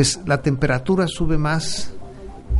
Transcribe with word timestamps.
Pues 0.00 0.18
la 0.24 0.40
temperatura 0.40 1.06
sube 1.06 1.36
más. 1.36 1.92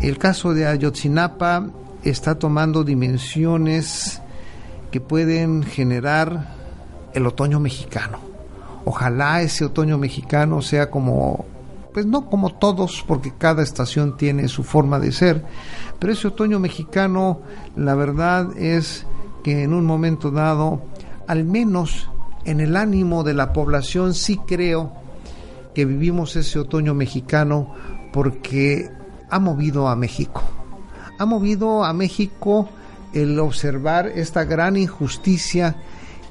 El 0.02 0.18
caso 0.18 0.52
de 0.52 0.66
Ayotzinapa 0.66 1.70
está 2.02 2.38
tomando 2.38 2.84
dimensiones 2.84 4.20
que 4.90 5.00
pueden 5.00 5.62
generar 5.62 6.54
el 7.14 7.26
otoño 7.26 7.58
mexicano. 7.58 8.18
Ojalá 8.84 9.40
ese 9.40 9.64
otoño 9.64 9.96
mexicano 9.96 10.60
sea 10.60 10.90
como, 10.90 11.46
pues 11.94 12.04
no 12.04 12.28
como 12.28 12.50
todos, 12.50 13.02
porque 13.08 13.32
cada 13.32 13.62
estación 13.62 14.18
tiene 14.18 14.46
su 14.48 14.62
forma 14.62 14.98
de 14.98 15.10
ser, 15.10 15.42
pero 15.98 16.12
ese 16.12 16.28
otoño 16.28 16.58
mexicano, 16.58 17.40
la 17.74 17.94
verdad 17.94 18.54
es 18.58 19.06
que 19.42 19.62
en 19.62 19.72
un 19.72 19.86
momento 19.86 20.30
dado, 20.30 20.82
al 21.26 21.44
menos 21.44 22.10
en 22.44 22.60
el 22.60 22.76
ánimo 22.76 23.24
de 23.24 23.32
la 23.32 23.54
población, 23.54 24.12
sí 24.12 24.38
creo 24.46 24.99
que 25.80 25.86
vivimos 25.86 26.36
ese 26.36 26.58
otoño 26.58 26.92
mexicano 26.92 27.74
porque 28.12 28.90
ha 29.30 29.38
movido 29.38 29.88
a 29.88 29.96
México. 29.96 30.42
Ha 31.18 31.24
movido 31.24 31.84
a 31.84 31.94
México 31.94 32.68
el 33.14 33.38
observar 33.38 34.08
esta 34.08 34.44
gran 34.44 34.76
injusticia 34.76 35.76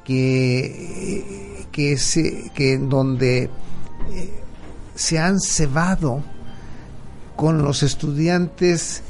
que, 0.04 1.66
que, 1.72 1.98
se, 1.98 2.52
que 2.54 2.78
donde 2.78 3.46
eh, 3.46 3.50
se 4.94 5.18
han 5.18 5.40
cebado 5.40 6.22
con 7.36 7.64
los 7.64 7.82
estudiantes 7.82 9.02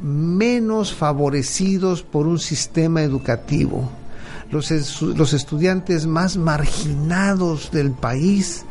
menos 0.00 0.94
favorecidos 0.94 2.02
por 2.02 2.26
un 2.26 2.38
sistema 2.38 3.02
educativo, 3.02 3.90
los, 4.50 4.70
los 5.02 5.34
estudiantes 5.34 6.06
más 6.06 6.38
marginados 6.38 7.70
del 7.70 7.90
país, 7.92 8.64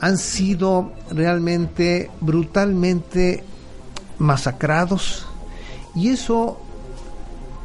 han 0.00 0.18
sido 0.18 0.92
realmente 1.10 2.10
brutalmente 2.20 3.44
masacrados. 4.18 5.26
Y 5.94 6.10
eso 6.10 6.60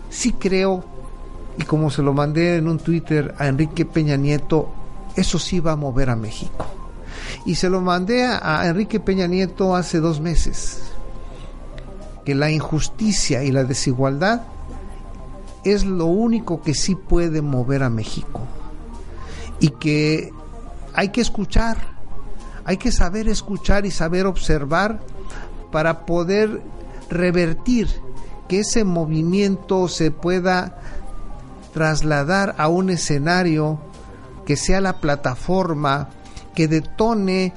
sí 0.09 0.33
creo 0.33 0.85
y 1.57 1.63
como 1.63 1.91
se 1.91 2.01
lo 2.01 2.13
mandé 2.13 2.57
en 2.57 2.67
un 2.67 2.79
Twitter 2.79 3.35
a 3.37 3.47
Enrique 3.47 3.85
Peña 3.85 4.17
Nieto 4.17 4.69
eso 5.15 5.39
sí 5.39 5.59
va 5.59 5.73
a 5.73 5.75
mover 5.75 6.09
a 6.09 6.15
México. 6.15 6.65
Y 7.45 7.55
se 7.55 7.69
lo 7.69 7.81
mandé 7.81 8.25
a, 8.25 8.67
Enrique 8.67 8.99
Peña 8.99 9.27
Nieto 9.27 9.75
hace 9.75 9.99
dos 9.99 10.19
meses 10.19 10.81
que 12.25 12.35
la 12.35 12.49
injusticia 12.49 13.43
y 13.43 13.51
la 13.51 13.63
desigualdad 13.63 14.43
es 15.63 15.85
lo 15.85 16.05
único 16.05 16.61
que 16.61 16.73
sí 16.73 16.95
puede 16.95 17.41
mover 17.41 17.83
a 17.83 17.89
México 17.89 18.41
y 19.59 19.69
que 19.69 20.31
hay 20.93 21.09
que 21.09 21.21
escuchar 21.21 21.92
hay 22.65 22.77
que 22.77 22.91
saber 22.91 23.27
escuchar 23.27 23.85
y 23.85 23.91
saber 23.91 24.25
observar 24.25 24.99
para 25.71 26.05
poder 26.05 26.61
revertir 27.09 27.87
que 28.47 28.59
ese 28.59 28.83
movimiento 28.83 29.87
se 29.87 30.11
pueda 30.11 30.79
trasladar 31.73 32.55
a 32.57 32.67
un 32.67 32.89
escenario 32.89 33.79
que 34.45 34.55
sea 34.55 34.81
la 34.81 34.99
plataforma 34.99 36.09
que 36.53 36.67
detone 36.67 37.53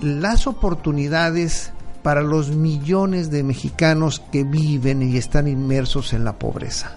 las 0.00 0.46
oportunidades 0.46 1.72
para 2.02 2.22
los 2.22 2.50
millones 2.50 3.30
de 3.30 3.42
mexicanos 3.42 4.22
que 4.32 4.44
viven 4.44 5.02
y 5.02 5.16
están 5.16 5.46
inmersos 5.46 6.12
en 6.12 6.24
la 6.24 6.38
pobreza. 6.38 6.92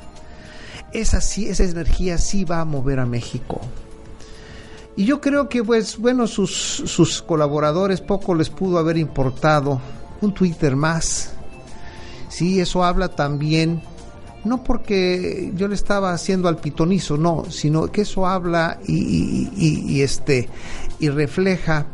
Esa, 0.94 1.22
sí, 1.22 1.48
esa 1.48 1.64
energía 1.64 2.18
sí 2.18 2.44
va 2.44 2.62
a 2.62 2.66
mover 2.66 3.00
a 3.00 3.06
México. 3.06 3.62
Y 4.96 5.06
yo 5.06 5.22
creo 5.22 5.48
que, 5.48 5.64
pues, 5.64 5.98
bueno, 5.98 6.28
sus, 6.28 6.52
sus 6.52 7.22
colaboradores 7.22 8.02
poco 8.02 8.36
les 8.36 8.50
pudo 8.50 8.78
haber 8.78 8.98
importado 8.98 9.80
un 10.22 10.34
Twitter 10.34 10.76
más. 10.76 11.34
Sí, 12.30 12.60
eso 12.60 12.84
habla 12.84 13.08
también, 13.10 13.82
no 14.44 14.64
porque 14.64 15.52
yo 15.56 15.68
le 15.68 15.76
estaba 15.76 16.14
haciendo 16.14 16.48
al 16.48 16.58
pitonizo, 16.58 17.18
no, 17.18 17.46
sino 17.50 17.88
que 17.92 18.02
eso 18.02 18.26
habla 18.28 18.80
y, 18.88 19.50
y- 19.56 20.02
este, 20.02 20.50
y 21.00 21.10
refleja 21.10 21.86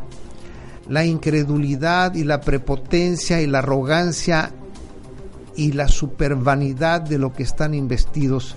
la 0.89 1.05
incredulidad 1.05 2.13
y 2.15 2.23
la 2.23 2.39
prepotencia 2.41 3.41
y 3.41 3.47
la 3.47 3.59
arrogancia 3.59 4.51
y 5.55 5.71
la 5.73 5.87
supervanidad 5.87 7.01
de 7.01 7.17
lo 7.17 7.33
que 7.33 7.43
están 7.43 7.73
investidos 7.73 8.55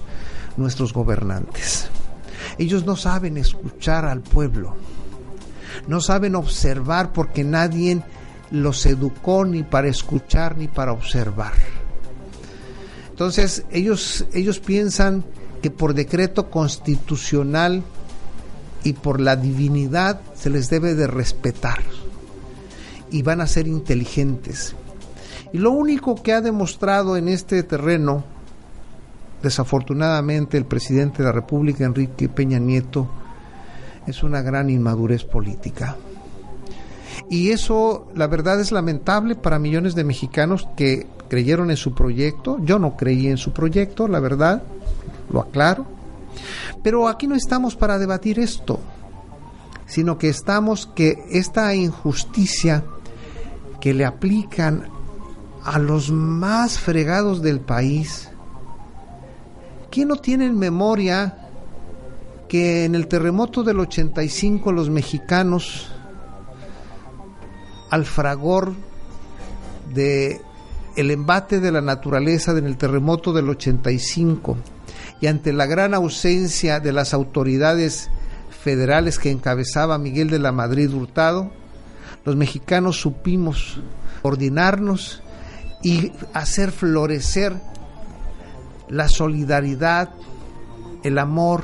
nuestros 0.57 0.93
gobernantes. 0.93 1.89
Ellos 2.61 2.85
no 2.85 2.95
saben 2.95 3.39
escuchar 3.39 4.05
al 4.05 4.21
pueblo, 4.21 4.75
no 5.89 6.03
saben 6.03 6.35
observar 6.35 7.11
porque 7.11 7.43
nadie 7.43 8.03
los 8.51 8.85
educó 8.85 9.47
ni 9.47 9.63
para 9.63 9.89
escuchar 9.89 10.59
ni 10.59 10.69
para 10.69 10.93
observar. 10.93 11.55
Entonces 13.09 13.65
ellos, 13.71 14.27
ellos 14.35 14.61
piensan 14.61 15.25
que 15.63 15.71
por 15.71 15.95
decreto 15.95 16.51
constitucional 16.51 17.83
y 18.85 18.93
por 18.93 19.21
la 19.21 19.37
divinidad 19.37 20.21
se 20.35 20.51
les 20.51 20.69
debe 20.69 20.95
de 20.95 21.07
respetar 21.07 21.79
y 23.11 23.23
van 23.23 23.41
a 23.41 23.47
ser 23.47 23.69
inteligentes. 23.69 24.75
Y 25.55 25.57
lo 25.57 25.71
único 25.71 26.23
que 26.23 26.35
ha 26.35 26.43
demostrado 26.43 27.17
en 27.17 27.31
este 27.31 27.63
terreno 27.63 28.23
desafortunadamente 29.43 30.57
el 30.57 30.67
presidente 30.67 31.19
de 31.19 31.25
la 31.25 31.33
República, 31.33 31.85
Enrique 31.85 32.29
Peña 32.29 32.59
Nieto, 32.59 33.09
es 34.07 34.23
una 34.23 34.43
gran 34.43 34.71
inmadurez 34.71 35.25
política. 35.25 35.97
Y 37.29 37.51
eso, 37.51 38.09
la 38.15 38.27
verdad, 38.27 38.61
es 38.61 38.73
lamentable 38.73 39.35
para 39.35 39.59
millones 39.59 39.95
de 39.95 40.05
mexicanos 40.05 40.69
que 40.77 41.07
creyeron 41.29 41.71
en 41.71 41.77
su 41.77 41.95
proyecto. 41.95 42.59
Yo 42.63 42.79
no 42.79 42.97
creí 42.97 43.29
en 43.29 43.37
su 43.37 43.53
proyecto, 43.53 44.09
la 44.09 44.21
verdad, 44.21 44.63
lo 45.31 45.41
aclaro. 45.41 45.87
Pero 46.83 47.09
aquí 47.09 47.27
no 47.27 47.35
estamos 47.35 47.77
para 47.77 47.99
debatir 47.99 48.39
esto, 48.39 48.81
sino 49.87 50.19
que 50.19 50.29
estamos 50.29 50.87
que 50.87 51.23
esta 51.31 51.75
injusticia 51.75 52.85
que 53.81 53.95
le 53.95 54.05
aplican 54.05 54.89
a 55.65 55.79
los 55.79 56.11
más 56.11 56.79
fregados 56.79 57.43
del 57.43 57.61
país, 57.61 58.30
¿Quién 59.91 60.07
no 60.09 60.17
tiene 60.17 60.47
en 60.47 60.57
memoria 60.57 61.37
que 62.49 62.85
en 62.85 62.95
el 62.95 63.09
terremoto 63.09 63.65
del 63.65 63.81
85 63.81 64.71
los 64.71 64.89
mexicanos, 64.89 65.89
al 67.91 68.05
fragor 68.05 68.73
de 69.93 70.41
el 70.97 71.11
embate 71.11 71.59
de 71.59 71.73
la 71.73 71.81
naturaleza 71.81 72.57
en 72.57 72.67
el 72.67 72.77
terremoto 72.77 73.33
del 73.33 73.49
85 73.49 74.57
y 75.21 75.27
ante 75.27 75.53
la 75.53 75.67
gran 75.67 75.95
ausencia 75.95 76.79
de 76.79 76.93
las 76.93 77.13
autoridades 77.13 78.11
federales 78.63 79.19
que 79.19 79.31
encabezaba 79.31 79.99
Miguel 79.99 80.31
de 80.31 80.39
la 80.39 80.53
Madrid 80.53 80.93
Hurtado, 80.93 81.51
los 82.25 82.37
mexicanos 82.37 83.01
supimos 83.01 83.81
coordinarnos 84.23 85.23
y 85.83 86.13
hacer 86.33 86.71
florecer 86.71 87.55
la 88.91 89.09
solidaridad, 89.09 90.11
el 91.03 91.19
amor 91.19 91.63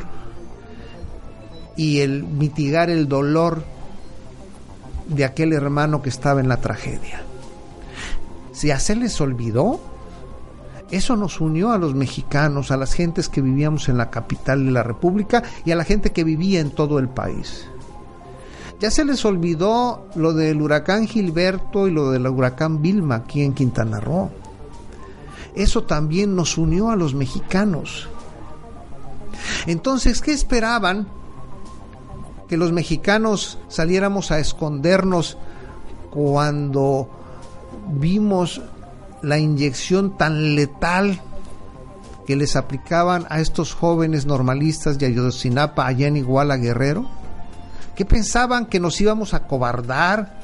y 1.76 2.00
el 2.00 2.24
mitigar 2.24 2.88
el 2.88 3.08
dolor 3.08 3.64
de 5.08 5.24
aquel 5.24 5.52
hermano 5.52 6.02
que 6.02 6.08
estaba 6.08 6.40
en 6.40 6.48
la 6.48 6.58
tragedia. 6.58 7.22
Si 8.52 8.70
a 8.70 8.78
se 8.78 8.96
les 8.96 9.20
olvidó, 9.20 9.80
eso 10.90 11.16
nos 11.16 11.40
unió 11.40 11.72
a 11.72 11.78
los 11.78 11.94
mexicanos, 11.94 12.70
a 12.70 12.76
las 12.76 12.94
gentes 12.94 13.28
que 13.28 13.42
vivíamos 13.42 13.88
en 13.88 13.98
la 13.98 14.10
capital 14.10 14.64
de 14.64 14.70
la 14.70 14.82
República 14.82 15.42
y 15.64 15.72
a 15.72 15.76
la 15.76 15.84
gente 15.84 16.12
que 16.12 16.24
vivía 16.24 16.60
en 16.60 16.70
todo 16.70 16.98
el 16.98 17.08
país. 17.08 17.66
Ya 18.80 18.90
se 18.90 19.04
les 19.04 19.24
olvidó 19.24 20.06
lo 20.14 20.32
del 20.32 20.60
huracán 20.60 21.06
Gilberto 21.06 21.88
y 21.88 21.90
lo 21.90 22.10
del 22.10 22.26
huracán 22.26 22.82
Vilma 22.82 23.16
aquí 23.16 23.42
en 23.42 23.52
Quintana 23.52 24.00
Roo 24.00 24.30
eso 25.56 25.84
también 25.84 26.36
nos 26.36 26.58
unió 26.58 26.90
a 26.90 26.96
los 26.96 27.14
mexicanos. 27.14 28.08
Entonces, 29.66 30.20
¿qué 30.20 30.32
esperaban 30.32 31.08
que 32.48 32.56
los 32.56 32.72
mexicanos 32.72 33.58
saliéramos 33.68 34.30
a 34.30 34.38
escondernos 34.38 35.36
cuando 36.10 37.08
vimos 37.88 38.60
la 39.22 39.38
inyección 39.38 40.16
tan 40.16 40.54
letal 40.54 41.20
que 42.26 42.36
les 42.36 42.56
aplicaban 42.56 43.26
a 43.30 43.40
estos 43.40 43.72
jóvenes 43.72 44.26
normalistas 44.26 44.98
de 44.98 45.06
Ayotzinapa 45.06 45.86
allá 45.86 46.06
en 46.06 46.16
Iguala 46.16 46.56
Guerrero? 46.56 47.08
¿Qué 47.94 48.04
pensaban 48.04 48.66
que 48.66 48.78
nos 48.78 49.00
íbamos 49.00 49.32
a 49.32 49.46
cobardar 49.46 50.38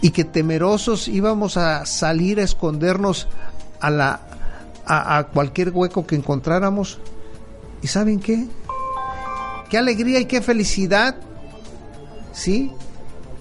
y 0.00 0.10
que 0.10 0.24
temerosos 0.24 1.06
íbamos 1.06 1.56
a 1.56 1.86
salir 1.86 2.40
a 2.40 2.42
escondernos 2.42 3.28
a 3.80 3.90
la 3.90 4.20
a, 4.86 5.24
cualquier 5.32 5.70
hueco 5.70 6.06
que 6.06 6.16
encontráramos? 6.16 6.98
¿Y 7.82 7.86
saben 7.86 8.20
qué? 8.20 8.46
Qué 9.70 9.78
alegría 9.78 10.20
y 10.20 10.26
qué 10.26 10.42
felicidad, 10.42 11.16
¿sí? 12.32 12.70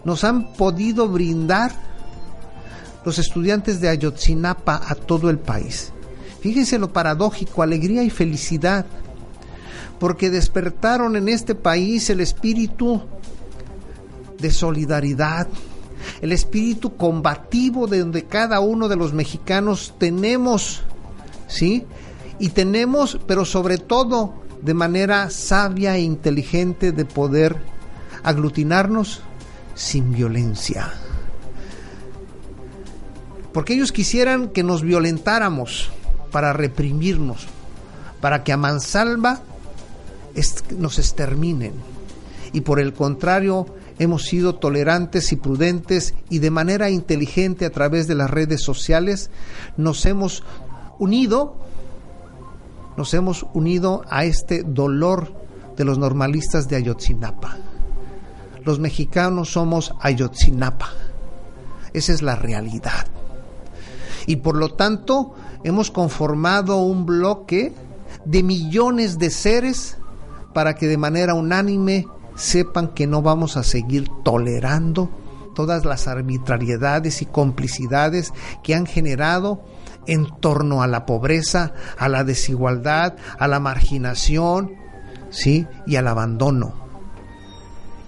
Nos 0.04 0.24
han 0.24 0.54
podido 0.54 1.08
brindar 1.08 1.72
los 3.06 3.20
estudiantes 3.20 3.82
de 3.82 3.90
Ayotzinapa 3.90 4.82
a 4.88 4.96
todo 4.96 5.30
el 5.30 5.40
país. 5.40 5.92
Fíjense 6.40 6.80
lo 6.80 6.92
paradójico, 6.92 7.62
alegría 7.62 8.04
y 8.04 8.10
felicidad, 8.10 8.86
porque 10.00 10.30
despertaron 10.30 11.16
en 11.16 11.30
este 11.30 11.54
país 11.54 12.10
el 12.10 12.20
espíritu 12.20 13.02
de 14.40 14.50
solidaridad, 14.50 15.48
el 16.22 16.32
espíritu 16.32 16.98
combativo 16.98 17.88
de 17.88 18.00
donde 18.00 18.26
cada 18.26 18.60
uno 18.60 18.88
de 18.88 18.96
los 18.96 19.14
mexicanos 19.14 19.94
tenemos, 20.00 20.82
¿sí? 21.52 21.86
Y 22.40 22.50
tenemos, 22.50 23.20
pero 23.28 23.46
sobre 23.46 23.78
todo 23.78 24.34
de 24.62 24.74
manera 24.74 25.30
sabia 25.30 25.96
e 25.96 26.02
inteligente 26.02 26.92
de 26.92 27.06
poder 27.06 27.58
aglutinarnos 28.24 29.22
sin 29.76 30.12
violencia. 30.12 30.92
Porque 33.54 33.74
ellos 33.74 33.92
quisieran 33.92 34.50
que 34.50 34.64
nos 34.64 34.82
violentáramos 34.82 35.90
para 36.32 36.54
reprimirnos, 36.54 37.48
para 38.22 38.44
que 38.44 38.54
a 38.54 38.58
mansalva 38.58 39.42
nos 40.78 41.00
exterminen. 41.00 41.74
Y 42.54 42.62
por 42.62 42.80
el 42.80 42.94
contrario, 42.94 43.66
hemos 44.00 44.24
sido 44.24 44.56
tolerantes 44.56 45.32
y 45.32 45.36
prudentes 45.36 46.14
y 46.30 46.40
de 46.40 46.50
manera 46.50 46.90
inteligente 46.90 47.66
a 47.66 47.70
través 47.70 48.08
de 48.08 48.16
las 48.16 48.30
redes 48.30 48.62
sociales 48.62 49.30
nos 49.78 50.06
hemos 50.06 50.44
unido, 51.02 51.56
nos 52.96 53.14
hemos 53.16 53.48
unido 53.54 54.04
a 54.08 54.24
este 54.24 54.62
dolor 54.62 55.34
de 55.76 55.84
los 55.84 55.98
normalistas 55.98 56.68
de 56.68 56.76
Ayotzinapa. 56.76 57.58
Los 58.64 58.80
mexicanos 58.80 59.50
somos 59.50 59.96
Ayotzinapa. 60.00 60.90
Esa 61.94 62.14
es 62.14 62.22
la 62.22 62.36
realidad. 62.36 63.08
Y 64.28 64.36
por 64.38 64.56
lo 64.56 64.76
tanto 64.76 65.34
hemos 65.64 65.90
conformado 65.90 66.78
un 66.78 67.08
bloque 67.08 67.74
de 68.24 68.44
millones 68.44 69.18
de 69.18 69.32
seres 69.32 69.98
para 70.54 70.76
que 70.76 70.88
de 70.88 70.98
manera 70.98 71.34
unánime 71.34 72.06
sepan 72.36 72.90
que 72.90 73.08
no 73.08 73.24
vamos 73.24 73.58
a 73.58 73.64
seguir 73.64 74.08
tolerando 74.24 75.10
todas 75.56 75.84
las 75.84 76.08
arbitrariedades 76.08 77.24
y 77.24 77.26
complicidades 77.26 78.34
que 78.62 78.76
han 78.76 78.86
generado 78.86 79.64
en 80.08 80.28
torno 80.40 80.82
a 80.82 80.88
la 80.88 81.06
pobreza, 81.06 81.74
a 81.98 82.10
la 82.10 82.24
desigualdad, 82.24 83.16
a 83.38 83.48
la 83.48 83.60
marginación, 83.60 84.76
¿sí? 85.30 85.68
y 85.86 85.96
al 85.96 86.08
abandono. 86.08 86.74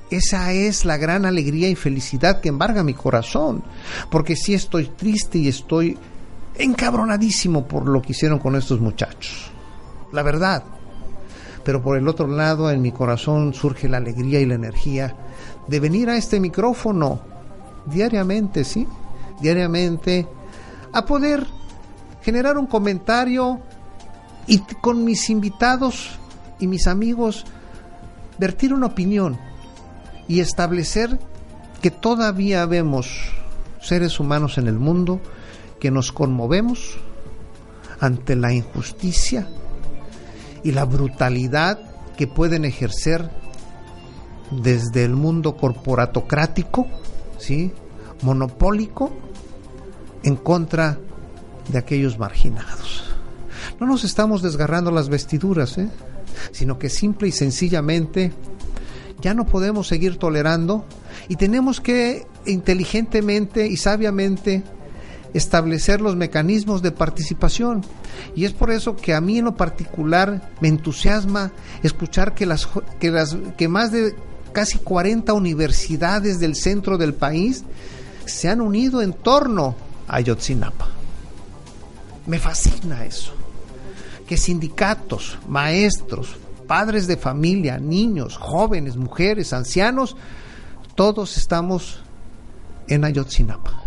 Esa 0.09 0.53
es 0.53 0.85
la 0.85 0.97
gran 0.97 1.25
alegría 1.25 1.69
y 1.69 1.75
felicidad 1.75 2.39
que 2.39 2.49
embarga 2.49 2.83
mi 2.83 2.93
corazón, 2.93 3.63
porque 4.11 4.35
si 4.35 4.53
estoy 4.53 4.87
triste 4.89 5.39
y 5.39 5.47
estoy 5.47 5.97
encabronadísimo 6.55 7.67
por 7.67 7.87
lo 7.87 8.01
que 8.01 8.11
hicieron 8.11 8.37
con 8.37 8.55
estos 8.55 8.79
muchachos. 8.79 9.51
La 10.11 10.21
verdad, 10.21 10.63
pero 11.63 11.81
por 11.81 11.97
el 11.97 12.07
otro 12.07 12.27
lado 12.27 12.69
en 12.69 12.81
mi 12.81 12.91
corazón 12.91 13.53
surge 13.53 13.89
la 13.89 13.97
alegría 13.97 14.39
y 14.39 14.45
la 14.45 14.55
energía 14.55 15.15
de 15.67 15.79
venir 15.79 16.09
a 16.09 16.17
este 16.17 16.39
micrófono 16.39 17.21
diariamente, 17.85 18.63
¿sí? 18.63 18.87
Diariamente 19.41 20.27
a 20.91 21.05
poder 21.05 21.47
generar 22.23 22.57
un 22.57 22.67
comentario 22.67 23.61
y 24.47 24.59
con 24.81 25.03
mis 25.03 25.29
invitados 25.29 26.11
y 26.59 26.67
mis 26.67 26.87
amigos 26.87 27.45
vertir 28.37 28.73
una 28.73 28.87
opinión 28.87 29.39
y 30.27 30.39
establecer 30.39 31.19
que 31.81 31.91
todavía 31.91 32.65
vemos 32.65 33.29
seres 33.81 34.19
humanos 34.19 34.57
en 34.57 34.67
el 34.67 34.79
mundo 34.79 35.21
que 35.79 35.91
nos 35.91 36.11
conmovemos 36.11 36.97
ante 37.99 38.35
la 38.35 38.53
injusticia, 38.53 39.47
y 40.63 40.71
la 40.71 40.85
brutalidad 40.85 41.79
que 42.17 42.27
pueden 42.27 42.65
ejercer 42.65 43.29
desde 44.51 45.03
el 45.03 45.15
mundo 45.15 45.57
corporatocrático, 45.57 46.87
¿sí? 47.37 47.71
monopólico, 48.21 49.11
en 50.23 50.37
contra 50.37 50.93
de 50.93 51.12
aquellos 51.75 52.17
marginados. 52.17 53.03
No 53.79 53.87
nos 53.87 54.03
estamos 54.03 54.41
desgarrando 54.41 54.91
las 54.91 55.09
vestiduras, 55.09 55.77
¿eh? 55.77 55.89
sino 56.51 56.77
que 56.77 56.89
simple 56.89 57.27
y 57.27 57.31
sencillamente 57.31 58.31
ya 59.21 59.33
no 59.33 59.45
podemos 59.45 59.87
seguir 59.87 60.17
tolerando 60.17 60.85
y 61.29 61.37
tenemos 61.37 61.79
que 61.79 62.27
inteligentemente 62.45 63.67
y 63.67 63.77
sabiamente 63.77 64.63
establecer 65.33 66.01
los 66.01 66.15
mecanismos 66.15 66.81
de 66.81 66.91
participación. 66.91 67.83
Y 68.35 68.45
es 68.45 68.53
por 68.53 68.71
eso 68.71 68.95
que 68.95 69.13
a 69.13 69.21
mí 69.21 69.39
en 69.39 69.45
lo 69.45 69.55
particular 69.55 70.51
me 70.59 70.67
entusiasma 70.67 71.51
escuchar 71.81 72.35
que 72.35 72.45
las 72.45 72.67
que 73.57 73.67
más 73.67 73.91
de 73.91 74.15
casi 74.51 74.77
40 74.77 75.33
universidades 75.33 76.39
del 76.39 76.55
centro 76.55 76.97
del 76.97 77.13
país 77.13 77.63
se 78.25 78.49
han 78.49 78.61
unido 78.61 79.01
en 79.01 79.13
torno 79.13 79.75
a 80.07 80.17
Ayotzinapa. 80.17 80.92
Me 82.25 82.39
fascina 82.39 83.05
eso. 83.05 83.33
Que 84.27 84.37
sindicatos, 84.37 85.37
maestros, 85.47 86.35
padres 86.67 87.07
de 87.07 87.17
familia, 87.17 87.77
niños, 87.77 88.37
jóvenes, 88.37 88.95
mujeres, 88.95 89.53
ancianos, 89.53 90.15
todos 90.95 91.37
estamos 91.37 92.01
en 92.87 93.03
Ayotzinapa. 93.03 93.81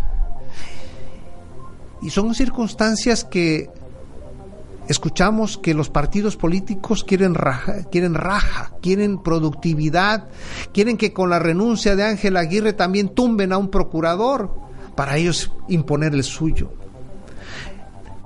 Y 2.01 2.11
son 2.11 2.35
circunstancias 2.35 3.23
que 3.23 3.69
escuchamos 4.87 5.57
que 5.57 5.73
los 5.73 5.89
partidos 5.89 6.37
políticos 6.37 7.03
quieren 7.03 7.33
raja, 7.33 7.83
quieren 7.91 8.13
raja, 8.13 8.73
quieren 8.81 9.21
productividad, 9.21 10.27
quieren 10.73 10.97
que 10.97 11.11
con 11.11 11.29
la 11.29 11.39
renuncia 11.39 11.95
de 11.95 12.03
Ángel 12.03 12.37
Aguirre 12.37 12.73
también 12.73 13.09
tumben 13.09 13.51
a 13.51 13.57
un 13.57 13.69
procurador 13.69 14.53
para 14.95 15.17
ellos 15.17 15.51
imponer 15.67 16.13
el 16.13 16.23
suyo. 16.23 16.71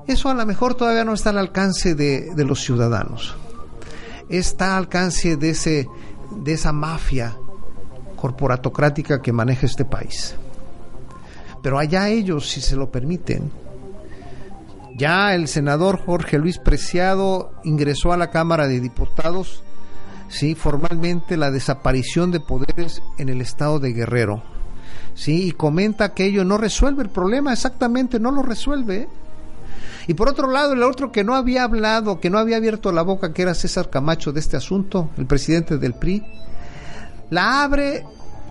Eso 0.08 0.29
a 0.29 0.34
lo 0.34 0.46
mejor 0.46 0.75
todavía 0.75 1.05
no 1.05 1.13
está 1.13 1.29
al 1.29 1.38
alcance 1.38 1.96
de, 1.96 2.34
de 2.36 2.46
los 2.46 2.62
ciudadanos. 2.62 3.36
Está 4.29 4.77
al 4.77 4.84
alcance 4.84 5.38
de, 5.38 5.51
ese, 5.51 5.88
de 6.31 6.53
esa 6.53 6.72
mafia 6.72 7.38
corporatocrática 8.15 9.22
que 9.22 9.31
maneja 9.31 9.65
este 9.65 9.86
país. 9.86 10.36
Pero 11.62 11.77
allá 11.77 12.10
ellos, 12.10 12.50
si 12.50 12.62
se 12.62 12.75
lo 12.75 12.91
permiten, 12.91 13.51
ya 14.96 15.34
el 15.34 15.48
senador 15.48 16.00
Jorge 16.03 16.38
Luis 16.38 16.58
Preciado 16.58 17.51
ingresó 17.63 18.12
a 18.12 18.17
la 18.17 18.29
Cámara 18.29 18.67
de 18.67 18.79
Diputados, 18.79 19.63
sí, 20.27 20.55
formalmente 20.55 21.38
la 21.38 21.51
desaparición 21.51 22.31
de 22.31 22.39
poderes 22.39 23.01
en 23.17 23.29
el 23.29 23.41
estado 23.41 23.79
de 23.79 23.93
Guerrero. 23.93 24.43
Sí, 25.13 25.48
y 25.48 25.51
comenta 25.51 26.13
que 26.13 26.25
ello 26.25 26.46
no 26.46 26.58
resuelve 26.58 27.03
el 27.03 27.10
problema, 27.10 27.53
exactamente, 27.53 28.20
no 28.20 28.31
lo 28.31 28.43
resuelve. 28.43 29.08
Y 30.08 30.13
por 30.13 30.29
otro 30.29 30.50
lado, 30.50 30.74
el 30.74 30.84
otro 30.84 31.12
que 31.12 31.24
no 31.24 31.36
había 31.36 31.63
hablado, 31.63 32.20
que 32.20 32.29
no 32.29 32.38
había 32.38 32.58
abierto 32.58 32.91
la 32.91 33.01
boca, 33.01 33.34
que 33.34 33.41
era 33.41 33.53
César 33.53 33.89
Camacho 33.89 34.31
de 34.31 34.39
este 34.39 34.58
asunto, 34.58 35.10
el 35.17 35.25
presidente 35.25 35.77
del 35.77 35.93
PRI, 35.93 36.24
la 37.29 37.63
abre 37.63 38.03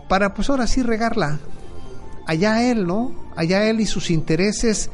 para 0.09 0.35
pues 0.35 0.51
ahora 0.51 0.67
sí 0.67 0.83
regarla. 0.83 1.39
Allá 2.27 2.71
él, 2.71 2.87
¿no? 2.87 3.15
Allá 3.37 3.69
él 3.69 3.81
y 3.81 3.87
sus 3.87 4.11
intereses 4.11 4.91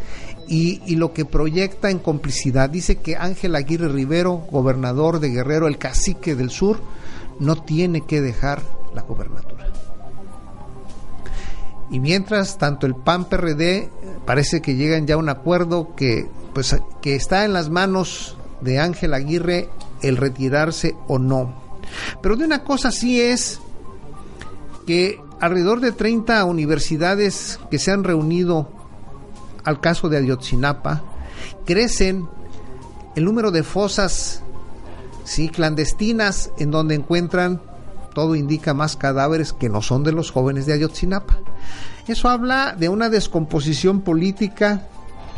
y, 0.48 0.96
lo 0.96 1.12
que 1.12 1.24
proyecta 1.24 1.90
en 1.90 1.98
complicidad. 1.98 2.70
Dice 2.70 2.96
que 2.96 3.16
Ángel 3.16 3.56
Aguirre 3.56 3.88
Rivero, 3.88 4.46
gobernador 4.50 5.20
de 5.20 5.30
Guerrero, 5.30 5.66
el 5.66 5.78
cacique 5.78 6.34
del 6.34 6.50
sur, 6.50 6.80
no 7.40 7.62
tiene 7.62 8.02
que 8.02 8.20
dejar 8.20 8.62
la 8.94 9.02
gobernatura. 9.02 9.66
Y 11.90 12.00
mientras 12.00 12.58
tanto 12.58 12.86
el 12.86 12.94
PAN 12.94 13.26
PRD 13.26 13.90
parece 14.24 14.60
que 14.60 14.74
llegan 14.74 15.06
ya 15.06 15.14
a 15.14 15.18
un 15.18 15.28
acuerdo 15.28 15.94
que 15.94 16.28
pues 16.56 16.74
que 17.02 17.14
está 17.14 17.44
en 17.44 17.52
las 17.52 17.68
manos 17.68 18.34
de 18.62 18.78
Ángel 18.80 19.12
Aguirre 19.12 19.68
el 20.00 20.16
retirarse 20.16 20.96
o 21.06 21.18
no. 21.18 21.52
Pero 22.22 22.34
de 22.34 22.46
una 22.46 22.64
cosa 22.64 22.90
sí 22.90 23.20
es 23.20 23.60
que 24.86 25.20
alrededor 25.38 25.80
de 25.80 25.92
30 25.92 26.42
universidades 26.46 27.60
que 27.70 27.78
se 27.78 27.92
han 27.92 28.04
reunido 28.04 28.70
al 29.64 29.82
caso 29.82 30.08
de 30.08 30.16
Ayotzinapa, 30.16 31.04
crecen 31.66 32.26
el 33.16 33.26
número 33.26 33.50
de 33.50 33.62
fosas 33.62 34.42
¿sí? 35.24 35.50
clandestinas 35.50 36.52
en 36.56 36.70
donde 36.70 36.94
encuentran, 36.94 37.60
todo 38.14 38.34
indica, 38.34 38.72
más 38.72 38.96
cadáveres 38.96 39.52
que 39.52 39.68
no 39.68 39.82
son 39.82 40.04
de 40.04 40.12
los 40.12 40.30
jóvenes 40.30 40.64
de 40.64 40.72
Ayotzinapa. 40.72 41.36
Eso 42.08 42.30
habla 42.30 42.74
de 42.78 42.88
una 42.88 43.10
descomposición 43.10 44.00
política 44.00 44.88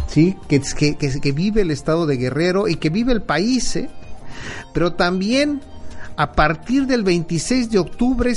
¿sí? 0.09 0.37
que, 0.49 0.61
que, 0.61 0.97
que, 0.97 1.33
vive 1.33 1.61
el 1.63 1.71
estado 1.71 2.07
de 2.07 2.17
Guerrero 2.17 2.67
y 2.67 2.77
que 2.77 2.91
vive 2.91 3.13
el 3.13 3.23
país, 3.23 3.77
¿eh? 3.77 3.89
pero 4.73 4.95
también 4.95 5.61
a 6.17 6.33
partir 6.33 6.87
del 6.87 7.05
26 7.05 7.71
de 7.71 7.79
octubre, 7.79 8.35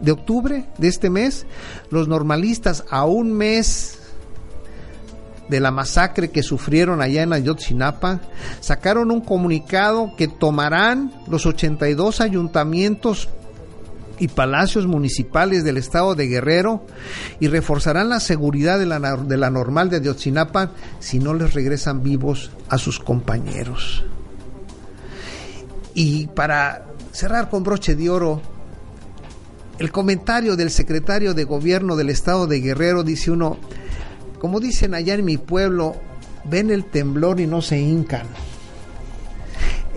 de 0.00 0.12
octubre 0.12 0.64
de 0.78 0.88
este 0.88 1.10
mes, 1.10 1.44
los 1.90 2.08
normalistas 2.08 2.84
a 2.90 3.04
un 3.04 3.32
mes 3.32 3.98
de 5.48 5.60
la 5.60 5.70
masacre 5.70 6.30
que 6.30 6.42
sufrieron 6.42 7.00
allá 7.00 7.22
en 7.22 7.32
Ayotzinapa, 7.32 8.20
sacaron 8.60 9.10
un 9.10 9.20
comunicado 9.20 10.14
que 10.16 10.28
tomarán 10.28 11.12
los 11.26 11.46
82 11.46 12.20
ayuntamientos 12.20 13.28
y 14.18 14.28
palacios 14.28 14.86
municipales 14.86 15.64
del 15.64 15.76
estado 15.76 16.14
de 16.14 16.26
Guerrero 16.26 16.84
y 17.40 17.48
reforzarán 17.48 18.08
la 18.08 18.20
seguridad 18.20 18.78
de 18.78 18.86
la, 18.86 19.16
de 19.16 19.36
la 19.36 19.50
normal 19.50 19.90
de 19.90 19.96
Ayotzinapa 19.96 20.72
si 20.98 21.18
no 21.18 21.34
les 21.34 21.54
regresan 21.54 22.02
vivos 22.02 22.50
a 22.68 22.78
sus 22.78 22.98
compañeros. 22.98 24.04
Y 25.94 26.28
para 26.28 26.86
cerrar 27.12 27.50
con 27.50 27.64
broche 27.64 27.96
de 27.96 28.10
oro, 28.10 28.40
el 29.78 29.92
comentario 29.92 30.56
del 30.56 30.70
secretario 30.70 31.34
de 31.34 31.44
gobierno 31.44 31.96
del 31.96 32.10
estado 32.10 32.46
de 32.46 32.60
Guerrero 32.60 33.04
dice 33.04 33.30
uno, 33.30 33.58
como 34.40 34.60
dicen 34.60 34.94
allá 34.94 35.14
en 35.14 35.24
mi 35.24 35.38
pueblo, 35.38 35.96
ven 36.44 36.70
el 36.70 36.84
temblor 36.84 37.40
y 37.40 37.46
no 37.46 37.62
se 37.62 37.78
hincan. 37.78 38.26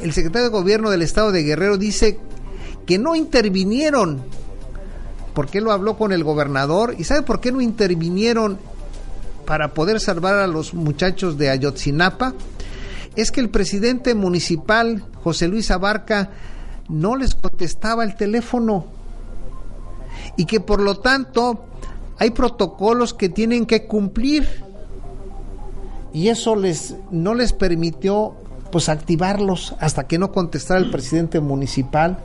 El 0.01 0.13
secretario 0.13 0.49
de 0.49 0.51
gobierno 0.51 0.89
del 0.89 1.03
estado 1.03 1.31
de 1.31 1.43
Guerrero 1.43 1.77
dice 1.77 2.19
que 2.91 3.00
no 3.00 3.15
intervinieron, 3.15 4.21
porque 5.33 5.62
lo 5.62 5.71
habló 5.71 5.98
con 5.98 6.12
el 6.12 6.25
gobernador, 6.25 6.93
y 6.98 7.05
¿sabe 7.05 7.21
por 7.21 7.39
qué 7.39 7.50
no 7.50 7.62
intervinieron 7.62 8.60
para 9.45 9.74
poder 9.74 10.01
salvar 10.01 10.33
a 10.39 10.45
los 10.45 10.74
muchachos 10.74 11.38
de 11.38 11.50
Ayotzinapa? 11.50 12.33
Es 13.15 13.31
que 13.31 13.39
el 13.39 13.50
presidente 13.50 14.13
municipal, 14.13 15.05
José 15.24 15.48
Luis 15.48 15.71
Abarca, 15.71 16.31
no 16.89 17.15
les 17.15 17.33
contestaba 17.33 18.03
el 18.03 18.17
teléfono 18.17 18.88
y 20.36 20.43
que 20.43 20.60
por 20.60 20.81
lo 20.81 21.00
tanto 21.00 21.63
hay 22.17 22.31
protocolos 22.31 23.13
que 23.13 23.29
tienen 23.29 23.65
que 23.65 23.88
cumplir 23.88 24.65
y 26.12 26.27
eso 26.27 26.57
les 26.57 26.95
no 27.10 27.36
les 27.36 27.53
permitió 27.53 28.36
pues 28.69 28.89
activarlos 28.89 29.75
hasta 29.79 30.07
que 30.07 30.17
no 30.17 30.33
contestara 30.33 30.81
el 30.81 30.91
presidente 30.91 31.39
municipal. 31.39 32.21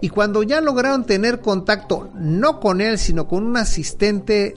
Y 0.00 0.08
cuando 0.08 0.42
ya 0.42 0.60
lograron 0.60 1.04
tener 1.04 1.40
contacto 1.40 2.10
no 2.14 2.60
con 2.60 2.80
él, 2.80 2.98
sino 2.98 3.28
con 3.28 3.44
un 3.44 3.56
asistente, 3.56 4.56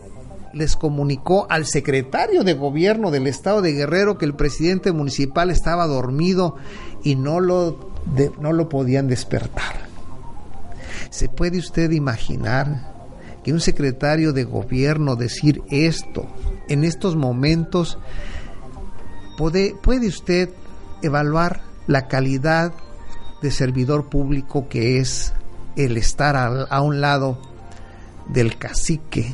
les 0.53 0.75
comunicó 0.75 1.47
al 1.49 1.65
secretario 1.65 2.43
de 2.43 2.53
gobierno 2.53 3.11
del 3.11 3.27
estado 3.27 3.61
de 3.61 3.73
Guerrero 3.73 4.17
que 4.17 4.25
el 4.25 4.35
presidente 4.35 4.91
municipal 4.91 5.49
estaba 5.49 5.87
dormido 5.87 6.55
y 7.03 7.15
no 7.15 7.39
lo, 7.39 7.91
no 8.39 8.53
lo 8.53 8.69
podían 8.69 9.07
despertar. 9.07 9.87
¿Se 11.09 11.29
puede 11.29 11.57
usted 11.57 11.91
imaginar 11.91 12.93
que 13.43 13.51
un 13.51 13.59
secretario 13.59 14.31
de 14.31 14.45
gobierno 14.45 15.15
decir 15.15 15.61
esto 15.69 16.27
en 16.69 16.83
estos 16.83 17.15
momentos, 17.15 17.97
puede, 19.37 19.75
puede 19.81 20.07
usted 20.07 20.49
evaluar 21.01 21.61
la 21.87 22.07
calidad 22.07 22.73
de 23.43 23.51
servidor 23.51 24.05
público 24.05 24.69
que 24.69 24.99
es 24.99 25.33
el 25.75 25.97
estar 25.97 26.37
a, 26.37 26.81
un 26.81 27.01
lado 27.01 27.37
del 28.29 28.57
cacique 28.57 29.33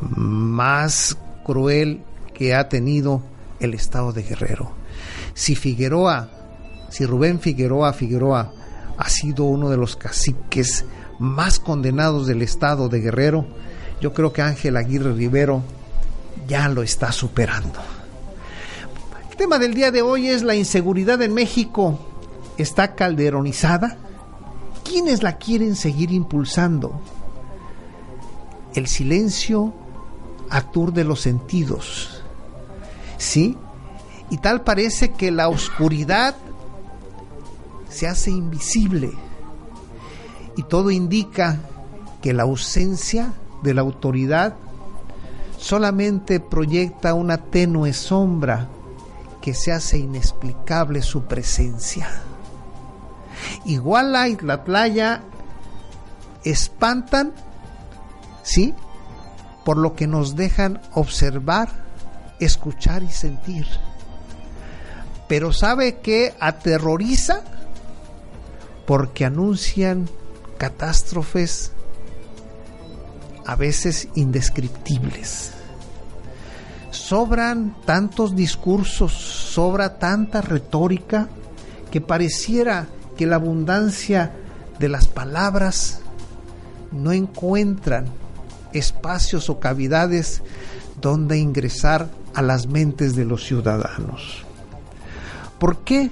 más 0.00 1.18
cruel 1.44 2.04
que 2.34 2.54
ha 2.54 2.68
tenido 2.68 3.20
el 3.58 3.74
estado 3.74 4.12
de 4.12 4.22
Guerrero. 4.22 4.72
Si 5.34 5.56
Figueroa, 5.56 6.30
si 6.88 7.04
Rubén 7.04 7.40
Figueroa 7.40 7.92
Figueroa 7.92 8.52
ha 8.96 9.08
sido 9.08 9.44
uno 9.44 9.70
de 9.70 9.76
los 9.76 9.96
caciques 9.96 10.84
más 11.18 11.58
condenados 11.58 12.28
del 12.28 12.42
estado 12.42 12.88
de 12.88 13.00
Guerrero, 13.00 13.44
yo 14.00 14.12
creo 14.14 14.32
que 14.32 14.42
Ángel 14.42 14.76
Aguirre 14.76 15.12
Rivero 15.14 15.64
ya 16.46 16.68
lo 16.68 16.84
está 16.84 17.10
superando. 17.10 17.80
El 19.30 19.36
tema 19.36 19.58
del 19.58 19.74
día 19.74 19.90
de 19.90 20.00
hoy 20.00 20.28
es 20.28 20.44
la 20.44 20.54
inseguridad 20.54 21.20
en 21.22 21.34
México. 21.34 22.13
¿Está 22.58 22.94
calderonizada? 22.94 23.96
¿Quiénes 24.84 25.22
la 25.22 25.38
quieren 25.38 25.76
seguir 25.76 26.12
impulsando? 26.12 27.00
El 28.74 28.86
silencio 28.86 29.72
de 30.92 31.04
los 31.04 31.20
sentidos. 31.20 32.22
¿Sí? 33.18 33.56
Y 34.30 34.38
tal 34.38 34.62
parece 34.62 35.12
que 35.12 35.30
la 35.30 35.48
oscuridad 35.48 36.36
se 37.88 38.08
hace 38.08 38.30
invisible 38.30 39.12
y 40.56 40.62
todo 40.64 40.90
indica 40.90 41.58
que 42.22 42.32
la 42.32 42.44
ausencia 42.44 43.32
de 43.62 43.74
la 43.74 43.82
autoridad 43.82 44.54
solamente 45.58 46.40
proyecta 46.40 47.14
una 47.14 47.38
tenue 47.38 47.92
sombra 47.92 48.68
que 49.40 49.54
se 49.54 49.72
hace 49.72 49.98
inexplicable 49.98 51.02
su 51.02 51.24
presencia. 51.24 52.08
Igual 53.64 54.12
la 54.12 54.64
playa 54.64 55.22
espantan, 56.44 57.32
¿sí? 58.42 58.74
Por 59.64 59.78
lo 59.78 59.94
que 59.94 60.06
nos 60.06 60.36
dejan 60.36 60.80
observar, 60.92 61.68
escuchar 62.40 63.02
y 63.02 63.10
sentir. 63.10 63.66
Pero 65.28 65.52
¿sabe 65.52 66.00
qué 66.00 66.34
aterroriza? 66.38 67.42
Porque 68.86 69.24
anuncian 69.24 70.08
catástrofes 70.58 71.72
a 73.46 73.56
veces 73.56 74.08
indescriptibles. 74.14 75.52
Sobran 76.90 77.76
tantos 77.84 78.36
discursos, 78.36 79.12
sobra 79.12 79.98
tanta 79.98 80.40
retórica 80.40 81.28
que 81.90 82.00
pareciera 82.00 82.86
que 83.16 83.26
la 83.26 83.36
abundancia 83.36 84.32
de 84.78 84.88
las 84.88 85.06
palabras 85.06 86.00
no 86.92 87.12
encuentran 87.12 88.06
espacios 88.72 89.50
o 89.50 89.60
cavidades 89.60 90.42
donde 91.00 91.38
ingresar 91.38 92.08
a 92.34 92.42
las 92.42 92.66
mentes 92.66 93.14
de 93.14 93.24
los 93.24 93.44
ciudadanos. 93.44 94.44
¿Por 95.58 95.78
qué? 95.78 96.10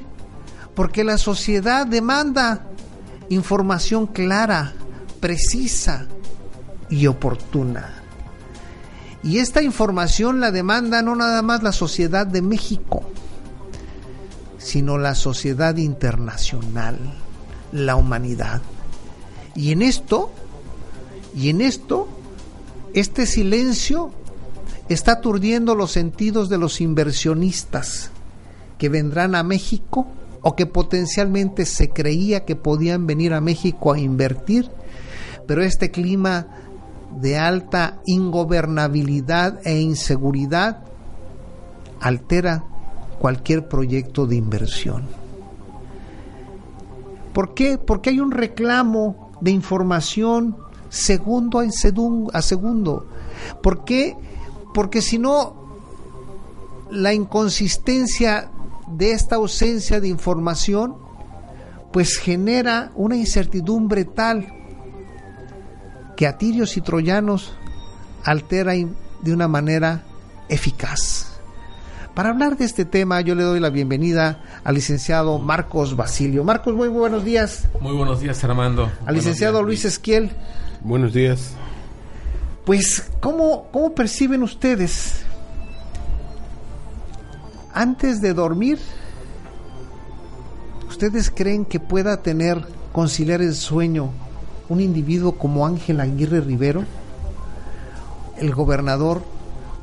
Porque 0.74 1.04
la 1.04 1.18
sociedad 1.18 1.86
demanda 1.86 2.66
información 3.28 4.06
clara, 4.06 4.72
precisa 5.20 6.06
y 6.88 7.06
oportuna. 7.06 8.02
Y 9.22 9.38
esta 9.38 9.62
información 9.62 10.40
la 10.40 10.50
demanda 10.50 11.02
no 11.02 11.14
nada 11.14 11.42
más 11.42 11.62
la 11.62 11.72
sociedad 11.72 12.26
de 12.26 12.42
México, 12.42 13.11
sino 14.62 14.96
la 14.96 15.14
sociedad 15.14 15.76
internacional, 15.76 16.96
la 17.72 17.96
humanidad. 17.96 18.62
Y 19.54 19.72
en 19.72 19.82
esto, 19.82 20.30
y 21.34 21.48
en 21.48 21.60
esto, 21.60 22.08
este 22.94 23.26
silencio 23.26 24.12
está 24.88 25.12
aturdiendo 25.12 25.74
los 25.74 25.90
sentidos 25.90 26.48
de 26.48 26.58
los 26.58 26.80
inversionistas 26.80 28.10
que 28.78 28.88
vendrán 28.88 29.34
a 29.34 29.42
México 29.42 30.06
o 30.42 30.54
que 30.54 30.66
potencialmente 30.66 31.66
se 31.66 31.90
creía 31.90 32.44
que 32.44 32.56
podían 32.56 33.06
venir 33.06 33.32
a 33.32 33.40
México 33.40 33.92
a 33.92 33.98
invertir, 33.98 34.70
pero 35.46 35.62
este 35.62 35.90
clima 35.90 36.46
de 37.20 37.36
alta 37.36 38.00
ingobernabilidad 38.06 39.60
e 39.64 39.80
inseguridad 39.80 40.84
altera 42.00 42.64
cualquier 43.22 43.68
proyecto 43.68 44.26
de 44.26 44.34
inversión. 44.34 45.04
¿Por 47.32 47.54
qué? 47.54 47.78
Porque 47.78 48.10
hay 48.10 48.18
un 48.18 48.32
reclamo 48.32 49.30
de 49.40 49.52
información 49.52 50.56
segundo 50.88 51.60
a 51.60 52.42
segundo. 52.42 53.06
¿Por 53.62 53.84
qué? 53.84 54.16
Porque 54.74 55.00
si 55.00 55.20
no, 55.20 55.54
la 56.90 57.14
inconsistencia 57.14 58.50
de 58.88 59.12
esta 59.12 59.36
ausencia 59.36 60.00
de 60.00 60.08
información, 60.08 60.96
pues 61.92 62.16
genera 62.16 62.90
una 62.96 63.14
incertidumbre 63.14 64.04
tal 64.04 64.52
que 66.16 66.26
a 66.26 66.38
tirios 66.38 66.76
y 66.76 66.80
troyanos 66.80 67.52
altera 68.24 68.72
de 68.72 69.32
una 69.32 69.46
manera 69.46 70.02
eficaz. 70.48 71.21
Para 72.14 72.28
hablar 72.28 72.58
de 72.58 72.66
este 72.66 72.84
tema, 72.84 73.22
yo 73.22 73.34
le 73.34 73.42
doy 73.42 73.58
la 73.58 73.70
bienvenida 73.70 74.42
al 74.64 74.74
licenciado 74.74 75.38
Marcos 75.38 75.96
Basilio. 75.96 76.44
Marcos, 76.44 76.74
muy 76.74 76.88
buenos 76.88 77.24
días. 77.24 77.68
Muy 77.80 77.96
buenos 77.96 78.20
días, 78.20 78.44
Armando. 78.44 78.90
Al 79.06 79.14
licenciado 79.14 79.62
Luis 79.62 79.86
Esquiel. 79.86 80.30
Buenos 80.82 81.14
días. 81.14 81.54
Pues, 82.66 83.10
¿cómo, 83.20 83.68
¿cómo 83.72 83.94
perciben 83.94 84.42
ustedes? 84.42 85.22
Antes 87.72 88.20
de 88.20 88.34
dormir, 88.34 88.78
¿ustedes 90.90 91.30
creen 91.30 91.64
que 91.64 91.80
pueda 91.80 92.22
tener, 92.22 92.62
conciliar 92.92 93.40
el 93.40 93.54
sueño 93.54 94.10
un 94.68 94.82
individuo 94.82 95.32
como 95.38 95.66
Ángel 95.66 95.98
Aguirre 95.98 96.42
Rivero, 96.42 96.84
el 98.36 98.54
gobernador, 98.54 99.22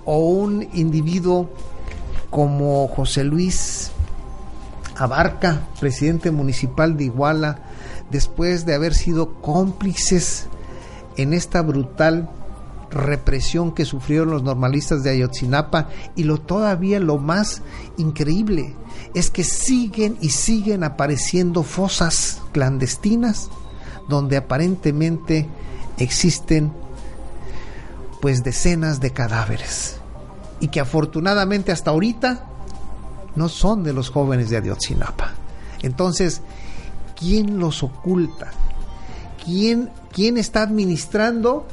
o 0.06 0.20
un 0.20 0.68
individuo 0.74 1.50
como 2.30 2.88
José 2.88 3.24
Luis 3.24 3.92
Abarca, 4.96 5.62
presidente 5.80 6.32
municipal 6.32 6.98
de 6.98 7.06
Iguala, 7.06 7.60
después 8.12 8.66
de 8.66 8.76
haber 8.76 8.94
sido 8.94 9.42
cómplices 9.42 10.48
en 11.16 11.34
esta 11.34 11.62
brutal 11.62 12.30
represión 12.92 13.74
que 13.74 13.86
sufrieron 13.86 14.32
los 14.32 14.44
normalistas 14.44 15.04
de 15.04 15.12
Ayotzinapa 15.12 15.90
y 16.16 16.24
lo 16.24 16.40
todavía 16.40 17.00
lo 17.00 17.18
más 17.18 17.62
increíble 17.98 18.76
es 19.14 19.30
que 19.30 19.44
siguen 19.44 20.18
y 20.22 20.30
siguen 20.30 20.84
apareciendo 20.84 21.64
fosas 21.64 22.42
clandestinas 22.52 23.50
donde 24.08 24.38
aparentemente 24.38 25.48
existen 25.98 26.72
pues 28.22 28.44
decenas 28.44 29.00
de 29.00 29.12
cadáveres 29.12 29.99
y 30.60 30.68
que 30.68 30.80
afortunadamente 30.80 31.72
hasta 31.72 31.92
ahorita 31.92 32.46
no 33.36 33.50
son 33.50 33.84
de 33.84 33.94
los 33.94 34.10
jóvenes 34.10 34.50
de 34.50 34.58
Ayotzinapa. 34.58 35.32
Entonces, 35.82 36.42
¿quién 37.18 37.60
los 37.60 37.84
oculta? 37.84 38.52
¿Quién, 39.44 39.90
quién 40.12 40.38
está 40.38 40.62
administrando 40.64 41.66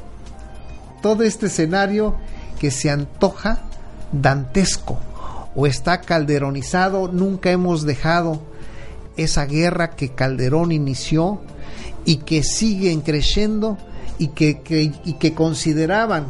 todo 1.01 1.23
este 1.23 1.47
escenario 1.47 2.15
que 2.59 2.71
se 2.71 2.89
antoja 2.89 3.61
dantesco 4.11 4.97
o 5.55 5.67
está 5.67 6.01
calderonizado? 6.01 7.09
Nunca 7.09 7.51
hemos 7.51 7.83
dejado 7.83 8.41
esa 9.17 9.45
guerra 9.45 9.91
que 9.91 10.09
Calderón 10.09 10.71
inició 10.71 11.41
y 12.05 12.17
que 12.17 12.43
siguen 12.43 13.01
creciendo 13.01 13.77
y 14.19 14.29
que, 14.29 14.61
y 15.03 15.13
que 15.13 15.33
consideraban 15.33 16.27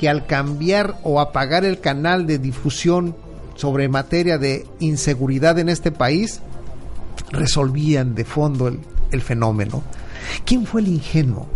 que 0.00 0.08
al 0.08 0.24
cambiar 0.24 0.98
o 1.02 1.20
apagar 1.20 1.66
el 1.66 1.78
canal 1.78 2.26
de 2.26 2.38
difusión 2.38 3.14
sobre 3.54 3.90
materia 3.90 4.38
de 4.38 4.66
inseguridad 4.78 5.58
en 5.58 5.68
este 5.68 5.92
país, 5.92 6.40
resolvían 7.30 8.14
de 8.14 8.24
fondo 8.24 8.68
el, 8.68 9.20
fenómeno. 9.20 9.82
¿Quién 10.46 10.64
fue 10.64 10.80
el 10.80 10.88
ingenuo? 10.88 11.48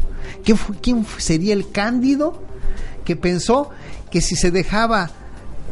¿Quién, 0.44 0.58
¿Quién 0.82 1.06
sería 1.16 1.54
el 1.54 1.70
cándido 1.70 2.38
que 3.06 3.16
pensó 3.16 3.70
que 4.10 4.20
si 4.20 4.36
se 4.36 4.50
dejaba 4.50 5.10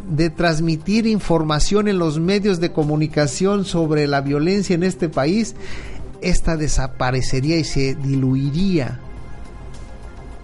de 0.08 0.30
transmitir 0.30 1.06
información 1.06 1.88
en 1.88 1.98
los 1.98 2.20
medios 2.20 2.58
de 2.58 2.72
comunicación 2.72 3.66
sobre 3.66 4.06
la 4.06 4.22
violencia 4.22 4.72
en 4.72 4.82
este 4.82 5.10
país, 5.10 5.56
esta 6.22 6.56
desaparecería 6.56 7.58
y 7.58 7.64
se 7.64 7.96
diluiría 7.96 8.98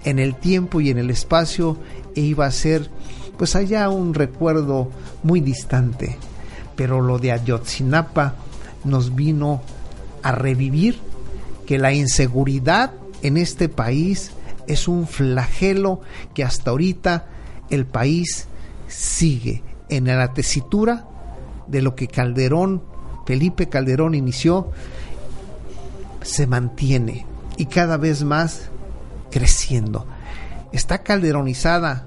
en 0.04 0.18
el 0.18 0.34
tiempo 0.34 0.80
y 0.80 0.90
en 0.90 0.98
el 0.98 1.10
espacio 1.10 1.76
e 2.14 2.20
iba 2.20 2.46
a 2.46 2.50
ser 2.50 2.90
pues 3.36 3.54
allá 3.54 3.88
un 3.88 4.14
recuerdo 4.14 4.90
muy 5.22 5.40
distante. 5.40 6.18
Pero 6.76 7.00
lo 7.00 7.18
de 7.18 7.32
Ayotzinapa 7.32 8.34
nos 8.84 9.14
vino 9.14 9.62
a 10.22 10.32
revivir 10.32 10.98
que 11.66 11.78
la 11.78 11.92
inseguridad 11.92 12.92
en 13.22 13.36
este 13.36 13.68
país 13.68 14.32
es 14.66 14.88
un 14.88 15.06
flagelo 15.06 16.00
que 16.34 16.44
hasta 16.44 16.70
ahorita 16.70 17.26
el 17.70 17.86
país 17.86 18.48
sigue 18.88 19.62
en 19.88 20.06
la 20.06 20.32
tesitura 20.34 21.06
de 21.66 21.82
lo 21.82 21.94
que 21.94 22.08
Calderón, 22.08 22.82
Felipe 23.26 23.68
Calderón 23.68 24.14
inició, 24.14 24.70
se 26.22 26.46
mantiene 26.46 27.26
y 27.56 27.66
cada 27.66 27.96
vez 27.96 28.24
más 28.24 28.70
creciendo. 29.38 30.04
Está 30.72 30.98
calderonizada 30.98 32.06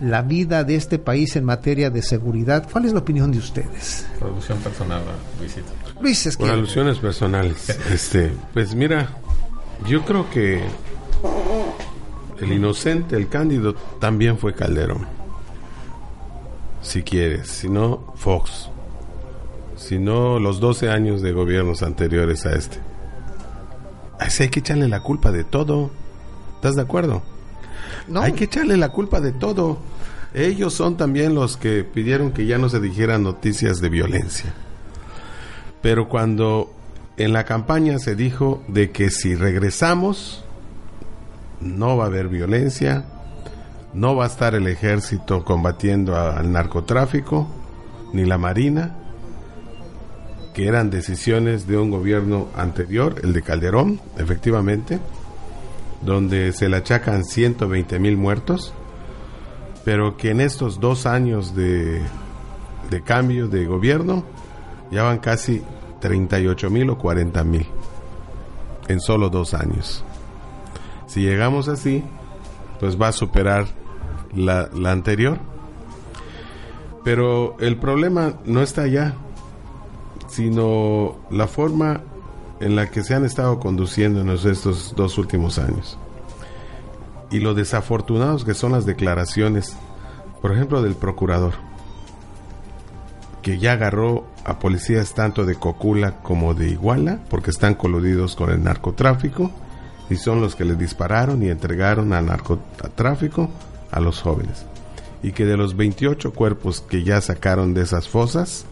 la 0.00 0.22
vida 0.22 0.64
de 0.64 0.74
este 0.74 0.98
país 0.98 1.36
en 1.36 1.44
materia 1.44 1.90
de 1.90 2.02
seguridad. 2.02 2.66
¿Cuál 2.70 2.86
es 2.86 2.92
la 2.92 3.00
opinión 3.00 3.30
de 3.30 3.38
ustedes? 3.38 4.06
Producción 4.18 4.58
personal, 4.58 5.02
Luisito. 5.38 5.70
Luis, 6.00 6.26
es 6.26 6.36
Por 6.36 6.48
alusiones 6.48 6.98
personales. 6.98 7.68
este, 7.92 8.32
pues 8.54 8.74
mira, 8.74 9.10
yo 9.86 10.02
creo 10.04 10.28
que 10.30 10.62
el 12.40 12.52
inocente, 12.52 13.16
el 13.16 13.28
cándido, 13.28 13.74
también 14.00 14.38
fue 14.38 14.54
Calderón. 14.54 15.06
Si 16.80 17.02
quieres, 17.02 17.48
si 17.48 17.68
no, 17.68 18.14
Fox. 18.16 18.70
Si 19.76 19.98
no, 19.98 20.38
los 20.40 20.58
12 20.58 20.88
años 20.88 21.20
de 21.22 21.32
gobiernos 21.32 21.82
anteriores 21.82 22.46
a 22.46 22.52
este. 22.56 22.78
Así 24.18 24.44
hay 24.44 24.48
que 24.48 24.60
echarle 24.60 24.88
la 24.88 25.00
culpa 25.00 25.30
de 25.30 25.44
todo. 25.44 25.90
¿Estás 26.62 26.76
de 26.76 26.82
acuerdo? 26.82 27.22
No. 28.06 28.20
Hay 28.20 28.34
que 28.34 28.44
echarle 28.44 28.76
la 28.76 28.90
culpa 28.90 29.20
de 29.20 29.32
todo. 29.32 29.78
Ellos 30.32 30.72
son 30.72 30.96
también 30.96 31.34
los 31.34 31.56
que 31.56 31.82
pidieron 31.82 32.30
que 32.30 32.46
ya 32.46 32.56
no 32.56 32.68
se 32.68 32.78
dijeran 32.78 33.24
noticias 33.24 33.80
de 33.80 33.88
violencia. 33.88 34.54
Pero 35.82 36.08
cuando 36.08 36.72
en 37.16 37.32
la 37.32 37.42
campaña 37.42 37.98
se 37.98 38.14
dijo 38.14 38.62
de 38.68 38.92
que 38.92 39.10
si 39.10 39.34
regresamos 39.34 40.44
no 41.60 41.96
va 41.96 42.04
a 42.04 42.06
haber 42.06 42.28
violencia, 42.28 43.06
no 43.92 44.14
va 44.14 44.22
a 44.22 44.28
estar 44.28 44.54
el 44.54 44.68
ejército 44.68 45.44
combatiendo 45.44 46.16
al 46.16 46.52
narcotráfico, 46.52 47.48
ni 48.12 48.24
la 48.24 48.38
marina, 48.38 48.98
que 50.54 50.68
eran 50.68 50.90
decisiones 50.90 51.66
de 51.66 51.76
un 51.76 51.90
gobierno 51.90 52.50
anterior, 52.54 53.16
el 53.24 53.32
de 53.32 53.42
Calderón, 53.42 54.00
efectivamente, 54.16 55.00
donde 56.04 56.52
se 56.52 56.68
le 56.68 56.76
achacan 56.76 57.24
120 57.24 57.98
mil 57.98 58.16
muertos, 58.16 58.74
pero 59.84 60.16
que 60.16 60.30
en 60.30 60.40
estos 60.40 60.80
dos 60.80 61.06
años 61.06 61.54
de, 61.54 62.02
de 62.90 63.02
cambio 63.02 63.48
de 63.48 63.66
gobierno 63.66 64.24
ya 64.90 65.04
van 65.04 65.18
casi 65.18 65.62
38 66.00 66.70
mil 66.70 66.90
o 66.90 66.98
40 66.98 67.44
mil 67.44 67.66
en 68.88 69.00
solo 69.00 69.30
dos 69.30 69.54
años. 69.54 70.04
Si 71.06 71.20
llegamos 71.20 71.68
así, 71.68 72.02
pues 72.80 73.00
va 73.00 73.08
a 73.08 73.12
superar 73.12 73.66
la, 74.34 74.68
la 74.74 74.92
anterior. 74.92 75.38
Pero 77.04 77.56
el 77.60 77.76
problema 77.78 78.34
no 78.44 78.62
está 78.62 78.82
allá, 78.82 79.14
sino 80.28 81.16
la 81.30 81.46
forma 81.46 82.00
en 82.62 82.76
la 82.76 82.90
que 82.90 83.02
se 83.02 83.14
han 83.14 83.24
estado 83.24 83.58
conduciéndonos 83.58 84.44
estos 84.44 84.94
dos 84.96 85.18
últimos 85.18 85.58
años. 85.58 85.98
Y 87.30 87.40
lo 87.40 87.54
desafortunados 87.54 88.44
que 88.44 88.54
son 88.54 88.72
las 88.72 88.86
declaraciones, 88.86 89.74
por 90.40 90.52
ejemplo, 90.52 90.80
del 90.82 90.94
procurador, 90.94 91.54
que 93.42 93.58
ya 93.58 93.72
agarró 93.72 94.26
a 94.44 94.58
policías 94.58 95.14
tanto 95.14 95.44
de 95.44 95.56
Cocula 95.56 96.22
como 96.22 96.54
de 96.54 96.68
Iguala, 96.68 97.18
porque 97.28 97.50
están 97.50 97.74
coludidos 97.74 98.36
con 98.36 98.50
el 98.50 98.62
narcotráfico, 98.62 99.50
y 100.08 100.16
son 100.16 100.40
los 100.40 100.54
que 100.54 100.64
le 100.64 100.76
dispararon 100.76 101.42
y 101.42 101.48
entregaron 101.48 102.12
al 102.12 102.26
narcotráfico 102.26 103.50
a 103.90 103.98
los 103.98 104.20
jóvenes. 104.20 104.66
Y 105.22 105.32
que 105.32 105.46
de 105.46 105.56
los 105.56 105.76
28 105.76 106.32
cuerpos 106.32 106.80
que 106.80 107.02
ya 107.02 107.20
sacaron 107.20 107.74
de 107.74 107.82
esas 107.82 108.08
fosas, 108.08 108.66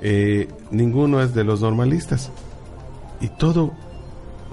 eh, 0.00 0.48
ninguno 0.70 1.22
es 1.22 1.34
de 1.34 1.44
los 1.44 1.60
normalistas. 1.60 2.30
Y 3.20 3.28
todo 3.28 3.72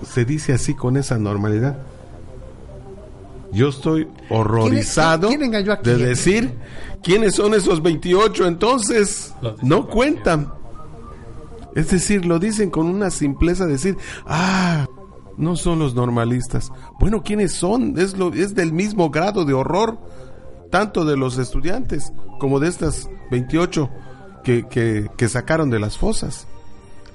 se 0.04 0.26
dice 0.26 0.54
así 0.54 0.74
con 0.74 0.98
esa 0.98 1.18
normalidad. 1.18 1.78
Yo 3.52 3.70
estoy 3.70 4.08
horrorizado 4.30 5.30
de 5.30 5.98
decir 5.98 6.58
quiénes 7.02 7.36
son 7.36 7.54
esos 7.54 7.82
28, 7.82 8.48
entonces 8.48 9.34
no 9.62 9.88
cuentan. 9.88 10.52
Es 11.74 11.92
decir, 11.92 12.26
lo 12.26 12.40
dicen 12.40 12.70
con 12.70 12.88
una 12.88 13.12
simpleza, 13.12 13.66
decir, 13.66 13.98
ah, 14.26 14.88
no 15.38 15.56
son 15.56 15.80
los 15.80 15.94
normalistas. 15.94 16.72
Bueno, 17.00 17.22
¿quiénes 17.22 17.54
son? 17.54 17.98
Es, 17.98 18.18
lo, 18.18 18.34
es 18.34 18.56
del 18.56 18.74
mismo 18.74 19.10
grado 19.10 19.46
de 19.46 19.54
horror, 19.54 19.98
tanto 20.72 21.06
de 21.06 21.16
los 21.16 21.38
estudiantes 21.38 22.12
como 22.40 22.60
de 22.60 22.70
estas 22.70 23.10
28 23.32 23.90
que, 24.46 25.10
que, 25.18 25.28
sacaron 25.28 25.70
de 25.70 25.80
las 25.80 25.98
fosas. 25.98 26.48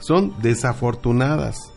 Son 0.01 0.35
desafortunadas. 0.43 1.73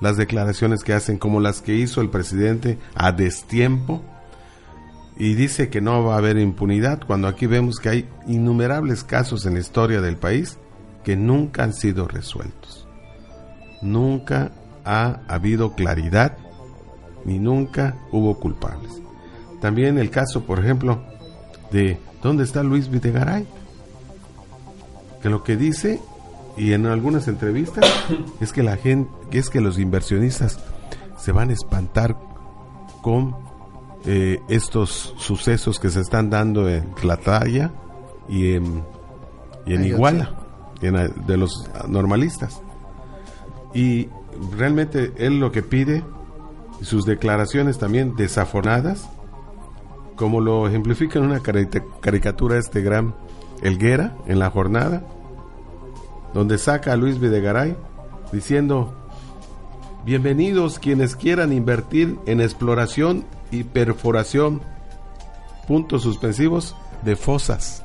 las 0.00 0.16
declaraciones 0.18 0.82
que 0.82 0.92
hacen, 0.92 1.16
como 1.16 1.40
las 1.40 1.62
que 1.62 1.74
hizo 1.74 2.02
el 2.02 2.10
presidente 2.10 2.78
a 2.94 3.12
destiempo, 3.12 4.02
y 5.16 5.34
dice 5.34 5.70
que 5.70 5.80
no 5.80 6.04
va 6.04 6.16
a 6.16 6.18
haber 6.18 6.36
impunidad, 6.36 7.00
cuando 7.06 7.28
aquí 7.28 7.46
vemos 7.46 7.76
que 7.78 7.88
hay 7.88 8.08
innumerables 8.26 9.04
casos 9.04 9.46
en 9.46 9.54
la 9.54 9.60
historia 9.60 10.00
del 10.00 10.16
país 10.16 10.58
que 11.04 11.16
nunca 11.16 11.62
han 11.62 11.72
sido 11.72 12.08
resueltos. 12.08 12.86
Nunca 13.80 14.50
ha 14.84 15.20
habido 15.28 15.74
claridad 15.74 16.36
ni 17.24 17.38
nunca 17.38 17.96
hubo 18.10 18.38
culpables. 18.38 19.00
También 19.60 19.98
el 19.98 20.10
caso, 20.10 20.44
por 20.44 20.58
ejemplo, 20.58 21.02
de 21.70 21.98
¿dónde 22.22 22.44
está 22.44 22.62
Luis 22.62 22.90
Videgaray? 22.90 23.46
Que 25.24 25.30
lo 25.30 25.42
que 25.42 25.56
dice 25.56 26.02
y 26.54 26.74
en 26.74 26.84
algunas 26.84 27.28
entrevistas 27.28 27.82
es 28.42 28.52
que 28.52 28.62
la 28.62 28.76
gente, 28.76 29.10
es 29.32 29.48
que 29.48 29.62
los 29.62 29.78
inversionistas 29.78 30.60
se 31.16 31.32
van 31.32 31.48
a 31.48 31.54
espantar 31.54 32.14
con 33.00 33.34
eh, 34.04 34.42
estos 34.48 35.14
sucesos 35.16 35.80
que 35.80 35.88
se 35.88 36.02
están 36.02 36.28
dando 36.28 36.68
en 36.68 36.94
Tlataya 36.96 37.72
y 38.28 38.52
en, 38.52 38.84
y 39.64 39.72
en 39.72 39.86
Iguala, 39.86 40.34
de 40.82 41.36
los 41.38 41.70
normalistas. 41.88 42.60
Y 43.72 44.10
realmente 44.58 45.14
él 45.16 45.40
lo 45.40 45.52
que 45.52 45.62
pide, 45.62 46.04
sus 46.82 47.06
declaraciones 47.06 47.78
también 47.78 48.14
desafonadas, 48.14 49.08
como 50.16 50.42
lo 50.42 50.68
ejemplifica 50.68 51.18
en 51.18 51.24
una 51.24 51.40
caricatura 51.40 52.58
este 52.58 52.82
gran 52.82 53.14
Elguera 53.64 54.14
en 54.26 54.38
la 54.38 54.50
jornada, 54.50 55.02
donde 56.34 56.58
saca 56.58 56.92
a 56.92 56.96
Luis 56.96 57.18
Videgaray 57.18 57.74
diciendo, 58.30 58.94
bienvenidos 60.04 60.78
quienes 60.78 61.16
quieran 61.16 61.52
invertir 61.52 62.18
en 62.26 62.42
exploración 62.42 63.24
y 63.50 63.64
perforación, 63.64 64.60
puntos 65.66 66.02
suspensivos, 66.02 66.76
de 67.02 67.16
fosas. 67.16 67.84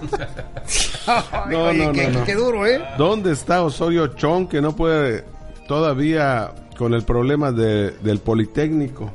no, 1.50 1.72
no, 1.72 1.92
no, 1.92 2.24
qué, 2.24 2.34
duro, 2.34 2.66
¿eh? 2.66 2.82
¿Dónde 2.98 3.32
está 3.32 3.62
Osorio 3.62 4.08
Chong 4.08 4.48
que 4.48 4.60
no 4.60 4.74
puede 4.74 5.24
todavía 5.68 6.52
con 6.76 6.94
el 6.94 7.04
problema 7.04 7.52
de, 7.52 7.92
del 7.92 8.18
Politécnico? 8.18 9.12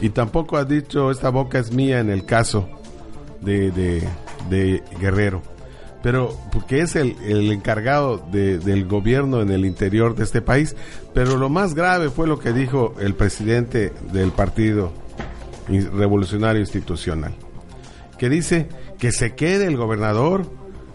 Y 0.00 0.10
tampoco 0.10 0.58
ha 0.58 0.64
dicho 0.66 1.10
esta 1.10 1.30
boca 1.30 1.58
es 1.58 1.72
mía 1.72 2.00
en 2.00 2.10
el 2.10 2.26
caso 2.26 2.68
de, 3.40 3.70
de 3.70 4.06
Guerrero 4.48 5.42
pero 6.06 6.38
porque 6.52 6.82
es 6.82 6.94
el, 6.94 7.16
encargado 7.50 8.18
del 8.30 8.86
gobierno 8.86 9.42
en 9.42 9.50
el 9.50 9.64
interior 9.64 10.14
de 10.14 10.22
este 10.22 10.40
país. 10.40 10.76
Pero 11.12 11.36
lo 11.36 11.48
más 11.48 11.74
grave 11.74 12.10
fue 12.10 12.28
lo 12.28 12.38
que 12.38 12.52
dijo 12.52 12.94
el 13.00 13.14
presidente 13.14 13.92
del 14.12 14.30
Partido 14.30 14.92
Revolucionario 15.68 16.60
Institucional, 16.60 17.34
que 18.18 18.28
dice 18.28 18.68
que 19.00 19.10
se 19.10 19.34
quede 19.34 19.66
el 19.66 19.76
gobernador, 19.76 20.46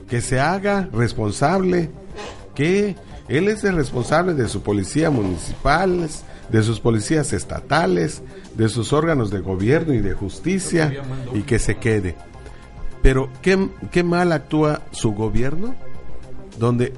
que 0.08 0.22
se 0.22 0.40
haga 0.40 0.88
responsable, 0.94 1.90
que 2.56 2.96
él 3.28 3.50
es 3.50 3.66
el 3.66 3.76
responsable 3.76 4.34
de 4.34 4.48
su 4.48 4.64
policía 4.64 5.10
municipal, 5.10 6.08
de 6.48 6.64
sus 6.64 6.80
policías 6.80 7.34
estatales, 7.34 8.22
de 8.56 8.70
sus 8.70 8.94
órganos 8.94 9.30
de 9.30 9.40
gobierno 9.40 9.94
y 9.94 10.00
de 10.00 10.14
justicia, 10.14 10.94
y 11.34 11.42
que 11.42 11.60
se 11.60 11.76
quede. 11.76 12.16
Pero 13.02 13.30
qué, 13.42 13.70
qué 13.92 14.04
mal 14.04 14.32
actúa 14.32 14.82
su 14.92 15.14
gobierno, 15.14 15.76
donde, 16.60 16.94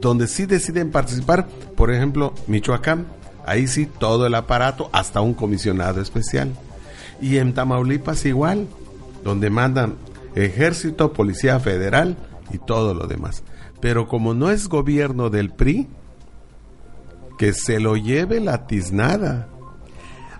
donde 0.00 0.26
sí 0.26 0.46
deciden 0.46 0.90
participar, 0.90 1.46
por 1.76 1.90
ejemplo, 1.90 2.34
Michoacán, 2.46 3.06
ahí 3.46 3.66
sí 3.66 3.86
todo 3.86 4.26
el 4.26 4.34
aparato, 4.34 4.90
hasta 4.92 5.20
un 5.20 5.34
comisionado 5.34 6.00
especial. 6.00 6.52
Y 7.20 7.38
en 7.38 7.54
Tamaulipas 7.54 8.24
igual, 8.26 8.66
donde 9.24 9.50
mandan 9.50 9.96
ejército, 10.34 11.12
policía 11.12 11.58
federal 11.60 12.16
y 12.52 12.58
todo 12.58 12.94
lo 12.94 13.06
demás. 13.06 13.42
Pero 13.80 14.08
como 14.08 14.34
no 14.34 14.50
es 14.50 14.68
gobierno 14.68 15.30
del 15.30 15.50
PRI, 15.50 15.88
que 17.38 17.54
se 17.54 17.80
lo 17.80 17.96
lleve 17.96 18.38
la 18.40 18.66
tiznada. 18.66 19.48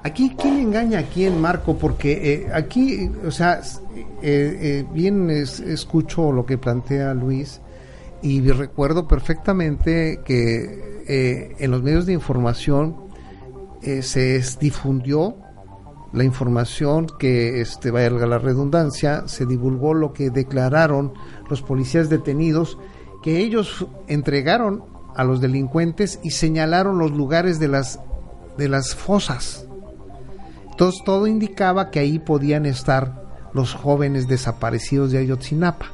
Aquí, 0.03 0.35
¿quién 0.35 0.59
engaña 0.59 1.01
a 1.01 1.03
quién, 1.03 1.39
Marco? 1.41 1.77
Porque 1.77 2.33
eh, 2.33 2.51
aquí, 2.55 3.11
o 3.27 3.31
sea, 3.31 3.61
eh, 3.95 4.03
eh, 4.23 4.87
bien 4.95 5.29
escucho 5.29 6.33
lo 6.33 6.47
que 6.47 6.57
plantea 6.57 7.13
Luis 7.13 7.61
y 8.23 8.41
recuerdo 8.51 9.07
perfectamente 9.07 10.21
que 10.25 10.89
en 11.59 11.71
los 11.71 11.83
medios 11.83 12.07
de 12.07 12.13
información 12.13 12.97
se 13.81 14.41
difundió 14.61 15.37
la 16.13 16.23
información 16.23 17.09
que, 17.19 17.61
este, 17.61 17.91
valga 17.91 18.27
la 18.27 18.39
redundancia, 18.39 19.27
se 19.27 19.45
divulgó 19.45 19.93
lo 19.93 20.13
que 20.13 20.31
declararon 20.31 21.13
los 21.49 21.63
policías 21.63 22.09
detenidos, 22.09 22.79
que 23.23 23.39
ellos 23.39 23.87
entregaron 24.07 24.85
a 25.17 25.25
los 25.25 25.41
delincuentes 25.41 26.21
y 26.23 26.31
señalaron 26.31 26.99
los 26.99 27.11
lugares 27.11 27.59
de 27.59 27.69
las, 27.69 28.01
de 28.57 28.69
las 28.69 28.95
fosas 28.95 29.67
entonces 30.81 31.05
todo 31.05 31.27
indicaba 31.27 31.91
que 31.91 31.99
ahí 31.99 32.19
podían 32.19 32.65
estar 32.65 33.51
los 33.53 33.75
jóvenes 33.75 34.27
desaparecidos 34.29 35.13
de 35.13 35.19
Ayotzinapa. 35.19 35.93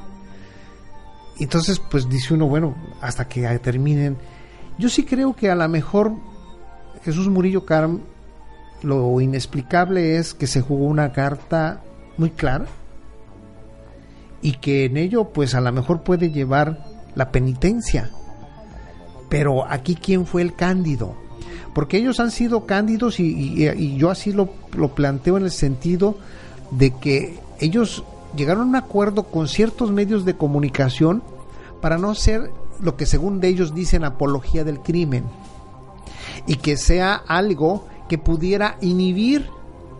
Entonces, 1.40 1.80
pues 1.80 2.08
dice 2.08 2.34
uno, 2.34 2.46
bueno, 2.46 2.76
hasta 3.00 3.26
que 3.26 3.42
terminen. 3.58 4.16
Yo 4.78 4.88
sí 4.88 5.04
creo 5.04 5.34
que 5.34 5.50
a 5.50 5.56
lo 5.56 5.68
mejor 5.68 6.12
Jesús 7.02 7.26
Murillo 7.26 7.66
Carm, 7.66 8.02
lo 8.82 9.20
inexplicable 9.20 10.18
es 10.18 10.34
que 10.34 10.46
se 10.46 10.60
jugó 10.60 10.84
una 10.84 11.10
carta 11.10 11.82
muy 12.16 12.30
clara 12.30 12.66
y 14.40 14.52
que 14.52 14.84
en 14.84 14.98
ello, 14.98 15.32
pues 15.32 15.56
a 15.56 15.60
lo 15.60 15.72
mejor 15.72 16.04
puede 16.04 16.30
llevar 16.30 16.84
la 17.16 17.32
penitencia. 17.32 18.10
Pero 19.28 19.68
aquí, 19.68 19.96
¿quién 19.96 20.26
fue 20.26 20.42
el 20.42 20.54
cándido? 20.54 21.25
Porque 21.74 21.98
ellos 21.98 22.20
han 22.20 22.30
sido 22.30 22.66
cándidos 22.66 23.20
y, 23.20 23.96
yo 23.96 24.10
así 24.10 24.32
lo, 24.32 24.48
lo, 24.76 24.94
planteo 24.94 25.36
en 25.36 25.44
el 25.44 25.50
sentido 25.50 26.16
de 26.70 26.92
que 26.92 27.38
ellos 27.60 28.04
llegaron 28.36 28.64
a 28.64 28.68
un 28.68 28.76
acuerdo 28.76 29.24
con 29.24 29.48
ciertos 29.48 29.92
medios 29.92 30.24
de 30.24 30.36
comunicación 30.36 31.22
para 31.80 31.98
no 31.98 32.14
ser 32.14 32.50
lo 32.80 32.96
que 32.96 33.06
según 33.06 33.40
de 33.40 33.48
ellos 33.48 33.74
dicen 33.74 34.04
apología 34.04 34.64
del 34.64 34.80
crimen 34.80 35.24
y 36.46 36.56
que 36.56 36.76
sea 36.76 37.14
algo 37.14 37.86
que 38.08 38.18
pudiera 38.18 38.76
inhibir 38.80 39.48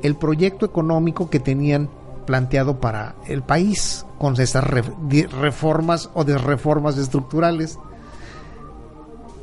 el 0.03 0.16
proyecto 0.16 0.66
económico 0.66 1.31
que 1.31 1.40
tenían 1.40 1.88
planteado 2.27 2.81
para 2.81 3.14
el 3.27 3.42
país 3.42 4.05
con 4.19 4.38
estas 4.40 4.64
reformas 4.64 6.11
o 6.14 6.25
desreformas 6.25 6.99
estructurales 6.99 7.79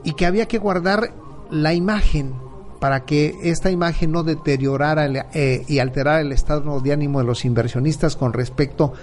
y 0.04 0.14
que 0.14 0.26
había 0.26 0.48
que 0.48 0.58
guardar 0.58 1.14
la 1.54 1.74
imagen 1.74 2.34
para 2.80 3.06
que 3.06 3.36
esta 3.44 3.70
imagen 3.72 4.12
no 4.12 4.24
deteriorara 4.24 5.06
eh, 5.34 5.64
y 5.68 5.80
alterara 5.80 6.20
el 6.20 6.32
estado 6.32 6.82
de 6.82 6.92
ánimo 6.92 7.20
de 7.20 7.26
los 7.26 7.46
inversionistas 7.46 8.18
con 8.18 8.34
respecto 8.34 8.94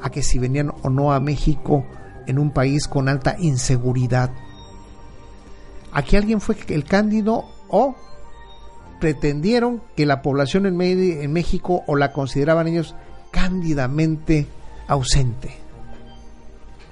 a 0.00 0.08
que 0.10 0.22
si 0.22 0.38
venían 0.38 0.72
o 0.82 0.88
no 0.88 1.12
a 1.12 1.20
México 1.20 1.84
en 2.26 2.38
un 2.38 2.52
país 2.52 2.86
con 2.86 3.08
alta 3.08 3.36
inseguridad. 3.38 4.30
Aquí 5.92 6.16
alguien 6.16 6.40
fue 6.40 6.56
el 6.68 6.84
cándido 6.84 7.44
o 7.68 7.96
pretendieron 9.00 9.82
que 9.96 10.06
la 10.06 10.22
población 10.22 10.64
en, 10.66 10.80
en 10.80 11.32
México 11.32 11.82
o 11.86 11.96
la 11.96 12.12
consideraban 12.12 12.68
ellos 12.68 12.94
cándidamente 13.32 14.46
ausente. 14.86 15.56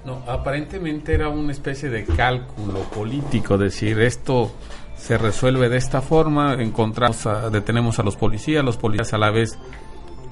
No, 0.04 0.22
aparentemente 0.26 1.14
era 1.14 1.30
una 1.30 1.52
especie 1.52 1.88
de 1.88 2.04
cálculo 2.04 2.80
político, 2.90 3.56
decir 3.56 3.98
esto 4.00 4.52
se 4.96 5.18
resuelve 5.18 5.68
de 5.68 5.76
esta 5.76 6.00
forma, 6.00 6.54
encontramos 6.54 7.28
detenemos 7.52 7.98
a 7.98 8.02
los 8.02 8.16
policías, 8.16 8.64
los 8.64 8.76
policías 8.76 9.12
a 9.12 9.18
la 9.18 9.30
vez 9.30 9.58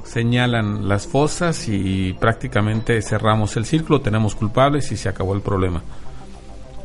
señalan 0.05 0.89
las 0.89 1.07
fosas 1.07 1.69
y 1.69 2.13
prácticamente 2.15 3.01
cerramos 3.03 3.57
el 3.57 3.65
círculo, 3.65 4.01
tenemos 4.01 4.35
culpables 4.35 4.91
y 4.93 4.97
se 4.97 5.09
acabó 5.09 5.35
el 5.35 5.43
problema. 5.43 5.83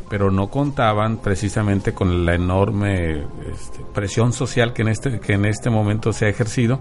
Pero 0.09 0.31
no 0.31 0.49
contaban 0.49 1.17
precisamente 1.17 1.93
con 1.93 2.25
la 2.25 2.35
enorme 2.35 3.25
este, 3.51 3.79
presión 3.93 4.31
social 4.31 4.73
que 4.73 4.83
en 4.83 4.87
este 4.89 5.19
que 5.19 5.33
en 5.33 5.45
este 5.45 5.69
momento 5.69 6.13
se 6.13 6.25
ha 6.25 6.29
ejercido 6.29 6.79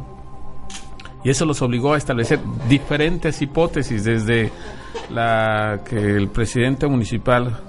y 1.26 1.30
eso 1.30 1.44
los 1.44 1.61
obligó 1.61 1.94
a 1.94 1.96
establecer 1.96 2.38
diferentes 2.68 3.42
hipótesis 3.42 4.04
desde 4.04 4.52
la 5.11 5.80
que 5.85 5.96
el 5.96 6.28
presidente 6.28 6.87
municipal 6.87 7.62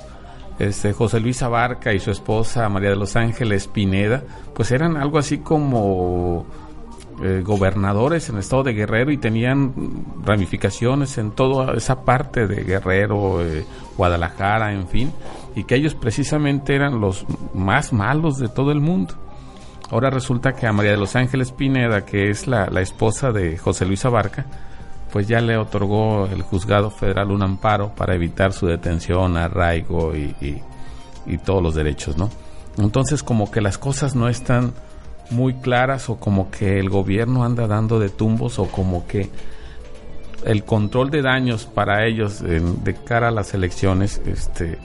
este, 0.60 0.93
José 0.93 1.20
Luis 1.20 1.41
Abarca 1.43 1.93
y 1.93 2.00
su 2.00 2.12
esposa 2.12 2.67
María 2.70 2.89
de 2.89 2.96
los 2.96 3.15
Ángeles 3.15 3.67
Pineda, 3.67 4.24
pues 4.54 4.72
eran 4.72 4.98
algo 4.98 5.17
así 5.17 5.39
como 5.39 6.46
eh, 7.24 7.41
gobernadores 7.43 8.30
en 8.30 8.36
el 8.36 8.41
estado 8.41 8.62
de 8.63 8.74
Guerrero 8.74 9.12
y 9.12 9.17
tenían 9.17 9.74
ramificaciones 10.24 11.17
en 11.17 11.32
toda 11.32 11.74
esa 11.74 12.04
parte 12.04 12.46
de 12.46 12.63
Guerrero, 12.63 13.43
eh, 13.43 13.65
Guadalajara, 13.98 14.72
en 14.72 14.88
fin, 14.88 15.12
y 15.56 15.63
que 15.63 15.76
ellos 15.76 15.96
precisamente 15.96 16.76
eran 16.76 17.02
los 17.02 17.26
más 17.56 17.91
malos 17.91 18.38
de 18.38 18.50
todo 18.50 18.72
el 18.72 18.82
mundo. 18.82 19.15
Ahora 19.89 20.10
resulta 20.10 20.54
que 20.54 20.67
a 20.67 20.74
María 20.74 20.91
de 20.91 20.98
los 20.98 21.15
Ángeles 21.15 21.52
Pineda, 21.52 22.06
que 22.06 22.30
es 22.30 22.46
la, 22.46 22.65
esposa 22.82 23.32
de 23.32 23.58
José 23.58 23.86
Luis 23.86 24.06
Abarca, 24.06 24.46
pues 25.12 25.28
ya 25.28 25.39
le 25.41 25.58
otorgó 25.58 26.26
el 26.26 26.41
juzgado 26.41 26.89
federal 26.89 27.32
un 27.32 27.43
amparo 27.43 27.93
para 27.96 28.15
evitar 28.15 28.54
su 28.54 28.67
detención, 28.67 29.38
arraigo 29.38 30.15
y, 30.15 30.62
todos 31.46 31.62
los 31.62 31.76
derechos, 31.76 32.17
¿no? 32.17 32.30
Entonces 32.78 33.22
como 33.22 33.52
que 33.52 33.60
las 33.60 33.78
cosas 33.78 34.15
no 34.15 34.30
están 34.30 34.74
muy 35.30 35.56
claras 35.56 36.10
o 36.10 36.17
como 36.17 36.50
que 36.50 36.80
el 36.80 36.89
gobierno 36.89 37.43
anda 37.43 37.67
dando 37.67 38.00
de 38.00 38.10
tumbos 38.10 38.60
o 38.60 38.65
como 38.67 39.06
que 39.08 39.30
el 40.46 40.63
control 40.63 41.10
de 41.10 41.22
daños 41.22 41.65
para 41.65 42.06
ellos 42.06 42.41
de 42.41 42.96
cara 43.04 43.28
a 43.28 43.32
las 43.32 43.54
elecciones 43.54 44.22
este 44.26 44.78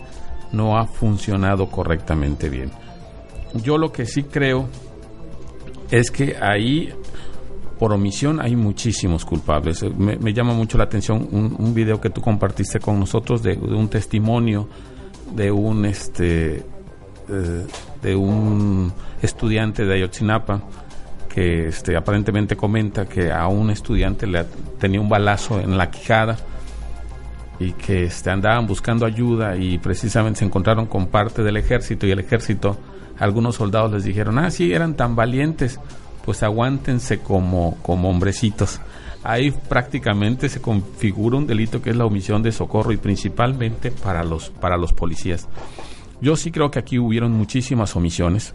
no 0.50 0.78
ha 0.78 0.87
funcionado 0.87 1.68
correctamente 1.68 2.48
bien. 2.48 2.72
Yo 3.54 3.78
lo 3.78 3.92
que 3.92 4.06
sí 4.06 4.24
creo 4.24 4.68
es 5.90 6.11
que 6.11 6.37
ahí 6.40 6.92
por 7.83 7.92
omisión 7.92 8.40
hay 8.40 8.55
muchísimos 8.55 9.25
culpables. 9.25 9.83
Me, 9.99 10.33
llama 10.33 10.53
mucho 10.55 10.79
la 10.79 10.85
atención 10.85 11.29
un, 11.33 11.75
video 11.75 12.01
que 12.01 12.11
tú 12.11 12.21
compartiste 12.21 12.79
con 12.79 13.01
nosotros 13.01 13.42
de, 13.42 13.55
un 13.55 13.88
testimonio 13.88 14.68
de 15.35 15.51
un 15.51 15.85
este 15.85 16.59
eh, 16.59 17.66
de 18.01 18.14
un 18.14 18.92
estudiante 19.21 19.85
de 19.85 19.95
Ayotzinapa 19.95 20.62
que 21.29 21.66
este, 21.66 21.97
aparentemente 21.97 22.55
comenta 22.55 23.07
que 23.07 23.33
a 23.33 23.49
un 23.49 23.68
estudiante 23.71 24.29
le 24.29 24.45
tenía 24.79 25.01
un 25.01 25.09
balazo 25.09 25.59
en 25.59 25.77
la 25.77 25.90
quijada 25.90 26.37
y 27.59 27.73
que 27.73 28.05
este, 28.05 28.31
andaban 28.31 28.68
buscando 28.68 29.07
ayuda 29.07 29.57
y 29.57 29.79
precisamente 29.79 30.38
se 30.38 30.45
encontraron 30.45 30.87
con 30.87 31.09
parte 31.09 31.42
del 31.42 31.57
ejército 31.57 32.07
y 32.07 32.12
el 32.12 32.21
ejército, 32.21 32.79
algunos 33.18 33.57
soldados 33.57 33.90
les 33.90 34.05
dijeron, 34.05 34.38
ah, 34.38 34.53
sí, 34.53 34.73
eran 34.73 34.95
tan 34.95 35.16
valientes, 35.16 35.81
pues 36.24 36.42
aguántense 36.42 37.20
como, 37.20 37.76
como 37.82 38.11
hombrecitos. 38.11 38.80
Ahí 39.24 39.52
prácticamente 39.52 40.48
se 40.48 40.61
configura 40.61 41.37
un 41.37 41.46
delito 41.46 41.80
que 41.80 41.90
es 41.90 41.96
la 41.96 42.06
omisión 42.06 42.42
de 42.42 42.52
socorro 42.52 42.92
y 42.92 42.96
principalmente 42.96 43.90
para 43.90 44.24
los, 44.24 44.50
para 44.50 44.76
los 44.76 44.92
policías. 44.92 45.48
Yo 46.20 46.37
sí 46.37 46.50
creo 46.50 46.70
que 46.70 46.78
aquí 46.78 46.98
hubieron 46.98 47.32
muchísimas 47.32 47.94
omisiones. 47.96 48.54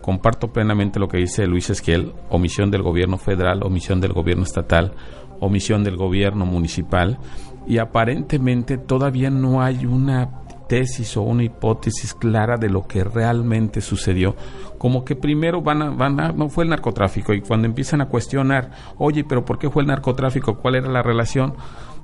Comparto 0.00 0.52
plenamente 0.52 0.98
lo 0.98 1.08
que 1.08 1.18
dice 1.18 1.46
Luis 1.46 1.70
Esquiel, 1.70 2.12
omisión 2.30 2.70
del 2.70 2.82
gobierno 2.82 3.18
federal, 3.18 3.62
omisión 3.62 4.00
del 4.00 4.12
gobierno 4.12 4.44
estatal, 4.44 4.94
omisión 5.40 5.84
del 5.84 5.96
gobierno 5.96 6.46
municipal 6.46 7.18
y 7.66 7.78
aparentemente 7.78 8.78
todavía 8.78 9.30
no 9.30 9.62
hay 9.62 9.86
una 9.86 10.39
tesis 10.70 11.16
o 11.16 11.22
una 11.22 11.42
hipótesis 11.42 12.14
clara 12.14 12.56
de 12.56 12.68
lo 12.68 12.86
que 12.86 13.02
realmente 13.02 13.80
sucedió. 13.80 14.36
Como 14.78 15.04
que 15.04 15.16
primero 15.16 15.60
van 15.60 15.82
a, 15.82 15.90
van 15.90 16.20
a, 16.20 16.30
no 16.30 16.48
fue 16.48 16.62
el 16.62 16.70
narcotráfico 16.70 17.34
y 17.34 17.40
cuando 17.40 17.66
empiezan 17.66 18.00
a 18.02 18.06
cuestionar, 18.06 18.70
oye, 18.96 19.24
pero 19.24 19.44
¿por 19.44 19.58
qué 19.58 19.68
fue 19.68 19.82
el 19.82 19.88
narcotráfico? 19.88 20.58
¿Cuál 20.58 20.76
era 20.76 20.88
la 20.88 21.02
relación? 21.02 21.54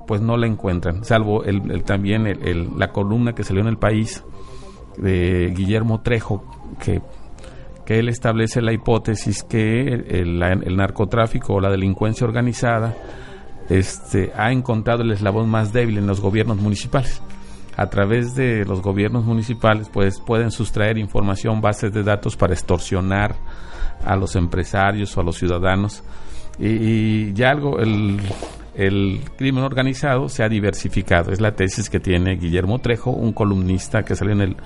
Pues 0.05 0.19
no 0.19 0.35
la 0.35 0.47
encuentran, 0.47 1.05
salvo 1.05 1.45
el, 1.45 1.83
también 1.85 2.25
la 2.77 2.91
columna 2.91 3.33
que 3.33 3.45
salió 3.45 3.61
en 3.61 3.67
el 3.67 3.77
país 3.77 4.23
de 4.97 5.53
Guillermo 5.55 6.01
Trejo, 6.01 6.43
que, 6.83 7.01
que 7.85 7.99
él 7.99 8.09
establece 8.09 8.61
la 8.61 8.73
hipótesis 8.73 9.43
que 9.43 9.81
el, 9.93 10.39
narcotráfico 10.75 11.53
o 11.53 11.61
la 11.61 11.69
delincuencia 11.69 12.27
organizada 12.27 12.95
este, 13.69 14.33
ha 14.35 14.51
encontrado 14.51 15.03
el 15.03 15.11
eslabón 15.11 15.49
más 15.49 15.71
débil 15.71 15.97
en 15.97 16.07
los 16.07 16.19
gobiernos 16.19 16.57
municipales. 16.57 17.21
A 17.77 17.87
través 17.89 18.35
de 18.35 18.65
los 18.65 18.81
gobiernos 18.81 19.23
municipales, 19.23 19.87
pues 19.93 20.19
pueden 20.19 20.51
sustraer 20.51 20.97
información, 20.97 21.61
bases 21.61 21.93
de 21.93 22.03
datos 22.03 22.35
para 22.35 22.53
extorsionar 22.53 23.35
a 24.03 24.15
los 24.15 24.35
empresarios 24.35 25.15
o 25.15 25.21
a 25.21 25.23
los 25.23 25.37
ciudadanos. 25.37 26.03
Y, 26.59 27.33
ya 27.33 27.51
algo, 27.51 27.79
el, 27.79 28.19
el 28.75 29.21
crimen 29.37 29.63
organizado 29.63 30.27
se 30.27 30.43
ha 30.43 30.49
diversificado. 30.49 31.31
Es 31.31 31.39
la 31.39 31.55
tesis 31.55 31.89
que 31.89 31.99
tiene 31.99 32.35
Guillermo 32.35 32.79
Trejo, 32.79 33.11
un 33.11 33.31
columnista 33.31 34.01
que 34.03 34.15
salió 34.15 34.33
en 34.33 34.41
el 34.41 34.57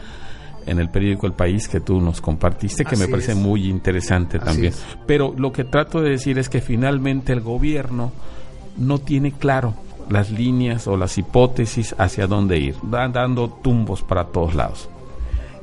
en 0.65 0.79
el 0.79 0.89
periódico 0.89 1.27
El 1.27 1.33
País 1.33 1.67
que 1.67 1.79
tú 1.79 1.99
nos 1.99 2.21
compartiste, 2.21 2.85
que 2.85 2.95
me 2.95 3.07
parece 3.07 3.35
muy 3.35 3.67
interesante 3.67 4.39
también. 4.39 4.73
Pero 5.07 5.33
lo 5.37 5.51
que 5.51 5.63
trato 5.63 6.01
de 6.01 6.11
decir 6.11 6.37
es 6.37 6.49
que 6.49 6.61
finalmente 6.61 7.33
el 7.33 7.41
gobierno 7.41 8.11
no 8.77 8.99
tiene 8.99 9.31
claro 9.31 9.73
las 10.11 10.29
líneas 10.29 10.87
o 10.87 10.97
las 10.97 11.17
hipótesis 11.17 11.95
hacia 11.97 12.27
dónde 12.27 12.59
ir, 12.59 12.75
van 12.81 13.13
dando 13.13 13.49
tumbos 13.49 14.01
para 14.01 14.25
todos 14.25 14.55
lados. 14.55 14.89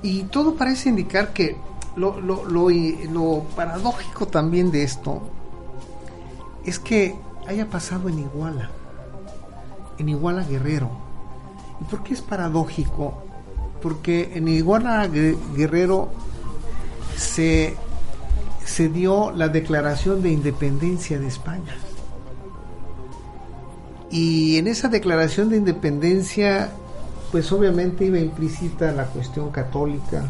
Y 0.02 0.24
todo 0.24 0.54
parece 0.54 0.88
indicar 0.88 1.32
que 1.32 1.56
lo, 1.96 2.20
lo, 2.20 2.44
lo, 2.44 2.70
lo 2.70 3.42
paradójico 3.56 4.26
también 4.26 4.70
de 4.70 4.84
esto 4.84 5.22
es 6.64 6.78
que 6.78 7.16
haya 7.46 7.68
pasado 7.68 8.08
en 8.08 8.20
Iguala, 8.20 8.70
en 9.98 10.08
Iguala 10.08 10.44
Guerrero. 10.44 10.90
¿Y 11.80 11.84
por 11.84 12.02
qué 12.02 12.14
es 12.14 12.22
paradójico? 12.22 13.22
Porque 13.82 14.32
en 14.34 14.48
Iguala 14.48 15.08
Guerrero 15.08 16.10
se, 17.16 17.74
se 18.64 18.88
dio 18.88 19.30
la 19.32 19.48
declaración 19.48 20.22
de 20.22 20.30
independencia 20.30 21.18
de 21.18 21.26
España. 21.26 21.76
Y 24.10 24.56
en 24.56 24.66
esa 24.66 24.88
declaración 24.88 25.50
de 25.50 25.58
independencia, 25.58 26.70
pues 27.30 27.52
obviamente 27.52 28.06
iba 28.06 28.18
implícita 28.18 28.92
la 28.92 29.06
cuestión 29.06 29.50
católica, 29.50 30.24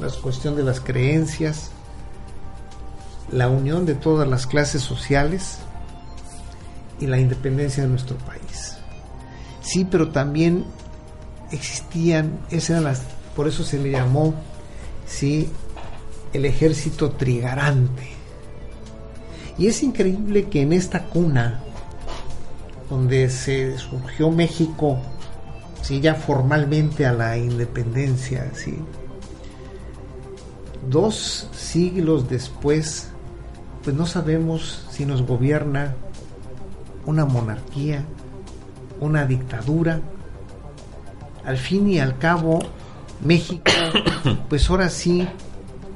la 0.00 0.08
cuestión 0.08 0.56
de 0.56 0.62
las 0.62 0.80
creencias, 0.80 1.70
la 3.30 3.48
unión 3.48 3.84
de 3.84 3.94
todas 3.94 4.26
las 4.26 4.46
clases 4.46 4.82
sociales 4.82 5.58
y 7.00 7.06
la 7.06 7.18
independencia 7.18 7.82
de 7.82 7.88
nuestro 7.90 8.16
país. 8.18 8.76
Sí, 9.60 9.86
pero 9.88 10.08
también 10.10 10.64
existían, 11.50 12.38
esas 12.50 13.02
por 13.36 13.46
eso 13.48 13.64
se 13.64 13.78
le 13.78 13.90
llamó, 13.90 14.34
sí, 15.06 15.48
el 16.32 16.44
ejército 16.44 17.10
trigarante. 17.10 18.08
Y 19.58 19.66
es 19.66 19.82
increíble 19.82 20.48
que 20.48 20.62
en 20.62 20.72
esta 20.72 21.04
cuna, 21.04 21.62
donde 22.90 23.28
se 23.30 23.78
surgió 23.78 24.30
México, 24.30 24.98
sí, 25.82 26.00
ya 26.00 26.14
formalmente 26.14 27.06
a 27.06 27.12
la 27.12 27.36
independencia, 27.36 28.50
sí, 28.54 28.78
dos 30.88 31.48
siglos 31.52 32.28
después, 32.28 33.10
pues 33.82 33.94
no 33.94 34.06
sabemos 34.06 34.86
si 34.90 35.04
nos 35.04 35.22
gobierna 35.22 35.94
una 37.06 37.24
monarquía, 37.24 38.04
una 39.00 39.26
dictadura. 39.26 40.00
Al 41.44 41.56
fin 41.56 41.88
y 41.88 41.98
al 41.98 42.18
cabo, 42.18 42.58
México, 43.24 43.70
pues 44.48 44.68
ahora 44.68 44.90
sí 44.90 45.26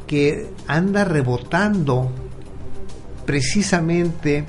que 0.07 0.51
anda 0.67 1.05
rebotando 1.05 2.11
precisamente 3.27 4.45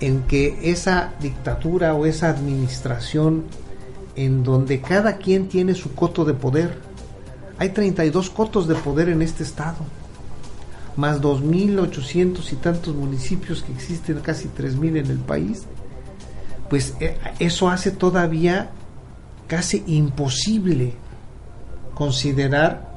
en 0.00 0.22
que 0.22 0.70
esa 0.70 1.14
dictadura 1.20 1.94
o 1.94 2.06
esa 2.06 2.30
administración 2.30 3.44
en 4.16 4.42
donde 4.42 4.80
cada 4.80 5.16
quien 5.16 5.48
tiene 5.48 5.74
su 5.74 5.94
coto 5.94 6.24
de 6.24 6.34
poder. 6.34 6.78
Hay 7.58 7.70
32 7.70 8.30
cotos 8.30 8.68
de 8.68 8.74
poder 8.74 9.08
en 9.08 9.22
este 9.22 9.42
estado 9.42 9.84
más 10.98 11.20
2.800 11.22 12.52
y 12.52 12.56
tantos 12.56 12.92
municipios 12.92 13.62
que 13.62 13.72
existen, 13.72 14.18
casi 14.18 14.48
3.000 14.48 14.98
en 14.98 15.06
el 15.06 15.18
país, 15.18 15.62
pues 16.68 16.94
eh, 16.98 17.16
eso 17.38 17.68
hace 17.68 17.92
todavía 17.92 18.70
casi 19.46 19.84
imposible 19.86 20.94
considerar 21.94 22.88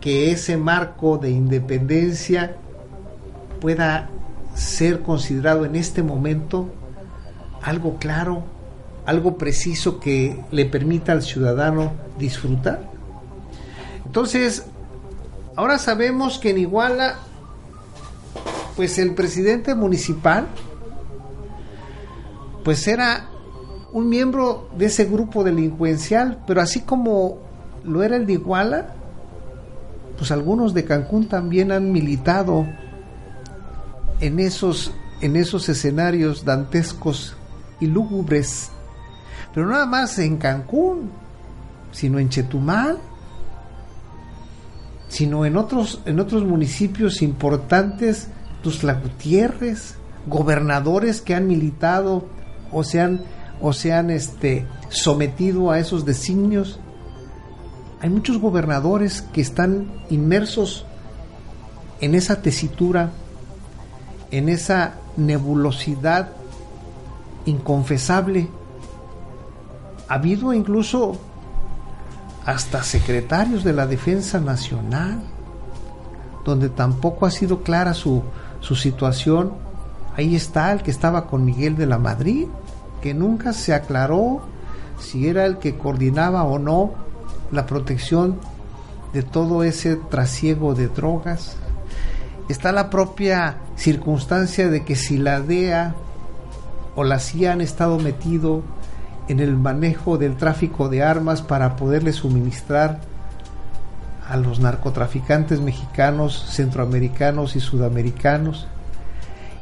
que 0.00 0.32
ese 0.32 0.56
marco 0.56 1.18
de 1.18 1.30
independencia 1.30 2.56
pueda 3.60 4.08
ser 4.58 5.02
considerado 5.02 5.64
en 5.64 5.76
este 5.76 6.02
momento 6.02 6.68
algo 7.62 7.96
claro, 7.98 8.42
algo 9.06 9.38
preciso 9.38 10.00
que 10.00 10.42
le 10.50 10.66
permita 10.66 11.12
al 11.12 11.22
ciudadano 11.22 11.92
disfrutar. 12.18 12.90
Entonces, 14.04 14.66
ahora 15.54 15.78
sabemos 15.78 16.38
que 16.38 16.50
en 16.50 16.58
Iguala, 16.58 17.14
pues 18.74 18.98
el 18.98 19.14
presidente 19.14 19.74
municipal, 19.76 20.48
pues 22.64 22.86
era 22.88 23.28
un 23.92 24.08
miembro 24.08 24.68
de 24.76 24.86
ese 24.86 25.04
grupo 25.04 25.44
delincuencial, 25.44 26.42
pero 26.46 26.60
así 26.60 26.80
como 26.80 27.38
lo 27.84 28.02
era 28.02 28.16
el 28.16 28.26
de 28.26 28.34
Iguala, 28.34 28.94
pues 30.16 30.32
algunos 30.32 30.74
de 30.74 30.84
Cancún 30.84 31.28
también 31.28 31.70
han 31.70 31.92
militado 31.92 32.66
en 34.20 34.40
esos, 34.40 34.92
en 35.20 35.36
esos 35.36 35.68
escenarios 35.68 36.44
dantescos 36.44 37.36
y 37.80 37.86
lúgubres, 37.86 38.70
pero 39.54 39.66
nada 39.66 39.86
más 39.86 40.18
en 40.18 40.36
Cancún, 40.36 41.10
sino 41.92 42.18
en 42.18 42.28
Chetumal, 42.28 42.98
sino 45.08 45.46
en 45.46 45.56
otros, 45.56 46.00
en 46.04 46.20
otros 46.20 46.44
municipios 46.44 47.22
importantes, 47.22 48.28
Tuzla 48.62 48.94
Gutiérrez, 48.94 49.94
gobernadores 50.26 51.22
que 51.22 51.34
han 51.34 51.46
militado 51.46 52.26
o 52.70 52.84
se 52.84 53.00
han, 53.00 53.22
o 53.60 53.72
se 53.72 53.92
han 53.92 54.10
este, 54.10 54.66
sometido 54.90 55.70
a 55.70 55.78
esos 55.78 56.04
designios. 56.04 56.78
Hay 58.00 58.10
muchos 58.10 58.38
gobernadores 58.38 59.22
que 59.22 59.40
están 59.40 59.90
inmersos 60.10 60.84
en 62.00 62.14
esa 62.14 62.42
tesitura, 62.42 63.10
en 64.30 64.48
esa 64.48 64.94
nebulosidad 65.16 66.30
inconfesable. 67.44 68.48
Ha 70.08 70.14
habido 70.14 70.52
incluso 70.52 71.16
hasta 72.44 72.82
secretarios 72.82 73.64
de 73.64 73.72
la 73.72 73.86
Defensa 73.86 74.40
Nacional, 74.40 75.20
donde 76.44 76.68
tampoco 76.68 77.26
ha 77.26 77.30
sido 77.30 77.62
clara 77.62 77.94
su, 77.94 78.22
su 78.60 78.74
situación. 78.74 79.52
Ahí 80.16 80.34
está 80.34 80.72
el 80.72 80.82
que 80.82 80.90
estaba 80.90 81.26
con 81.26 81.44
Miguel 81.44 81.76
de 81.76 81.86
la 81.86 81.98
Madrid, 81.98 82.46
que 83.02 83.14
nunca 83.14 83.52
se 83.52 83.74
aclaró 83.74 84.40
si 84.98 85.28
era 85.28 85.46
el 85.46 85.58
que 85.58 85.76
coordinaba 85.76 86.42
o 86.44 86.58
no 86.58 86.92
la 87.52 87.66
protección 87.66 88.38
de 89.12 89.22
todo 89.22 89.62
ese 89.62 89.96
trasiego 89.96 90.74
de 90.74 90.88
drogas. 90.88 91.56
Está 92.48 92.72
la 92.72 92.88
propia 92.88 93.58
circunstancia 93.76 94.68
de 94.68 94.84
que 94.84 94.96
si 94.96 95.18
la 95.18 95.40
DEA 95.40 95.94
o 96.96 97.04
la 97.04 97.18
CIA 97.18 97.52
han 97.52 97.60
estado 97.60 97.98
metido 97.98 98.62
en 99.28 99.40
el 99.40 99.56
manejo 99.56 100.16
del 100.16 100.36
tráfico 100.36 100.88
de 100.88 101.02
armas 101.02 101.42
para 101.42 101.76
poderle 101.76 102.12
suministrar 102.12 103.00
a 104.26 104.36
los 104.36 104.60
narcotraficantes 104.60 105.60
mexicanos, 105.60 106.46
centroamericanos 106.50 107.54
y 107.54 107.60
sudamericanos. 107.60 108.66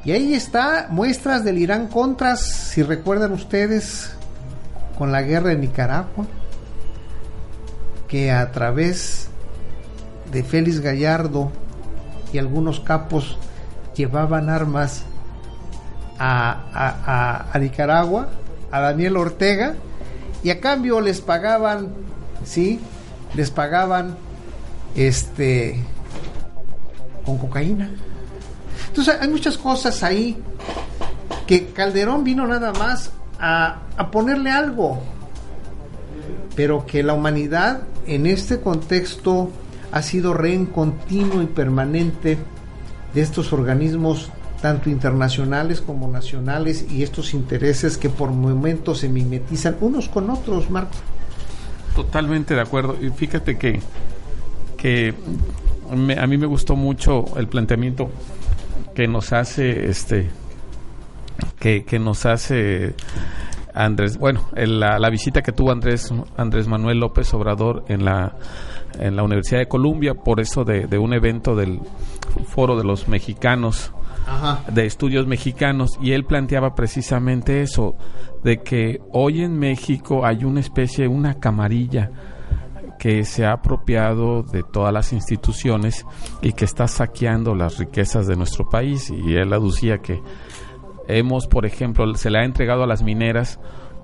Y 0.05 0.13
ahí 0.13 0.35
está 0.35 0.87
muestras 0.89 1.45
del 1.45 1.59
Irán 1.59 1.89
Contras, 1.89 2.41
si 2.41 2.85
recuerdan 2.85 3.33
ustedes, 3.33 4.13
con 4.97 5.11
la 5.11 5.23
guerra 5.23 5.53
en 5.53 5.61
Nicaragua, 5.61 6.27
que 8.07 8.31
a 8.31 8.53
través 8.53 9.29
de 10.31 10.45
Félix 10.45 10.81
Gallardo 10.81 11.51
y 12.33 12.39
algunos 12.39 12.81
capos 12.81 13.39
llevaban 13.95 14.51
armas 14.51 15.05
a, 16.19 17.51
a 17.53 17.59
Nicaragua 17.59 18.29
a 18.71 18.81
Daniel 18.81 19.17
Ortega 19.17 19.75
y 20.43 20.51
a 20.51 20.61
cambio 20.61 21.01
les 21.01 21.21
pagaban, 21.21 21.89
¿sí? 22.45 22.81
Les 23.35 23.51
pagaban 23.51 24.17
este 24.95 25.81
con 27.25 27.39
cocaína. 27.39 27.91
Entonces 28.89 29.17
hay 29.21 29.29
muchas 29.29 29.59
cosas 29.59 30.03
ahí 30.03 30.37
que 31.47 31.69
Calderón 31.69 32.25
vino 32.25 32.47
nada 32.47 32.73
más 32.73 33.11
a, 33.39 33.81
a 33.97 34.11
ponerle 34.11 34.51
algo, 34.51 35.03
pero 36.55 36.87
que 36.87 37.03
la 37.03 37.15
humanidad 37.15 37.83
en 38.07 38.27
este 38.27 38.61
contexto 38.61 39.51
ha 39.97 40.03
sido 40.03 40.35
rehén 40.35 40.67
continuo 40.67 41.41
y 41.41 41.47
permanente 41.47 42.37
de 43.15 43.21
estos 43.23 43.55
organismos 43.55 44.31
tanto 44.61 44.91
internacionales 44.91 45.81
como 45.81 46.07
nacionales 46.11 46.85
y 46.91 47.03
estos 47.03 47.33
intereses 47.33 47.97
que 47.97 48.11
por 48.11 48.31
momentos 48.31 48.99
se 48.99 49.09
mimetizan 49.09 49.79
unos 49.81 50.11
con 50.11 50.29
otros, 50.29 50.69
Marco. 50.69 50.93
Totalmente 51.95 52.55
de 52.55 52.61
acuerdo. 52.61 52.99
Y 53.01 53.09
fíjate 53.09 53.57
que, 53.57 53.81
que 54.77 55.15
a 55.91 56.27
mí 56.27 56.37
me 56.37 56.47
gustó 56.47 56.77
mucho 56.77 57.25
el 57.39 57.49
planteamiento 57.49 58.11
que 58.95 59.09
nos 59.09 59.33
hace 59.33 59.89
este 59.89 60.29
que, 61.59 61.85
que 61.85 61.99
nos 61.99 62.27
hace 62.27 62.95
Andrés, 63.77 64.19
bueno, 64.19 64.41
la, 64.55 64.99
la, 64.99 65.11
visita 65.11 65.43
que 65.43 65.53
tuvo 65.53 65.71
Andrés 65.71 66.13
Andrés 66.37 66.67
Manuel 66.67 66.99
López 66.99 67.33
Obrador 67.35 67.85
en 67.89 68.05
la 68.05 68.37
en 68.99 69.17
la 69.17 69.23
Universidad 69.23 69.61
de 69.61 69.69
Columbia 69.69 70.15
por 70.15 70.41
eso 70.41 70.65
de, 70.65 70.87
de 70.87 70.99
un 70.99 71.13
evento 71.13 71.55
del 71.55 71.81
Foro 72.47 72.77
de 72.77 72.85
los 72.85 73.07
Mexicanos 73.07 73.93
de 74.73 74.87
estudios 74.87 75.27
mexicanos 75.27 75.99
y 76.01 76.13
él 76.13 76.25
planteaba 76.25 76.75
precisamente 76.75 77.63
eso, 77.63 77.95
de 78.43 78.59
que 78.59 79.01
hoy 79.13 79.43
en 79.43 79.59
México 79.59 80.27
hay 80.27 80.45
una 80.45 80.61
especie, 80.61 81.07
una 81.07 81.35
camarilla 81.35 82.11
que 82.99 83.25
se 83.25 83.45
ha 83.45 83.53
apropiado 83.53 84.43
de 84.43 84.63
todas 84.63 84.93
las 84.93 85.13
instituciones 85.13 86.05
y 86.43 86.53
que 86.55 86.65
está 86.65 86.89
saqueando 86.89 87.55
las 87.55 87.79
riquezas 87.79 88.27
de 88.27 88.37
nuestro 88.37 88.69
país 88.69 89.11
y 89.11 89.35
él 89.35 89.53
aducía 89.53 89.99
que 89.99 90.21
hemos, 91.09 91.47
por 91.47 91.67
ejemplo, 91.67 92.15
se 92.15 92.31
le 92.31 92.39
ha 92.39 92.45
entregado 92.45 92.83
a 92.83 92.87
las 92.87 93.03
mineras 93.03 93.59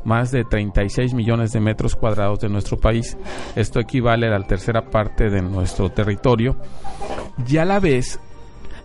más 0.04 0.30
de 0.30 0.44
36 0.44 1.14
millones 1.14 1.52
de 1.52 1.60
metros 1.60 1.94
cuadrados 1.94 2.40
de 2.40 2.48
nuestro 2.48 2.76
país. 2.76 3.16
Esto 3.56 3.80
equivale 3.80 4.26
a 4.26 4.38
la 4.38 4.46
tercera 4.46 4.90
parte 4.90 5.30
de 5.30 5.42
nuestro 5.42 5.90
territorio. 5.90 6.56
Y 7.46 7.58
a 7.58 7.64
la 7.64 7.80
vez 7.80 8.18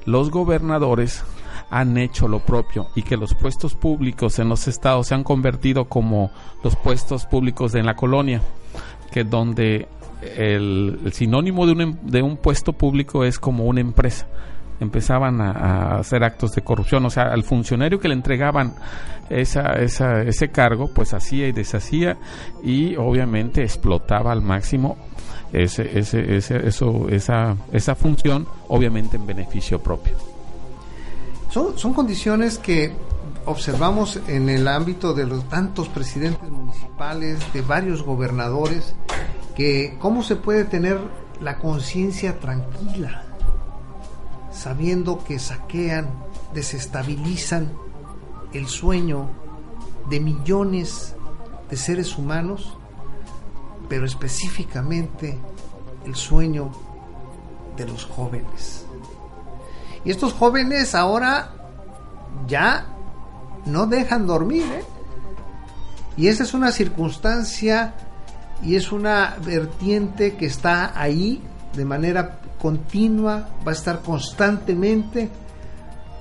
los 0.05 0.29
gobernadores 0.29 1.23
han 1.69 1.97
hecho 1.97 2.27
lo 2.27 2.39
propio 2.39 2.87
y 2.95 3.01
que 3.01 3.17
los 3.17 3.33
puestos 3.33 3.75
públicos 3.75 4.39
en 4.39 4.47
los 4.49 4.67
estados 4.67 5.07
se 5.07 5.15
han 5.15 5.23
convertido 5.23 5.85
como 5.85 6.31
los 6.63 6.75
puestos 6.77 7.25
públicos 7.25 7.75
en 7.75 7.85
la 7.85 7.95
colonia, 7.95 8.41
que 9.11 9.23
donde 9.25 9.87
el, 10.21 10.99
sinónimo 11.11 11.65
de 11.65 11.71
un, 11.73 11.81
em, 11.81 11.97
de 12.03 12.21
un 12.21 12.37
puesto 12.37 12.73
público 12.73 13.25
es 13.25 13.37
como 13.37 13.65
una 13.65 13.81
empresa 13.81 14.27
empezaban 14.79 15.41
a, 15.41 15.99
hacer 15.99 16.23
actos 16.23 16.53
de 16.53 16.61
corrupción. 16.61 17.05
O 17.05 17.09
sea, 17.09 17.23
al 17.23 17.43
funcionario 17.43 17.99
que 17.99 18.07
le 18.07 18.13
entregaban 18.13 18.75
esa, 19.29 19.73
esa, 19.73 20.21
ese 20.21 20.49
cargo, 20.49 20.89
pues 20.93 21.13
hacía 21.13 21.47
y 21.47 21.51
deshacía 21.51 22.17
y 22.63 22.95
obviamente 22.95 23.61
explotaba 23.63 24.31
al 24.31 24.41
máximo 24.41 24.97
ese, 25.53 25.97
ese, 25.97 26.35
ese, 26.37 26.67
eso, 26.67 27.07
esa, 27.09 27.55
esa 27.71 27.95
función, 27.95 28.47
obviamente 28.67 29.17
en 29.17 29.25
beneficio 29.25 29.79
propio. 29.81 30.15
Son, 31.49 31.77
son 31.77 31.93
condiciones 31.93 32.57
que 32.57 32.93
observamos 33.45 34.19
en 34.27 34.49
el 34.49 34.67
ámbito 34.67 35.13
de 35.13 35.25
los 35.25 35.47
tantos 35.47 35.87
presidentes 35.87 36.49
municipales, 36.49 37.39
de 37.53 37.61
varios 37.61 38.03
gobernadores, 38.03 38.93
que 39.55 39.95
cómo 39.99 40.21
se 40.21 40.35
puede 40.35 40.65
tener 40.65 40.99
la 41.41 41.57
conciencia 41.57 42.39
tranquila, 42.39 43.23
sabiendo 44.57 45.23
que 45.23 45.39
saquean, 45.39 46.09
desestabilizan 46.53 47.71
el 48.53 48.67
sueño 48.67 49.29
de 50.09 50.19
millones 50.19 51.15
de 51.69 51.77
seres 51.77 52.17
humanos 52.17 52.77
pero 53.89 54.05
específicamente 54.05 55.37
el 56.05 56.15
sueño 56.15 56.71
de 57.75 57.85
los 57.85 58.05
jóvenes. 58.05 58.85
Y 60.03 60.11
estos 60.11 60.33
jóvenes 60.33 60.95
ahora 60.95 61.51
ya 62.47 62.85
no 63.65 63.87
dejan 63.87 64.25
dormir, 64.27 64.63
¿eh? 64.63 64.83
Y 66.15 66.27
esa 66.27 66.43
es 66.43 66.53
una 66.53 66.71
circunstancia 66.71 67.93
y 68.63 68.75
es 68.75 68.91
una 68.91 69.37
vertiente 69.45 70.35
que 70.35 70.47
está 70.47 70.99
ahí 70.99 71.43
de 71.75 71.85
manera 71.85 72.39
continua, 72.61 73.49
va 73.65 73.71
a 73.71 73.75
estar 73.75 74.01
constantemente, 74.01 75.29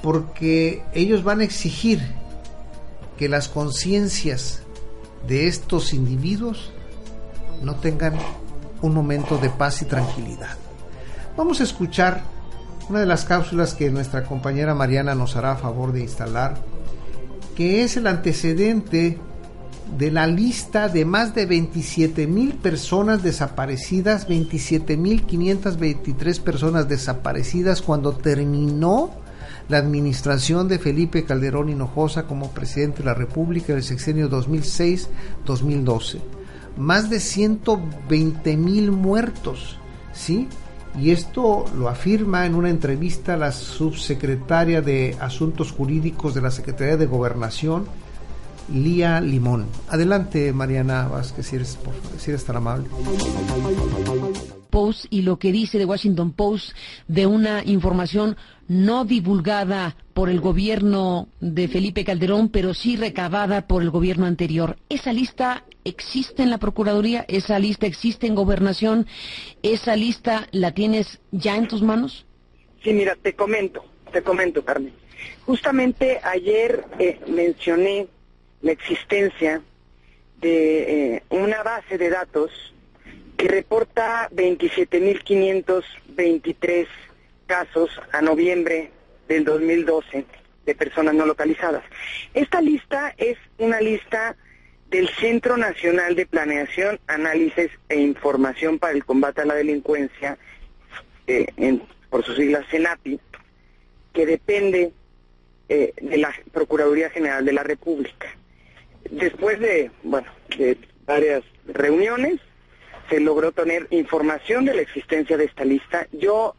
porque 0.03 0.83
ellos 0.93 1.25
van 1.25 1.41
a 1.41 1.45
exigir 1.45 2.01
que 3.17 3.29
las 3.29 3.49
conciencias 3.49 4.63
de 5.27 5.49
estos 5.49 5.93
individuos 5.93 6.73
no 7.63 7.77
tengan 7.77 8.15
un 8.83 8.95
momento 8.95 9.39
de 9.39 9.51
paz 9.51 9.83
y 9.83 9.87
tranquilidad. 9.87 10.57
Vamos 11.37 11.61
a 11.61 11.65
escuchar 11.65 12.23
una 12.89 13.01
de 13.01 13.07
las 13.07 13.25
cápsulas 13.25 13.75
que 13.75 13.91
nuestra 13.91 14.25
compañera 14.25 14.75
Mariana 14.75 15.15
nos 15.15 15.37
hará 15.37 15.53
a 15.53 15.57
favor 15.57 15.93
de 15.93 16.01
instalar, 16.01 16.57
que 17.57 17.83
es 17.83 17.97
el 17.97 18.07
antecedente 18.07 19.19
de 19.99 20.11
la 20.11 20.27
lista 20.27 20.89
de 20.89 21.05
más 21.05 21.35
de 21.35 21.47
27 21.47 22.27
mil 22.27 22.55
personas 22.55 23.23
desaparecidas, 23.23 24.27
27 24.29 24.97
mil 24.97 25.23
523 25.23 26.41
personas 26.41 26.89
desaparecidas 26.89 27.83
cuando 27.83 28.13
terminó 28.13 29.11
la 29.69 29.79
administración 29.79 30.69
de 30.69 30.79
Felipe 30.79 31.25
Calderón 31.25 31.69
Hinojosa 31.69 32.27
como 32.27 32.51
presidente 32.51 32.99
de 32.99 33.07
la 33.07 33.15
República 33.15 33.73
del 33.73 33.83
sexenio 33.83 34.29
2006-2012 34.31 36.21
más 36.77 37.09
de 37.11 37.21
120 37.21 38.57
mil 38.57 38.93
muertos, 38.93 39.79
¿sí? 40.13 40.49
Y 40.99 41.11
esto 41.11 41.65
lo 41.77 41.89
afirma 41.89 42.47
en 42.47 42.55
una 42.55 42.71
entrevista 42.71 43.37
la 43.37 43.53
subsecretaria 43.53 44.81
de 44.81 45.17
Asuntos 45.21 45.73
Jurídicos 45.73 46.35
de 46.35 46.41
la 46.41 46.51
Secretaría 46.51 46.97
de 46.97 47.07
Gobernación, 47.07 47.87
Lía 48.73 49.21
Limón. 49.21 49.67
Adelante, 49.89 50.53
Mariana 50.53 51.09
Vázquez, 51.09 51.47
si 51.47 51.57
eres, 51.57 51.79
si 52.19 52.31
eres 52.31 52.45
tan 52.45 52.57
amable. 52.57 52.87
Post 54.71 55.07
y 55.11 55.23
lo 55.23 55.39
que 55.39 55.53
dice 55.53 55.79
The 55.79 55.85
Washington 55.85 56.33
Post 56.33 56.77
de 57.09 57.27
una 57.27 57.63
información 57.65 58.37
no 58.69 59.05
divulgada 59.05 59.97
por 60.13 60.29
el 60.29 60.41
gobierno 60.41 61.29
de 61.41 61.69
Felipe 61.69 62.05
Calderón, 62.05 62.49
pero 62.49 62.75
sí 62.75 62.97
recabada 62.97 63.67
por 63.67 63.83
el 63.83 63.91
gobierno 63.91 64.27
anterior. 64.27 64.77
¿Esa 64.89 65.13
lista 65.13 65.65
existe 65.85 66.43
en 66.43 66.51
la 66.51 66.59
Procuraduría? 66.59 67.25
¿Esa 67.29 67.59
lista 67.59 67.87
existe 67.87 68.27
en 68.27 68.35
Gobernación? 68.35 69.07
¿Esa 69.63 69.95
lista 69.97 70.49
la 70.51 70.73
tienes 70.73 71.21
ya 71.31 71.57
en 71.57 71.69
tus 71.69 71.83
manos? 71.83 72.27
Sí, 72.83 72.93
mira, 72.93 73.17
te 73.17 73.35
comento, 73.35 73.85
te 74.13 74.23
comento, 74.23 74.65
Carmen. 74.65 74.93
Justamente 75.45 76.21
ayer 76.23 76.85
eh, 76.99 77.21
mencioné 77.29 78.09
la 78.63 78.73
existencia 78.73 79.61
de 80.41 81.17
eh, 81.17 81.23
una 81.31 81.63
base 81.63 81.99
de 81.99 82.11
datos 82.11 82.75
que 83.37 83.49
reporta 83.49 84.31
27.523 84.31 86.87
casos 87.47 87.91
a 88.13 88.23
noviembre 88.23 88.91
del 89.29 89.45
2012 89.45 90.25
de 90.65 90.75
personas 90.75 91.15
no 91.15 91.27
localizadas. 91.27 91.85
Esta 92.35 92.61
lista 92.61 93.15
es 93.17 93.39
una 93.59 93.81
lista 93.81 94.37
del 94.91 95.09
Centro 95.09 95.57
Nacional 95.57 96.15
de 96.15 96.27
Planeación, 96.27 97.01
Análisis 97.07 97.71
e 97.89 97.97
Información 97.97 98.79
para 98.79 98.93
el 98.93 99.05
Combate 99.05 99.43
a 99.43 99.47
la 99.47 99.55
Delincuencia, 99.55 100.39
eh, 101.27 101.81
por 102.09 102.25
sus 102.25 102.37
siglas 102.37 102.67
CENAPI, 102.71 103.21
que 104.13 104.27
depende 104.27 104.93
eh, 105.69 105.93
de 106.01 106.17
la 106.17 106.33
Procuraduría 106.53 107.11
General 107.11 107.45
de 107.45 107.53
la 107.53 107.63
República. 107.63 108.29
Después 109.11 109.61
de, 109.61 109.91
bueno, 110.03 110.29
de 110.57 110.79
varias 111.07 111.43
reuniones, 111.67 112.41
se 113.09 113.21
logró 113.21 113.53
tener 113.53 113.87
información 113.91 114.65
de 114.65 114.75
la 114.75 114.83
existencia 114.83 115.37
de 115.37 115.45
esta 115.45 115.65
lista. 115.65 116.09
Yo 116.13 116.55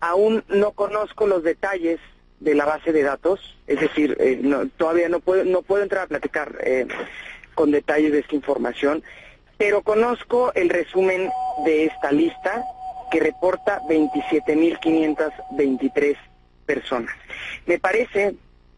aún 0.00 0.44
no 0.48 0.72
conozco 0.72 1.26
los 1.26 1.42
detalles 1.42 2.00
de 2.40 2.54
la 2.54 2.64
base 2.64 2.92
de 2.92 3.02
datos, 3.02 3.56
es 3.66 3.80
decir, 3.80 4.16
eh, 4.18 4.40
todavía 4.76 5.08
no 5.08 5.20
puedo, 5.20 5.44
no 5.44 5.62
puedo 5.62 5.82
entrar 5.82 6.04
a 6.04 6.08
platicar 6.08 6.58
eh, 6.64 6.86
con 7.54 7.70
detalles 7.70 8.12
de 8.12 8.20
esta 8.20 8.34
información, 8.34 9.04
pero 9.58 9.82
conozco 9.82 10.52
el 10.54 10.70
resumen 10.70 11.30
de 11.64 11.84
esta 11.84 12.10
lista 12.10 12.64
que 13.12 13.20
reporta 13.20 13.80
27.523 13.88 16.16
personas. 16.66 17.14
Me 17.66 17.78
parece, 17.78 18.34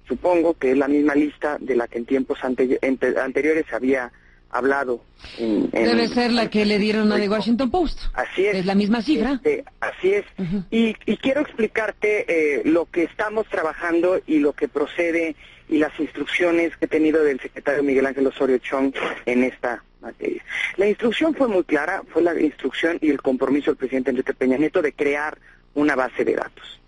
supongo 0.06 0.54
que 0.54 0.72
es 0.72 0.78
la 0.78 0.88
misma 0.88 1.14
lista 1.14 1.56
de 1.60 1.76
la 1.76 1.88
que 1.88 1.98
en 1.98 2.06
tiempos 2.06 2.38
anteriores 2.44 3.66
había 3.72 4.12
hablado. 4.54 5.00
Debe 5.38 6.08
ser 6.08 6.32
la 6.32 6.48
que 6.48 6.64
le 6.64 6.78
dieron 6.78 7.12
a 7.12 7.16
The 7.16 7.28
Washington 7.28 7.70
Post. 7.70 8.00
Así 8.14 8.46
es. 8.46 8.56
Es 8.56 8.66
la 8.66 8.74
misma 8.74 9.02
cifra. 9.02 9.32
Este, 9.32 9.64
así 9.80 10.12
es. 10.12 10.24
y, 10.70 10.94
quiero 11.16 11.40
explicarte 11.40 12.24
eh, 12.28 12.62
lo 12.64 12.86
que 12.86 13.02
estamos 13.02 13.46
trabajando 13.48 14.20
y 14.26 14.38
lo 14.38 14.52
que 14.52 14.68
procede 14.68 15.34
y 15.68 15.78
las 15.78 15.98
instrucciones 15.98 16.76
que 16.76 16.84
he 16.84 16.88
tenido 16.88 17.24
del 17.24 17.40
secretario 17.40 17.82
Miguel 17.82 18.06
Ángel 18.06 18.26
Osorio 18.26 18.58
Chong 18.58 18.94
en 19.26 19.42
esta 19.42 19.82
materia. 20.00 20.44
La 20.76 20.86
instrucción 20.86 21.34
fue 21.34 21.48
muy 21.48 21.64
clara, 21.64 22.02
fue 22.08 22.22
la 22.22 22.38
instrucción 22.38 22.98
y 23.00 23.10
el 23.10 23.20
compromiso 23.22 23.70
del 23.70 23.76
presidente 23.76 24.10
Enrique 24.10 24.34
Peña 24.34 24.56
Nieto 24.56 24.82
de 24.82 24.92
crear 24.92 25.38
una 25.74 25.96
base 25.96 26.24
de 26.24 26.34
datos. 26.34 26.80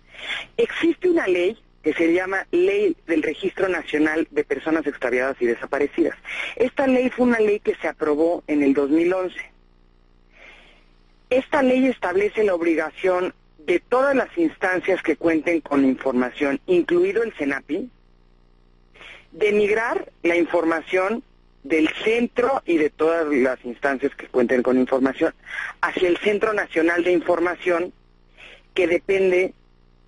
Existe 0.55 1.09
una 1.09 1.27
ley 1.27 1.57
que 1.87 1.93
se 1.93 2.11
llama 2.11 2.45
Ley 2.51 2.97
del 3.07 3.23
Registro 3.23 3.69
Nacional 3.69 4.27
de 4.31 4.43
Personas 4.43 4.85
Extraviadas 4.85 5.37
y 5.39 5.45
Desaparecidas. 5.45 6.17
Esta 6.57 6.85
ley 6.85 7.09
fue 7.09 7.27
una 7.27 7.39
ley 7.39 7.61
que 7.61 7.75
se 7.75 7.87
aprobó 7.87 8.43
en 8.47 8.61
el 8.61 8.73
2011. 8.73 9.37
Esta 11.29 11.63
ley 11.63 11.85
establece 11.85 12.43
la 12.43 12.55
obligación 12.55 13.33
de 13.59 13.79
todas 13.79 14.13
las 14.17 14.37
instancias 14.37 15.01
que 15.01 15.15
cuenten 15.15 15.61
con 15.61 15.85
información, 15.85 16.59
incluido 16.65 17.23
el 17.23 17.31
CENAPI, 17.31 17.89
de 19.31 19.51
migrar 19.53 20.11
la 20.23 20.35
información 20.35 21.23
del 21.63 21.87
centro 22.03 22.63
y 22.65 22.79
de 22.79 22.89
todas 22.89 23.25
las 23.29 23.63
instancias 23.63 24.13
que 24.13 24.27
cuenten 24.27 24.61
con 24.61 24.77
información 24.77 25.33
hacia 25.79 26.09
el 26.09 26.17
Centro 26.17 26.51
Nacional 26.51 27.05
de 27.05 27.13
Información 27.13 27.93
que 28.73 28.87
depende 28.87 29.53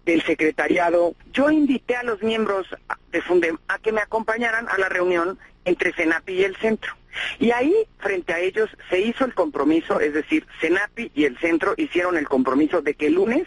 del 0.09 0.23
secretariado, 0.23 1.13
yo 1.31 1.51
invité 1.51 1.95
a 1.95 2.03
los 2.03 2.21
miembros 2.23 2.65
de 3.11 3.21
Fundem 3.21 3.57
a 3.67 3.77
que 3.77 3.91
me 3.91 4.01
acompañaran 4.01 4.67
a 4.67 4.77
la 4.79 4.89
reunión 4.89 5.37
entre 5.65 5.93
Senapi 5.93 6.33
y 6.33 6.43
el 6.43 6.55
centro. 6.55 6.93
Y 7.37 7.51
ahí, 7.51 7.73
frente 7.99 8.33
a 8.33 8.39
ellos, 8.39 8.69
se 8.89 8.99
hizo 8.99 9.25
el 9.25 9.35
compromiso, 9.35 9.99
es 9.99 10.13
decir, 10.13 10.47
Senapi 10.61 11.11
y 11.13 11.25
el 11.25 11.37
centro 11.37 11.73
hicieron 11.77 12.17
el 12.17 12.27
compromiso 12.27 12.81
de 12.81 12.95
que 12.95 13.07
el 13.07 13.13
lunes 13.13 13.45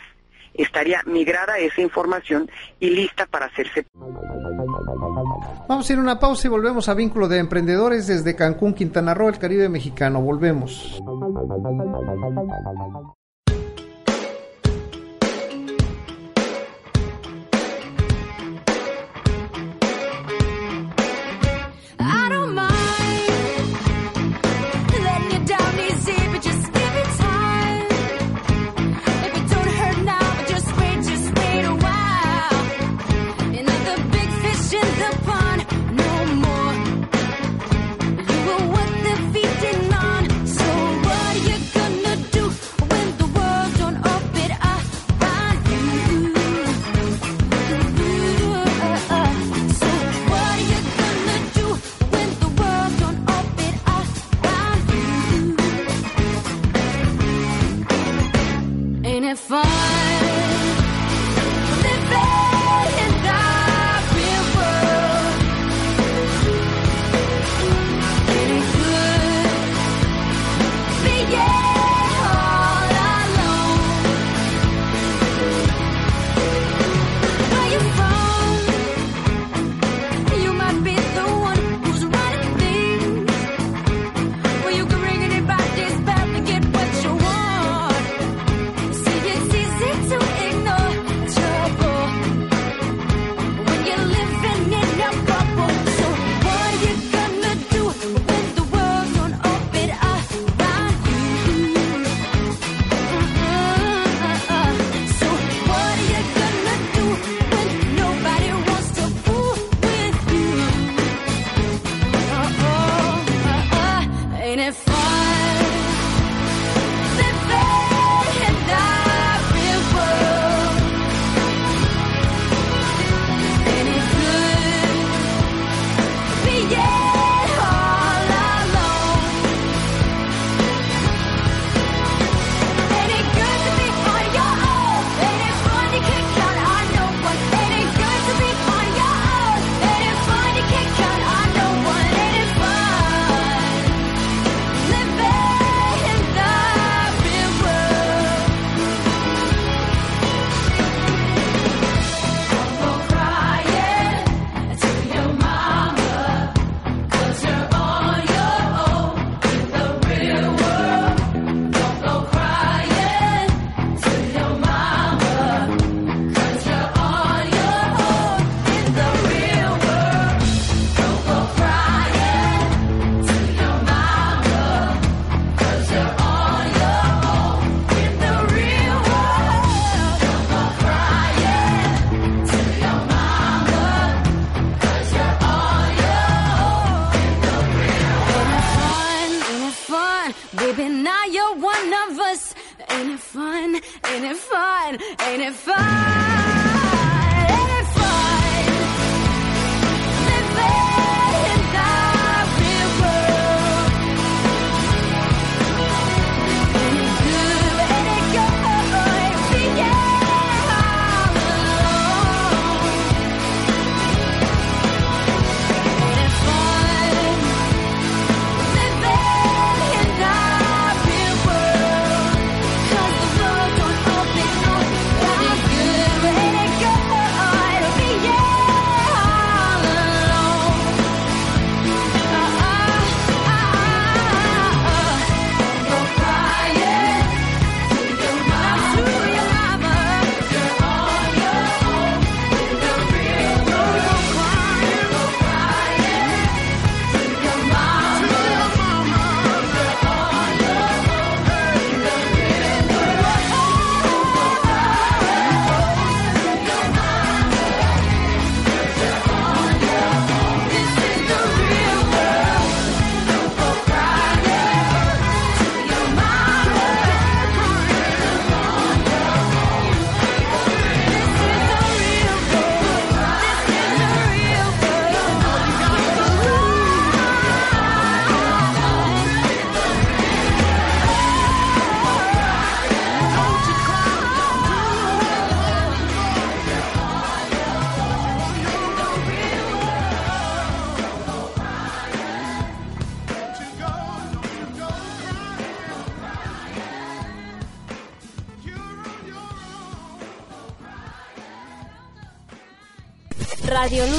estaría 0.55 1.03
migrada 1.07 1.59
esa 1.59 1.81
información 1.81 2.49
y 2.79 2.91
lista 2.91 3.27
para 3.27 3.47
hacerse. 3.47 3.87
Vamos 5.69 5.89
a 5.89 5.93
ir 5.93 5.99
a 5.99 6.03
una 6.03 6.21
pausa 6.21 6.47
y 6.47 6.51
volvemos 6.51 6.89
a 6.89 6.95
Vínculo 6.95 7.27
de 7.27 7.39
Emprendedores 7.39 8.07
desde 8.07 8.37
Cancún, 8.37 8.75
Quintana 8.75 9.15
Roo, 9.15 9.29
el 9.29 9.39
Caribe 9.39 9.69
mexicano. 9.69 10.21
Volvemos. 10.21 11.01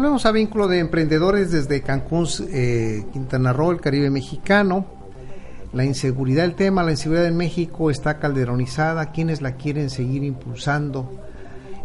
Volvemos 0.00 0.24
a 0.24 0.32
vínculo 0.32 0.66
de 0.66 0.78
emprendedores 0.78 1.50
desde 1.50 1.82
Cancún, 1.82 2.26
eh, 2.48 3.04
Quintana 3.12 3.52
Roo, 3.52 3.70
el 3.70 3.82
Caribe 3.82 4.08
mexicano. 4.08 4.86
La 5.74 5.84
inseguridad, 5.84 6.46
el 6.46 6.54
tema, 6.54 6.82
la 6.82 6.92
inseguridad 6.92 7.26
en 7.26 7.36
México 7.36 7.90
está 7.90 8.18
calderonizada. 8.18 9.12
¿Quiénes 9.12 9.42
la 9.42 9.56
quieren 9.56 9.90
seguir 9.90 10.24
impulsando? 10.24 11.20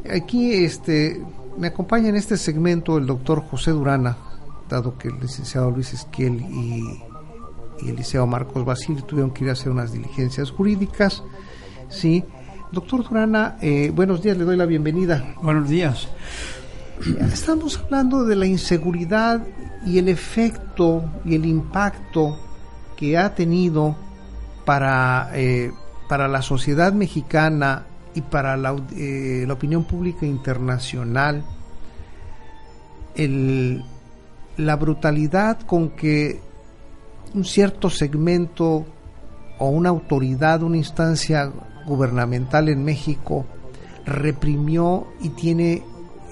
Aquí 0.09 0.53
este, 0.53 1.22
me 1.57 1.68
acompaña 1.68 2.07
en 2.07 2.16
este 2.16 2.38
segmento 2.38 2.97
el 2.97 3.05
doctor 3.05 3.41
José 3.41 3.72
Durana, 3.72 4.16
dado 4.70 4.97
que 4.97 5.09
el 5.09 5.20
licenciado 5.20 5.70
Luis 5.70 5.91
Esquiel 5.91 6.39
y, 6.39 7.03
el 7.86 7.97
liceo 7.97 8.26
Marcos 8.26 8.63
Basil 8.63 9.03
tuvieron 9.03 9.32
que 9.32 9.43
ir 9.43 9.49
a 9.49 9.53
hacer 9.53 9.74
unas 9.74 9.91
diligencias 9.91 10.51
jurídicas. 10.51 11.22
Sí. 11.89 12.24
Doctor 12.72 13.03
Durana, 13.03 13.57
eh, 13.61 13.91
buenos 13.93 14.24
días, 14.24 14.38
le 14.38 14.45
doy 14.45 14.55
la 14.55 14.66
bienvenida. 14.66 15.36
Buenos 15.41 15.68
días. 15.68 16.07
Estamos 17.32 17.78
hablando 17.78 18.24
de 18.24 18.36
la 18.36 18.46
inseguridad 18.46 19.46
y 19.86 19.98
el 19.98 20.08
efecto 20.08 21.04
y 21.26 21.36
el 21.36 21.46
impacto 21.46 22.39
que 22.96 23.18
ha 23.18 23.36
tenido 23.36 23.96
para, 24.64 25.30
eh, 25.34 25.72
para 26.08 26.28
la 26.28 26.41
sociedad 26.41 26.93
mexicana 26.93 27.86
y 28.14 28.22
para 28.22 28.56
la, 28.56 28.76
eh, 28.96 29.43
la 29.46 29.54
opinión 29.54 29.84
pública 29.84 30.26
internacional 30.26 31.43
el, 33.16 33.84
la 34.58 34.76
brutalidad 34.76 35.60
con 35.62 35.89
que 35.91 36.39
un 37.34 37.43
cierto 37.43 37.89
segmento 37.89 38.86
o 39.60 39.70
una 39.70 39.89
autoridad, 39.89 40.64
una 40.64 40.78
instancia 40.78 41.52
gubernamental 41.86 42.70
en 42.70 42.84
México 42.84 43.46
reprimió 44.06 45.08
y 45.22 45.30
tiene 45.30 45.84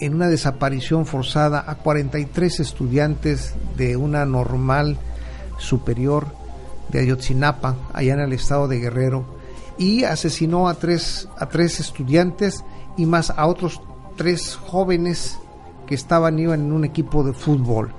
en 0.06 0.16
una 0.16 0.28
desaparición 0.28 1.06
forzada 1.06 1.64
a 1.66 1.76
43 1.76 2.60
estudiantes 2.60 3.54
de 3.78 3.96
una 3.96 4.26
normal 4.26 4.98
superior 5.58 6.28
de 6.90 7.00
Ayotzinapa, 7.00 7.78
allá 7.94 8.16
en 8.16 8.20
el 8.20 8.34
estado 8.34 8.68
de 8.68 8.80
Guerrero, 8.80 9.24
y 9.78 10.04
asesinó 10.04 10.68
a 10.68 10.74
tres, 10.74 11.30
a 11.40 11.48
tres 11.48 11.80
estudiantes 11.80 12.66
y 12.98 13.06
más 13.06 13.30
a 13.30 13.48
otros 13.48 13.82
tres 14.18 14.56
jóvenes 14.56 15.38
que 15.88 15.96
estaban 15.96 16.38
iban 16.38 16.60
en 16.60 16.74
un 16.74 16.84
equipo 16.84 17.24
de 17.24 17.32
fútbol. 17.32 17.94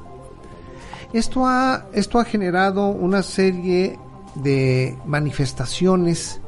Esto 1.15 1.47
ha, 1.47 1.87
esto 1.95 2.19
ha 2.19 2.25
generado 2.27 2.89
una 2.89 3.23
serie 3.23 3.99
de 4.35 4.99
manifestaciones 5.07 6.41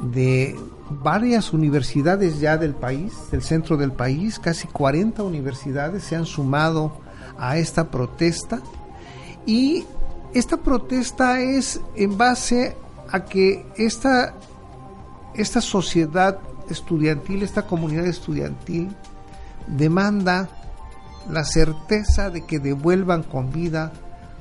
de 0.00 0.56
varias 0.90 1.52
universidades 1.52 2.40
ya 2.40 2.56
del 2.56 2.74
país, 2.74 3.12
del 3.30 3.42
centro 3.42 3.76
del 3.76 3.92
país, 3.92 4.38
casi 4.38 4.66
40 4.68 5.22
universidades 5.22 6.04
se 6.04 6.16
han 6.16 6.26
sumado 6.26 7.00
a 7.38 7.58
esta 7.58 7.90
protesta 7.90 8.60
y 9.46 9.84
esta 10.34 10.56
protesta 10.58 11.40
es 11.40 11.80
en 11.96 12.18
base 12.18 12.76
a 13.10 13.24
que 13.24 13.66
esta, 13.76 14.34
esta 15.34 15.60
sociedad 15.60 16.38
estudiantil, 16.68 17.42
esta 17.42 17.62
comunidad 17.62 18.06
estudiantil 18.06 18.94
demanda 19.66 20.48
la 21.30 21.44
certeza 21.44 22.30
de 22.30 22.44
que 22.44 22.58
devuelvan 22.58 23.22
con 23.22 23.50
vida 23.52 23.92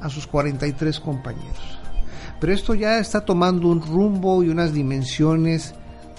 a 0.01 0.09
sus 0.09 0.27
43 0.27 0.99
compañeros. 0.99 1.79
Pero 2.39 2.53
esto 2.53 2.75
ya 2.75 2.99
está 2.99 3.21
tomando 3.25 3.67
un 3.67 3.81
rumbo 3.81 4.43
y 4.43 4.49
unas 4.49 4.73
dimensiones 4.73 5.73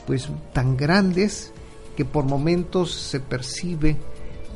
pues 0.09 0.26
tan 0.54 0.74
grandes 0.74 1.52
que 1.94 2.06
por 2.06 2.24
momentos 2.24 2.94
se 2.94 3.20
percibe 3.20 3.98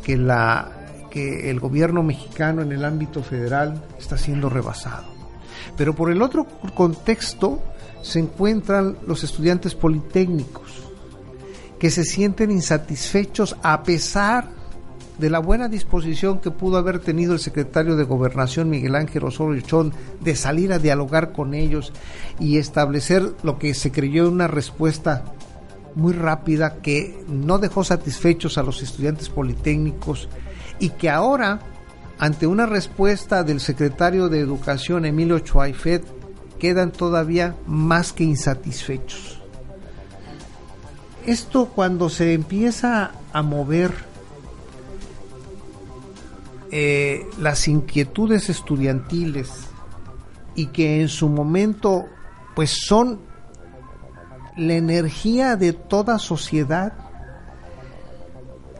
que 0.02 0.16
la 0.16 0.78
que 1.10 1.50
el 1.50 1.60
gobierno 1.60 2.02
mexicano 2.02 2.62
en 2.62 2.72
el 2.72 2.86
ámbito 2.86 3.22
federal 3.22 3.84
está 3.98 4.16
siendo 4.16 4.48
rebasado. 4.48 5.04
Pero 5.76 5.94
por 5.94 6.10
el 6.10 6.22
otro 6.22 6.46
contexto 6.74 7.62
se 8.00 8.20
encuentran 8.20 8.96
los 9.06 9.24
estudiantes 9.24 9.74
politécnicos 9.74 10.72
que 11.78 11.90
se 11.90 12.04
sienten 12.04 12.50
insatisfechos 12.50 13.54
a 13.62 13.82
pesar 13.82 14.48
de 15.18 15.28
la 15.28 15.38
buena 15.38 15.68
disposición 15.68 16.40
que 16.40 16.50
pudo 16.50 16.78
haber 16.78 16.98
tenido 16.98 17.34
el 17.34 17.40
secretario 17.40 17.94
de 17.96 18.04
Gobernación 18.04 18.70
Miguel 18.70 18.94
Ángel 18.94 19.24
Osorio 19.24 19.60
Chón 19.60 19.92
de 20.22 20.34
salir 20.34 20.72
a 20.72 20.78
dialogar 20.78 21.32
con 21.32 21.52
ellos 21.52 21.92
y 22.40 22.56
establecer 22.56 23.34
lo 23.42 23.58
que 23.58 23.74
se 23.74 23.92
creyó 23.92 24.30
una 24.30 24.48
respuesta 24.48 25.24
muy 25.94 26.12
rápida 26.12 26.76
que 26.76 27.24
no 27.28 27.58
dejó 27.58 27.84
satisfechos 27.84 28.58
a 28.58 28.62
los 28.62 28.82
estudiantes 28.82 29.28
politécnicos 29.28 30.28
y 30.78 30.90
que 30.90 31.10
ahora, 31.10 31.60
ante 32.18 32.46
una 32.46 32.66
respuesta 32.66 33.44
del 33.44 33.60
secretario 33.60 34.28
de 34.28 34.40
Educación 34.40 35.04
Emilio 35.04 35.38
Chuaifet, 35.38 36.04
quedan 36.58 36.92
todavía 36.92 37.56
más 37.66 38.12
que 38.12 38.24
insatisfechos. 38.24 39.40
Esto 41.26 41.66
cuando 41.66 42.08
se 42.08 42.34
empieza 42.34 43.12
a 43.32 43.42
mover 43.42 43.92
eh, 46.70 47.26
las 47.38 47.68
inquietudes 47.68 48.48
estudiantiles 48.48 49.50
y 50.54 50.66
que 50.66 51.00
en 51.00 51.08
su 51.08 51.28
momento 51.28 52.06
pues 52.54 52.76
son 52.86 53.20
la 54.56 54.74
energía 54.74 55.56
de 55.56 55.72
toda 55.72 56.18
sociedad. 56.18 56.92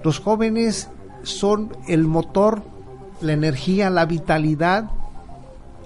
Los 0.05 0.19
jóvenes 0.21 0.89
son 1.23 1.77
el 1.87 2.05
motor, 2.05 2.63
la 3.21 3.33
energía, 3.33 3.91
la 3.91 4.07
vitalidad 4.07 4.91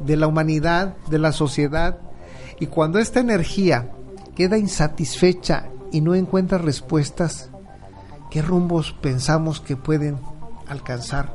de 0.00 0.16
la 0.16 0.26
humanidad, 0.26 0.96
de 1.08 1.18
la 1.18 1.32
sociedad. 1.32 1.98
Y 2.58 2.66
cuando 2.66 2.98
esta 2.98 3.20
energía 3.20 3.90
queda 4.34 4.58
insatisfecha 4.58 5.68
y 5.92 6.00
no 6.00 6.14
encuentra 6.14 6.58
respuestas, 6.58 7.50
¿qué 8.30 8.42
rumbos 8.42 8.92
pensamos 9.00 9.60
que 9.60 9.76
pueden 9.76 10.18
alcanzar? 10.66 11.34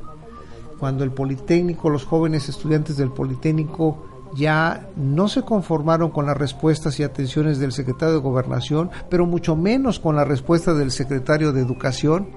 Cuando 0.80 1.04
el 1.04 1.12
Politécnico, 1.12 1.90
los 1.90 2.06
jóvenes 2.06 2.50
estudiantes 2.50 2.98
del 2.98 3.12
Politécnico 3.12 4.11
ya 4.36 4.88
no 4.96 5.28
se 5.28 5.44
conformaron 5.44 6.12
con 6.12 6.26
las 6.26 6.38
respuestas 6.38 7.00
y 7.00 7.04
atenciones 7.04 7.60
del 7.60 7.72
secretario 7.72 8.16
de 8.16 8.22
Gobernación, 8.22 8.90
pero 9.10 9.26
mucho 9.26 9.56
menos 9.56 10.00
con 10.00 10.16
la 10.16 10.26
respuesta 10.26 10.74
del 10.74 10.92
secretario 10.92 11.52
de 11.52 11.62
Educación, 11.62 12.30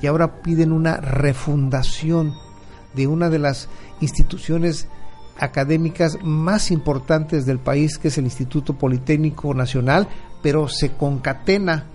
y 0.00 0.06
ahora 0.06 0.42
piden 0.42 0.72
una 0.72 0.96
refundación 0.96 2.34
de 2.94 3.06
una 3.06 3.30
de 3.30 3.38
las 3.38 3.68
instituciones 4.00 4.88
académicas 5.38 6.18
más 6.22 6.70
importantes 6.70 7.46
del 7.46 7.58
país, 7.58 7.98
que 7.98 8.08
es 8.08 8.18
el 8.18 8.24
Instituto 8.24 8.74
Politécnico 8.74 9.52
Nacional, 9.54 10.08
pero 10.42 10.68
se 10.68 10.92
concatena 10.92 11.86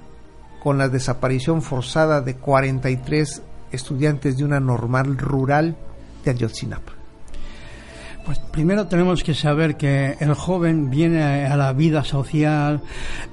con 0.62 0.78
la 0.78 0.90
desaparición 0.90 1.62
forzada 1.62 2.22
de 2.22 2.36
43 2.36 3.42
estudiantes 3.72 4.38
de 4.38 4.44
una 4.44 4.60
normal 4.60 5.18
rural 5.18 5.78
de 6.26 6.32
Ayotzinapa. 6.32 6.99
Pues 8.30 8.38
primero 8.38 8.86
tenemos 8.86 9.24
que 9.24 9.34
saber 9.34 9.76
que 9.76 10.16
el 10.20 10.36
joven 10.36 10.92
viene 10.92 11.48
a 11.48 11.58
la 11.58 11.74
vida 11.74 12.04
social, 12.04 12.80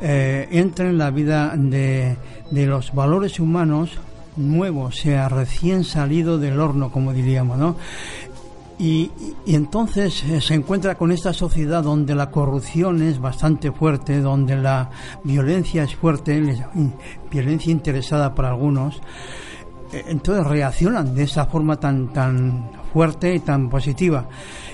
eh, 0.01 0.49
entra 0.51 0.89
en 0.89 0.97
la 0.97 1.11
vida 1.11 1.53
de, 1.55 2.17
de 2.51 2.65
los 2.65 2.95
valores 2.95 3.39
humanos 3.39 3.91
nuevos, 4.37 4.97
sea 4.97 5.29
recién 5.29 5.85
salido 5.85 6.39
del 6.39 6.59
horno, 6.59 6.91
como 6.91 7.13
diríamos, 7.13 7.59
¿no? 7.59 7.77
Y, 8.79 9.11
entonces 9.47 10.25
eh, 10.25 10.41
se 10.41 10.55
encuentra 10.55 10.95
con 10.95 11.13
esta 11.13 11.35
sociedad 11.35 11.83
donde 11.83 12.15
la 12.15 12.31
corrupción 12.31 13.03
es 13.03 13.21
bastante 13.21 13.73
fuerte, 13.73 14.23
donde 14.23 14.57
la 14.57 14.89
violencia 15.25 15.83
es 15.83 15.95
fuerte, 15.95 16.59
violencia 17.31 17.71
interesada 17.71 18.35
para 18.35 18.49
algunos. 18.49 19.03
Eh, 19.93 20.05
entonces 20.09 20.47
reaccionan 20.47 21.15
de 21.15 21.25
esa 21.25 21.45
forma 21.45 21.79
tan, 21.79 22.15
tan 22.15 22.71
fuerte 22.95 23.35
y 23.35 23.41
tan 23.41 23.69
positiva 23.69 24.27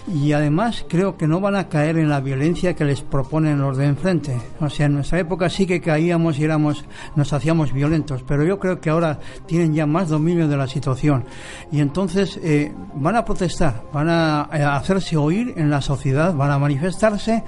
y 0.07 0.32
además 0.32 0.84
creo 0.88 1.16
que 1.16 1.26
no 1.26 1.40
van 1.40 1.55
a 1.55 1.68
caer 1.68 1.96
en 1.96 2.09
la 2.09 2.20
violencia 2.20 2.74
que 2.74 2.84
les 2.84 3.03
proponen 3.03 3.61
los 3.61 3.76
de 3.76 3.86
enfrente. 3.86 4.40
O 4.61 4.68
sea, 4.68 4.86
en 4.86 4.94
nuestra 4.94 5.18
época 5.18 5.48
sí 5.48 5.66
que 5.66 5.80
caíamos 5.80 6.38
y 6.38 6.44
éramos, 6.44 6.84
nos 7.14 7.32
hacíamos 7.32 7.72
violentos, 7.72 8.24
pero 8.26 8.44
yo 8.44 8.59
creo 8.59 8.80
que 8.80 8.90
ahora 8.90 9.20
tienen 9.46 9.74
ya 9.74 9.86
más 9.86 10.09
dominio 10.09 10.48
de 10.48 10.57
la 10.57 10.66
situación 10.66 11.24
y 11.70 11.80
entonces 11.80 12.38
eh, 12.42 12.72
van 12.94 13.16
a 13.16 13.24
protestar, 13.24 13.82
van 13.92 14.09
a, 14.09 14.42
hacerse 14.76 15.16
oír 15.16 15.55
en 15.57 15.70
la 15.70 15.80
sociedad, 15.80 16.34
van 16.34 16.50
a 16.50 16.59
manifestarse 16.59 17.44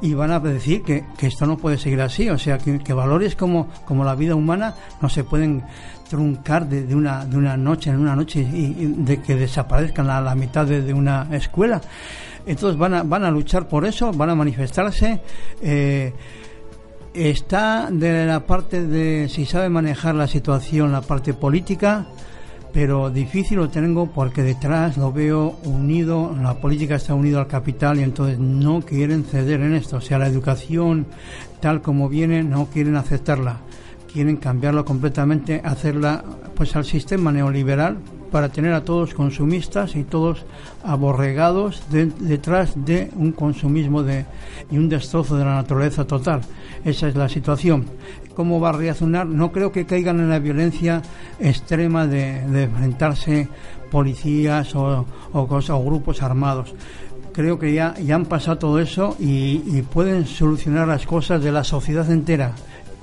y 0.00 0.14
van 0.14 0.30
a 0.30 0.40
decir 0.40 0.82
que, 0.82 1.04
esto 1.26 1.46
no 1.46 1.56
puede 1.56 1.76
seguir 1.76 2.00
así. 2.00 2.30
O 2.30 2.38
sea, 2.38 2.58
que, 2.58 2.92
valores 2.92 3.34
como, 3.34 3.68
como 3.84 4.04
la 4.04 4.14
vida 4.14 4.36
humana 4.36 4.74
no 5.00 5.08
se 5.08 5.24
pueden 5.24 5.64
truncar 6.08 6.68
de, 6.68 6.94
una, 6.94 7.24
de 7.24 7.36
una 7.36 7.56
noche 7.56 7.90
en 7.90 7.98
una 7.98 8.14
noche 8.16 8.40
y, 8.40 8.94
de 8.98 9.20
que 9.20 9.34
desaparezcan 9.34 10.08
a 10.10 10.20
la 10.20 10.34
mitad 10.34 10.66
de, 10.66 10.92
una 10.92 11.28
escuela. 11.32 11.80
Entonces 12.46 12.78
van 12.78 12.94
a, 12.94 13.02
van 13.02 13.24
a 13.24 13.30
luchar 13.30 13.68
por 13.68 13.84
eso, 13.84 14.12
van 14.12 14.30
a 14.30 14.34
manifestarse. 14.34 15.20
Eh, 15.60 16.12
está 17.12 17.88
de 17.90 18.26
la 18.26 18.46
parte 18.46 18.86
de 18.86 19.28
si 19.28 19.46
sabe 19.46 19.68
manejar 19.68 20.14
la 20.14 20.26
situación, 20.26 20.92
la 20.92 21.00
parte 21.00 21.34
política, 21.34 22.06
pero 22.72 23.10
difícil 23.10 23.56
lo 23.56 23.68
tengo 23.70 24.06
porque 24.06 24.42
detrás 24.42 24.96
lo 24.96 25.12
veo 25.12 25.58
unido, 25.64 26.36
la 26.40 26.54
política 26.60 26.96
está 26.96 27.14
unida 27.14 27.40
al 27.40 27.46
capital 27.46 27.98
y 27.98 28.02
entonces 28.02 28.38
no 28.38 28.82
quieren 28.82 29.24
ceder 29.24 29.60
en 29.62 29.74
esto. 29.74 29.96
O 29.96 30.00
sea, 30.00 30.18
la 30.18 30.28
educación 30.28 31.06
tal 31.60 31.82
como 31.82 32.08
viene 32.08 32.44
no 32.44 32.66
quieren 32.66 32.96
aceptarla 32.96 33.60
quieren 34.16 34.38
cambiarlo 34.38 34.82
completamente, 34.82 35.60
hacerla 35.62 36.24
pues 36.54 36.74
al 36.74 36.86
sistema 36.86 37.30
neoliberal 37.30 37.98
para 38.32 38.48
tener 38.48 38.72
a 38.72 38.82
todos 38.82 39.12
consumistas 39.12 39.94
y 39.94 40.04
todos 40.04 40.46
aborregados 40.82 41.82
detrás 41.90 42.72
de 42.86 43.10
un 43.14 43.32
consumismo 43.32 44.02
de, 44.02 44.24
y 44.70 44.78
un 44.78 44.88
destrozo 44.88 45.36
de 45.36 45.44
la 45.44 45.56
naturaleza 45.56 46.06
total. 46.06 46.40
Esa 46.82 47.08
es 47.08 47.14
la 47.14 47.28
situación. 47.28 47.84
¿Cómo 48.34 48.58
va 48.58 48.70
a 48.70 48.72
reaccionar? 48.72 49.26
No 49.26 49.52
creo 49.52 49.70
que 49.70 49.84
caigan 49.84 50.18
en 50.20 50.30
la 50.30 50.38
violencia 50.38 51.02
extrema 51.38 52.06
de, 52.06 52.38
enfrentarse 52.62 53.48
policías 53.90 54.74
o, 54.74 55.04
o, 55.34 55.84
grupos 55.84 56.22
armados 56.22 56.74
creo 57.34 57.58
que 57.58 57.74
ya, 57.74 57.94
ya 57.98 58.14
han 58.14 58.24
pasado 58.24 58.56
todo 58.56 58.80
eso 58.80 59.14
y, 59.18 59.82
pueden 59.92 60.24
solucionar 60.24 60.88
las 60.88 61.04
cosas 61.04 61.42
de 61.42 61.52
la 61.52 61.64
sociedad 61.64 62.10
entera 62.10 62.52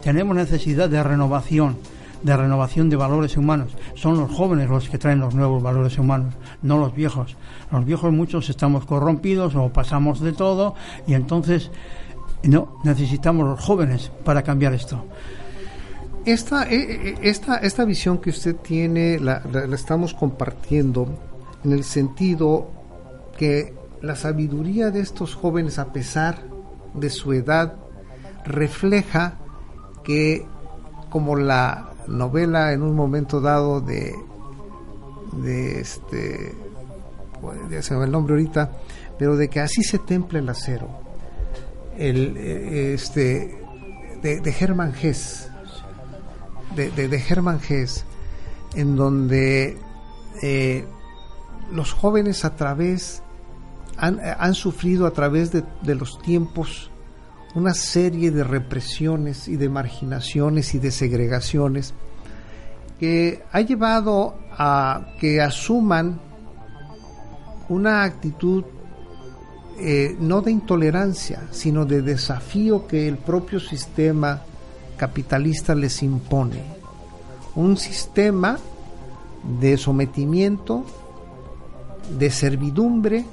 tenemos 0.03 0.35
necesidad 0.35 0.89
de 0.89 1.01
renovación, 1.01 1.77
de 2.23 2.35
renovación 2.35 2.89
de 2.89 2.97
valores 2.97 3.37
humanos. 3.37 3.75
Son 3.95 4.17
los 4.17 4.29
jóvenes 4.29 4.69
los 4.69 4.89
que 4.89 4.97
traen 4.97 5.19
los 5.19 5.33
nuevos 5.33 5.63
valores 5.63 5.97
humanos, 5.97 6.33
no 6.61 6.77
los 6.77 6.93
viejos. 6.93 7.37
Los 7.71 7.85
viejos 7.85 8.11
muchos 8.11 8.49
estamos 8.49 8.85
corrompidos 8.85 9.55
o 9.55 9.69
pasamos 9.69 10.19
de 10.19 10.33
todo 10.33 10.75
y 11.07 11.13
entonces 11.13 11.71
no 12.43 12.79
necesitamos 12.83 13.47
los 13.47 13.59
jóvenes 13.61 14.11
para 14.25 14.43
cambiar 14.43 14.73
esto. 14.73 15.05
Esta, 16.25 16.69
eh, 16.69 16.75
eh, 16.75 17.15
esta, 17.21 17.57
esta 17.57 17.85
visión 17.85 18.17
que 18.17 18.29
usted 18.29 18.55
tiene 18.57 19.19
la, 19.19 19.41
la 19.51 19.75
estamos 19.75 20.13
compartiendo 20.13 21.07
en 21.63 21.71
el 21.71 21.83
sentido 21.83 22.69
que 23.37 23.73
la 24.01 24.15
sabiduría 24.15 24.91
de 24.91 24.99
estos 24.99 25.33
jóvenes, 25.33 25.79
a 25.79 25.91
pesar 25.93 26.43
de 26.93 27.09
su 27.09 27.31
edad, 27.33 27.75
refleja 28.45 29.37
que 30.03 30.45
como 31.09 31.35
la 31.35 31.93
novela 32.07 32.73
en 32.73 32.81
un 32.81 32.95
momento 32.95 33.41
dado 33.41 33.81
de 33.81 34.15
de 35.33 35.79
este 35.79 36.55
ya 37.69 37.81
se 37.81 37.95
me 37.95 38.05
el 38.05 38.11
nombre 38.11 38.33
ahorita 38.33 38.71
pero 39.17 39.35
de 39.35 39.49
que 39.49 39.59
así 39.59 39.83
se 39.83 39.99
temple 39.99 40.39
el 40.39 40.49
acero 40.49 40.89
el 41.97 42.37
eh, 42.37 42.93
este 42.93 43.59
de, 44.21 44.39
de 44.39 44.49
Hesse 45.01 45.49
de, 46.75 46.89
de, 46.91 47.23
Hermann 47.29 47.59
Hesse 47.67 48.05
en 48.75 48.95
donde 48.95 49.77
eh, 50.41 50.85
los 51.71 51.93
jóvenes 51.93 52.45
a 52.45 52.55
través 52.55 53.21
han, 53.97 54.19
han 54.21 54.55
sufrido 54.55 55.05
a 55.05 55.11
través 55.11 55.51
de, 55.51 55.63
de 55.83 55.95
los 55.95 56.19
tiempos 56.21 56.89
una 57.55 57.73
serie 57.73 58.31
de 58.31 58.43
represiones 58.43 59.47
y 59.47 59.57
de 59.57 59.69
marginaciones 59.69 60.73
y 60.73 60.79
de 60.79 60.91
segregaciones 60.91 61.93
que 62.99 63.43
ha 63.51 63.61
llevado 63.61 64.35
a 64.51 65.13
que 65.19 65.41
asuman 65.41 66.19
una 67.69 68.03
actitud 68.03 68.63
eh, 69.79 70.15
no 70.19 70.41
de 70.41 70.51
intolerancia, 70.51 71.47
sino 71.51 71.85
de 71.85 72.01
desafío 72.01 72.87
que 72.87 73.07
el 73.07 73.17
propio 73.17 73.59
sistema 73.59 74.41
capitalista 74.97 75.73
les 75.73 76.03
impone. 76.03 76.61
Un 77.55 77.77
sistema 77.77 78.57
de 79.59 79.77
sometimiento, 79.77 80.85
de 82.17 82.29
servidumbre, 82.29 83.25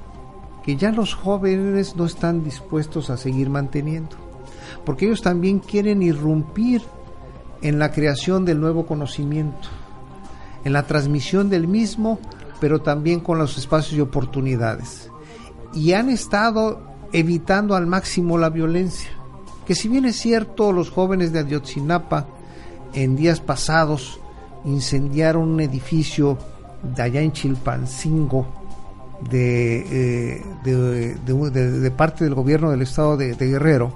que 0.64 0.76
ya 0.76 0.92
los 0.92 1.14
jóvenes 1.14 1.96
no 1.96 2.04
están 2.04 2.44
dispuestos 2.44 3.10
a 3.10 3.16
seguir 3.16 3.50
manteniendo, 3.50 4.16
porque 4.84 5.06
ellos 5.06 5.22
también 5.22 5.58
quieren 5.58 6.02
irrumpir 6.02 6.82
en 7.62 7.78
la 7.78 7.92
creación 7.92 8.44
del 8.44 8.60
nuevo 8.60 8.86
conocimiento, 8.86 9.68
en 10.64 10.72
la 10.72 10.86
transmisión 10.86 11.48
del 11.50 11.68
mismo, 11.68 12.18
pero 12.60 12.82
también 12.82 13.20
con 13.20 13.38
los 13.38 13.56
espacios 13.58 13.94
y 13.94 14.00
oportunidades. 14.00 15.10
Y 15.72 15.92
han 15.92 16.10
estado 16.10 16.80
evitando 17.12 17.74
al 17.74 17.86
máximo 17.86 18.38
la 18.38 18.50
violencia, 18.50 19.10
que 19.66 19.74
si 19.74 19.88
bien 19.88 20.04
es 20.04 20.16
cierto, 20.16 20.72
los 20.72 20.90
jóvenes 20.90 21.32
de 21.32 21.40
Ayotzinapa 21.40 22.26
en 22.92 23.16
días 23.16 23.40
pasados 23.40 24.20
incendiaron 24.64 25.48
un 25.48 25.60
edificio 25.60 26.38
de 26.82 27.02
allá 27.02 27.20
en 27.20 27.32
Chilpancingo, 27.32 28.59
eh, 29.32 30.42
de, 30.64 31.14
de, 31.14 31.90
parte 31.90 32.24
del 32.24 32.34
gobierno 32.34 32.70
del 32.70 32.82
estado 32.82 33.16
de, 33.16 33.34
Guerrero, 33.34 33.92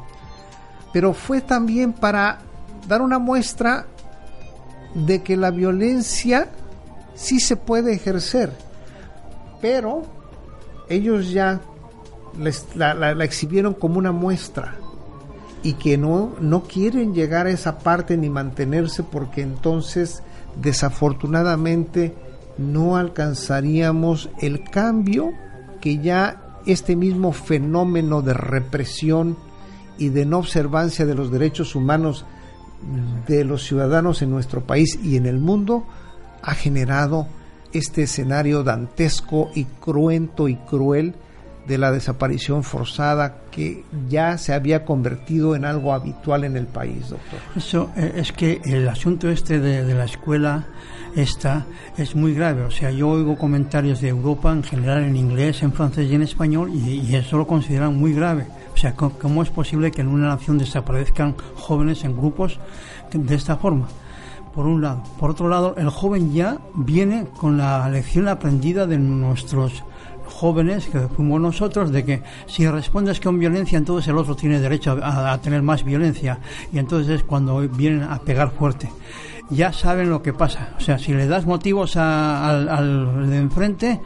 pero 0.92 1.14
fue 1.14 1.40
también 1.40 1.92
para 1.92 2.40
dar 2.86 3.00
una 3.00 3.18
muestra 3.18 3.86
de 4.94 5.22
que 5.22 5.36
la 5.36 5.50
violencia 5.50 6.48
sí 7.14 7.40
se 7.40 7.56
puede 7.56 7.94
ejercer, 7.94 8.52
pero 9.60 10.02
ellos 10.88 11.30
ya 11.30 11.60
la, 12.74 12.94
la, 12.94 13.24
exhibieron 13.24 13.74
como 13.74 13.98
una 13.98 14.12
muestra 14.12 14.76
y 15.62 15.74
que 15.74 15.96
no, 15.96 16.34
no 16.40 16.64
quieren 16.64 17.14
llegar 17.14 17.46
a 17.46 17.50
esa 17.50 17.78
parte 17.78 18.16
ni 18.18 18.28
mantenerse 18.28 19.02
porque 19.02 19.40
entonces 19.40 20.22
desafortunadamente 20.60 22.14
no 22.58 22.96
alcanzaríamos 22.96 24.30
el 24.40 24.62
cambio 24.62 25.32
que 25.80 25.98
ya 25.98 26.60
este 26.66 26.96
mismo 26.96 27.32
fenómeno 27.32 28.22
de 28.22 28.34
represión 28.34 29.36
y 29.98 30.08
de 30.08 30.26
no 30.26 30.38
observancia 30.38 31.06
de 31.06 31.14
los 31.14 31.30
derechos 31.30 31.74
humanos 31.74 32.24
de 33.26 33.44
los 33.44 33.64
ciudadanos 33.64 34.22
en 34.22 34.30
nuestro 34.30 34.62
país 34.62 34.98
y 35.02 35.16
en 35.16 35.26
el 35.26 35.38
mundo 35.38 35.84
ha 36.42 36.54
generado 36.54 37.26
este 37.72 38.02
escenario 38.02 38.62
dantesco 38.62 39.50
y 39.54 39.64
cruento 39.64 40.48
y 40.48 40.56
cruel 40.56 41.14
de 41.66 41.78
la 41.78 41.90
desaparición 41.90 42.62
forzada 42.62 43.36
que 43.50 43.84
ya 44.08 44.36
se 44.36 44.52
había 44.52 44.84
convertido 44.84 45.56
en 45.56 45.64
algo 45.64 45.94
habitual 45.94 46.44
en 46.44 46.56
el 46.56 46.66
país, 46.66 47.08
doctor. 47.08 47.40
Eso 47.56 47.90
eh, 47.96 48.12
es 48.16 48.32
que 48.32 48.60
el 48.64 48.86
asunto 48.86 49.30
este 49.30 49.58
de, 49.60 49.94
la 49.94 50.04
escuela 50.04 50.66
esta 51.16 51.66
es 51.96 52.14
muy 52.14 52.34
grave. 52.34 52.62
O 52.64 52.70
sea, 52.70 52.90
yo 52.90 53.08
oigo 53.08 53.36
comentarios 53.36 54.00
de 54.00 54.08
Europa 54.08 54.52
en 54.52 54.62
general 54.62 55.04
en 55.04 55.16
inglés, 55.16 55.62
en 55.62 55.72
francés 55.72 56.10
y 56.10 56.14
en 56.14 56.22
español 56.22 56.70
y, 56.74 57.14
eso 57.14 57.38
lo 57.38 57.46
consideran 57.46 57.96
muy 57.96 58.12
grave. 58.12 58.46
O 58.72 58.76
sea, 58.76 58.94
¿cómo 58.94 59.42
es 59.42 59.50
posible 59.50 59.90
que 59.90 60.00
en 60.00 60.08
una 60.08 60.28
nación 60.28 60.58
desaparezcan 60.58 61.36
jóvenes 61.54 62.04
en 62.04 62.16
grupos 62.16 62.58
de 63.12 63.34
esta 63.34 63.56
forma? 63.56 63.88
Por 64.54 64.66
un 64.66 64.82
lado. 64.82 65.02
Por 65.18 65.30
otro 65.30 65.48
lado, 65.48 65.74
el 65.76 65.88
joven 65.88 66.32
ya 66.32 66.58
viene 66.74 67.26
con 67.36 67.56
la 67.56 67.88
lección 67.88 68.28
aprendida 68.28 68.86
de 68.86 68.98
nuestros 68.98 69.84
jóvenes 70.26 70.86
que 70.86 71.00
fuimos 71.08 71.40
nosotros 71.40 71.90
de 71.90 72.04
que 72.04 72.22
si 72.46 72.66
respondes 72.66 73.20
con 73.20 73.38
violencia 73.38 73.78
entonces 73.78 74.08
el 74.08 74.16
otro 74.16 74.34
tiene 74.34 74.58
derecho 74.58 74.98
a, 75.02 75.38
tener 75.38 75.62
más 75.62 75.84
violencia 75.84 76.38
y 76.72 76.78
entonces 76.78 77.16
es 77.16 77.22
cuando 77.22 77.58
vienen 77.68 78.02
a 78.04 78.18
pegar 78.18 78.50
fuerte 78.50 78.90
ya 79.50 79.72
saben 79.72 80.10
lo 80.10 80.22
que 80.22 80.32
pasa. 80.32 80.70
O 80.76 80.80
sea, 80.80 80.98
si 80.98 81.12
le 81.12 81.26
das 81.26 81.46
motivos 81.46 81.96
al, 81.96 83.28
de 83.28 83.38
enfrente, 83.38 84.00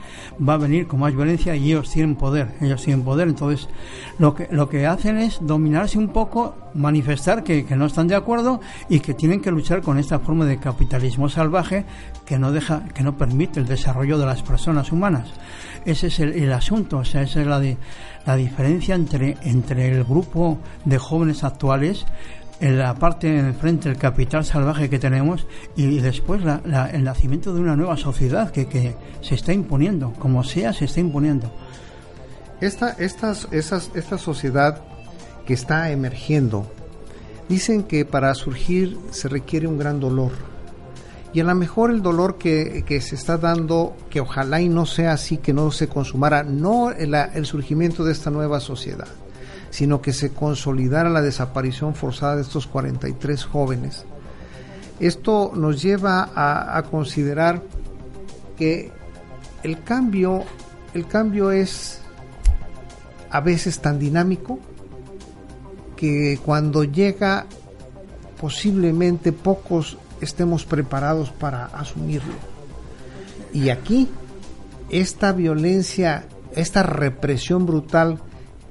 va 0.46 0.54
a 0.54 0.58
venir 0.58 0.86
con 0.86 1.00
más 1.00 1.14
violencia 1.14 1.54
y 1.54 1.72
ellos 1.72 1.90
tienen 1.90 2.16
poder. 2.16 2.56
Ellos 2.60 2.82
tienen 2.82 3.04
poder. 3.04 3.28
Entonces, 3.28 3.68
lo 4.18 4.34
que, 4.34 4.48
lo 4.50 4.68
que 4.68 4.86
hacen 4.86 5.18
es 5.18 5.38
dominarse 5.40 5.98
un 5.98 6.08
poco, 6.08 6.56
manifestar 6.74 7.44
que, 7.44 7.64
que 7.64 7.76
no 7.76 7.86
están 7.86 8.08
de 8.08 8.16
acuerdo 8.16 8.60
y 8.88 9.00
que 9.00 9.14
tienen 9.14 9.40
que 9.40 9.50
luchar 9.50 9.82
con 9.82 9.98
esta 9.98 10.18
forma 10.18 10.44
de 10.44 10.58
capitalismo 10.58 11.28
salvaje 11.28 11.84
que 12.26 12.38
no 12.38 12.52
deja, 12.52 12.84
que 12.94 13.02
no 13.02 13.16
permite 13.16 13.60
el 13.60 13.66
desarrollo 13.66 14.18
de 14.18 14.26
las 14.26 14.42
personas 14.42 14.92
humanas. 14.92 15.28
Ese 15.84 16.08
es 16.08 16.20
el, 16.20 16.52
asunto, 16.52 16.98
o 16.98 17.04
sea, 17.04 17.22
esa 17.22 17.40
es 17.40 17.46
la, 17.46 17.62
la 18.26 18.36
diferencia 18.36 18.94
entre, 18.94 19.38
entre 19.42 19.88
el 19.88 20.04
grupo 20.04 20.58
de 20.84 20.98
jóvenes 20.98 21.44
actuales 21.44 22.04
en 22.60 22.78
la 22.78 22.94
parte 22.94 23.42
de 23.42 23.52
frente 23.52 23.88
el 23.88 23.96
capital 23.96 24.44
salvaje 24.44 24.90
que 24.90 24.98
tenemos 24.98 25.46
y 25.76 26.00
después 26.00 26.42
el 26.92 27.04
nacimiento 27.04 27.54
de 27.54 27.60
una 27.60 27.76
nueva 27.76 27.96
sociedad 27.96 28.50
que, 28.50 28.66
que, 28.66 28.96
se 29.20 29.34
está 29.34 29.52
imponiendo, 29.52 30.12
como 30.14 30.44
sea, 30.44 30.72
se 30.72 30.86
está 30.86 31.00
imponiendo. 31.00 31.52
Esta, 32.60 32.90
esas, 32.98 33.48
esta 33.52 34.18
sociedad 34.18 34.82
que 35.46 35.54
está 35.54 35.90
emergiendo, 35.90 36.70
dicen 37.48 37.84
que 37.84 38.04
para 38.04 38.34
surgir 38.34 38.98
se 39.10 39.28
requiere 39.28 39.66
un 39.66 39.78
gran 39.78 40.00
dolor 40.00 40.32
y 41.32 41.40
a 41.40 41.44
lo 41.44 41.54
mejor 41.54 41.90
el 41.90 42.02
dolor 42.02 42.38
que, 42.38 43.00
se 43.00 43.14
está 43.14 43.36
dando, 43.36 43.96
que 44.10 44.20
ojalá 44.20 44.60
y 44.60 44.68
no 44.68 44.86
sea 44.86 45.12
así, 45.12 45.36
que 45.36 45.52
no 45.52 45.70
se 45.70 45.88
consumara, 45.88 46.42
no 46.42 46.90
el 46.90 47.46
surgimiento 47.46 48.04
de 48.04 48.12
esta 48.12 48.30
nueva 48.30 48.60
sociedad, 48.60 49.08
sino 49.70 50.00
que 50.00 50.12
se 50.12 50.32
consolidara 50.32 51.10
la 51.10 51.22
desaparición 51.22 51.94
forzada 51.94 52.36
de 52.36 52.42
estos 52.42 52.66
43 52.66 53.44
jóvenes. 53.44 54.04
Esto 55.00 55.52
nos 55.54 55.82
lleva 55.82 56.30
a, 56.34 56.76
a 56.76 56.82
considerar 56.84 57.62
que 58.56 58.90
el 59.62 59.82
cambio, 59.82 60.44
el 60.94 61.06
cambio 61.06 61.50
es 61.52 62.00
a 63.30 63.40
veces 63.40 63.80
tan 63.80 63.98
dinámico 63.98 64.58
que 65.96 66.38
cuando 66.44 66.84
llega 66.84 67.46
posiblemente 68.40 69.32
pocos 69.32 69.98
estemos 70.20 70.64
preparados 70.64 71.30
para 71.30 71.66
asumirlo. 71.66 72.34
Y 73.52 73.70
aquí, 73.70 74.08
esta 74.90 75.32
violencia, 75.32 76.26
esta 76.54 76.82
represión 76.82 77.66
brutal 77.66 78.20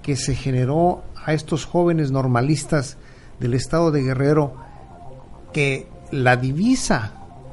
que 0.08 0.16
se 0.16 0.36
generó 0.36 1.04
a 1.26 1.34
estos 1.34 1.66
jóvenes 1.66 2.12
normalistas 2.12 2.96
del 3.42 3.54
estado 3.54 3.92
de 3.92 4.04
Guerrero, 4.04 4.56
que 5.52 5.90
la 6.12 6.38
divisa 6.38 7.12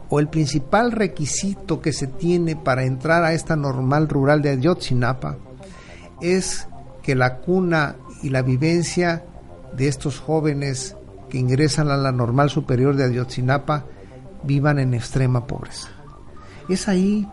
o 0.09 0.21
el 0.21 0.29
principal 0.29 0.93
requisito 0.93 1.83
que 1.83 1.93
se 1.93 2.07
tiene 2.07 2.55
para 2.55 2.85
entrar 2.85 3.25
a 3.25 3.33
esta 3.33 3.57
normal 3.57 4.09
rural 4.09 4.41
de 4.41 4.51
Ayotzinapa 4.51 5.37
es 6.21 6.69
que 7.03 7.17
la 7.17 7.39
cuna 7.39 7.97
y 8.23 8.29
la 8.29 8.43
vivencia 8.43 9.25
de 9.77 9.89
estos 9.89 10.21
jóvenes 10.21 10.95
que 11.29 11.39
ingresan 11.39 11.91
a 11.91 11.97
la 11.97 12.13
normal 12.13 12.51
superior 12.51 12.95
de 12.95 13.03
Ayotzinapa 13.03 13.85
vivan 14.45 14.79
en 14.79 14.95
extrema 14.95 15.49
pobreza. 15.49 15.89
Es 16.69 16.87
ahí 16.87 17.29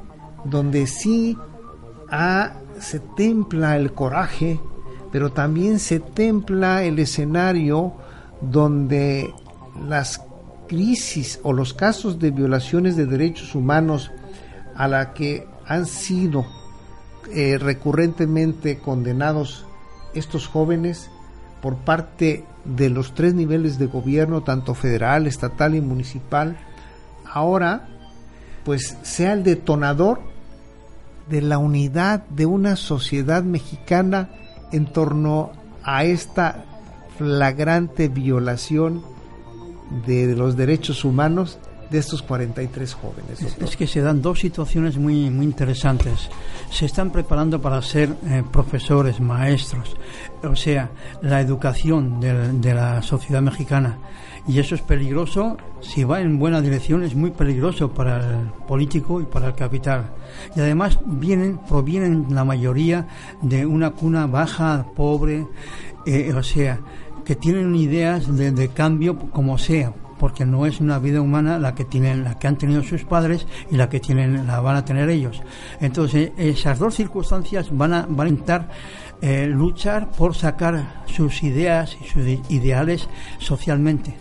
donde 0.45 0.87
sí 0.87 1.37
se 2.79 2.99
templa 3.15 3.77
el 3.77 3.93
coraje, 3.93 4.59
pero 5.11 5.31
también 5.31 5.79
se 5.79 5.99
templa 5.99 6.83
el 6.83 6.99
escenario 6.99 7.93
donde 8.41 9.33
las 9.87 10.21
crisis 10.67 11.39
o 11.43 11.53
los 11.53 11.73
casos 11.73 12.19
de 12.19 12.31
violaciones 12.31 12.95
de 12.95 13.05
derechos 13.05 13.55
humanos 13.55 14.11
a 14.75 14.87
la 14.87 15.13
que 15.13 15.47
han 15.65 15.85
sido 15.85 16.45
eh, 17.33 17.57
recurrentemente 17.57 18.79
condenados 18.79 19.65
estos 20.13 20.47
jóvenes 20.47 21.09
por 21.61 21.77
parte 21.77 22.45
de 22.65 22.89
los 22.89 23.13
tres 23.13 23.33
niveles 23.33 23.77
de 23.77 23.87
gobierno, 23.87 24.43
tanto 24.43 24.73
federal, 24.73 25.27
estatal 25.27 25.75
y 25.75 25.81
municipal, 25.81 26.57
ahora 27.25 27.87
pues 28.63 28.97
sea 29.01 29.33
el 29.33 29.43
detonador 29.43 30.21
de 31.29 31.41
la 31.41 31.57
unidad 31.57 32.23
de 32.27 32.45
una 32.45 32.75
sociedad 32.75 33.43
mexicana 33.43 34.29
en 34.71 34.85
torno 34.85 35.51
a 35.83 36.03
esta 36.03 36.65
flagrante 37.17 38.07
violación 38.07 39.03
de 40.05 40.35
los 40.35 40.55
derechos 40.55 41.03
humanos 41.03 41.59
de 41.91 41.99
estos 41.99 42.21
43 42.21 42.93
jóvenes. 42.93 43.41
Es 43.59 43.75
que 43.75 43.85
se 43.85 44.01
dan 44.01 44.21
dos 44.21 44.39
situaciones 44.39 44.97
muy, 44.97 45.29
muy 45.29 45.45
interesantes. 45.45 46.29
Se 46.71 46.85
están 46.85 47.11
preparando 47.11 47.61
para 47.61 47.81
ser 47.81 48.15
eh, 48.25 48.43
profesores, 48.49 49.19
maestros, 49.19 49.97
o 50.41 50.55
sea, 50.55 50.89
la 51.21 51.41
educación 51.41 52.21
de, 52.21 52.53
de, 52.53 52.73
la 52.73 53.01
sociedad 53.01 53.41
mexicana. 53.41 53.97
Y 54.47 54.59
eso 54.59 54.75
es 54.75 54.81
peligroso, 54.81 55.57
si 55.81 56.03
va 56.03 56.19
en 56.19 56.39
buena 56.39 56.61
dirección, 56.61 57.03
es 57.03 57.15
muy 57.15 57.31
peligroso 57.31 57.91
para 57.91 58.17
el 58.17 58.47
político 58.67 59.21
y 59.21 59.25
para 59.25 59.47
el 59.47 59.55
capital. 59.55 60.05
Y 60.55 60.59
además 60.59 60.99
vienen, 61.05 61.59
provienen 61.59 62.27
la 62.29 62.43
mayoría 62.43 63.07
de 63.41 63.65
una 63.65 63.91
cuna 63.91 64.25
baja, 64.25 64.85
pobre, 64.95 65.47
eh, 66.05 66.33
o 66.33 66.41
sea, 66.41 66.79
que 67.23 67.35
tienen 67.35 67.75
ideas 67.75 68.35
de, 68.35 68.51
de 68.51 68.69
cambio 68.69 69.17
como 69.17 69.57
sea 69.57 69.93
porque 70.21 70.45
no 70.45 70.67
es 70.67 70.79
una 70.79 70.99
vida 70.99 71.19
humana 71.19 71.57
la 71.57 71.73
que 71.73 71.83
tienen, 71.83 72.23
la 72.23 72.37
que 72.37 72.47
han 72.47 72.55
tenido 72.55 72.83
sus 72.83 73.03
padres 73.05 73.47
y 73.71 73.75
la 73.75 73.89
que 73.89 73.99
tienen, 73.99 74.45
la 74.45 74.59
van 74.59 74.75
a 74.75 74.85
tener 74.85 75.09
ellos. 75.09 75.41
Entonces, 75.79 76.31
esas 76.37 76.77
dos 76.77 76.93
circunstancias 76.93 77.75
van 77.75 77.91
a, 77.91 78.05
van 78.07 78.27
a 78.27 78.29
intentar 78.29 78.69
eh, 79.21 79.47
luchar 79.47 80.09
por 80.11 80.35
sacar 80.35 81.03
sus 81.05 81.43
ideas 81.43 81.97
y 82.01 82.07
sus 82.07 82.25
ideales 82.49 83.07
socialmente. 83.39 84.15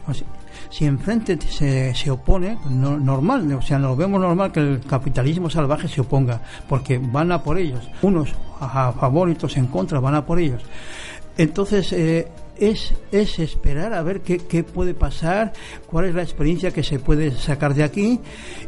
si 0.70 0.84
enfrente 0.84 1.38
se, 1.40 1.94
se 1.94 2.11
opone, 2.11 2.59
normal, 2.68 3.53
o 3.55 3.62
sea, 3.62 3.78
lo 3.78 3.96
vemos 3.96 4.20
normal 4.20 4.53
que 4.53 4.61
el 4.61 4.80
capitalismo 4.80 5.51
salvaje 5.51 5.88
se 5.88 6.01
oponga, 6.01 6.40
porque 6.68 6.98
van 6.98 7.32
a 7.32 7.42
por 7.42 7.59
ellos, 7.59 7.88
unos 8.03 8.34
a 8.61 8.92
favor 8.92 9.28
y 9.28 9.32
otros 9.32 9.57
en 9.57 9.66
contra, 9.66 10.01
van 10.01 10.14
a 10.14 10.26
por 10.26 10.38
ellos. 10.38 10.62
Entonces, 11.36 11.92
eh, 11.92 12.28
es, 12.61 12.94
es 13.11 13.38
esperar 13.38 13.94
a 13.94 14.02
ver 14.02 14.20
qué, 14.20 14.62
puede 14.62 14.94
pasar, 14.94 15.52
cuál 15.86 16.04
es 16.04 16.14
la 16.14 16.22
experiencia 16.22 16.70
que 16.70 16.84
se 16.84 16.98
puede 16.98 17.32
sacar 17.32 17.74
de 17.74 17.82
aquí. 17.82 18.20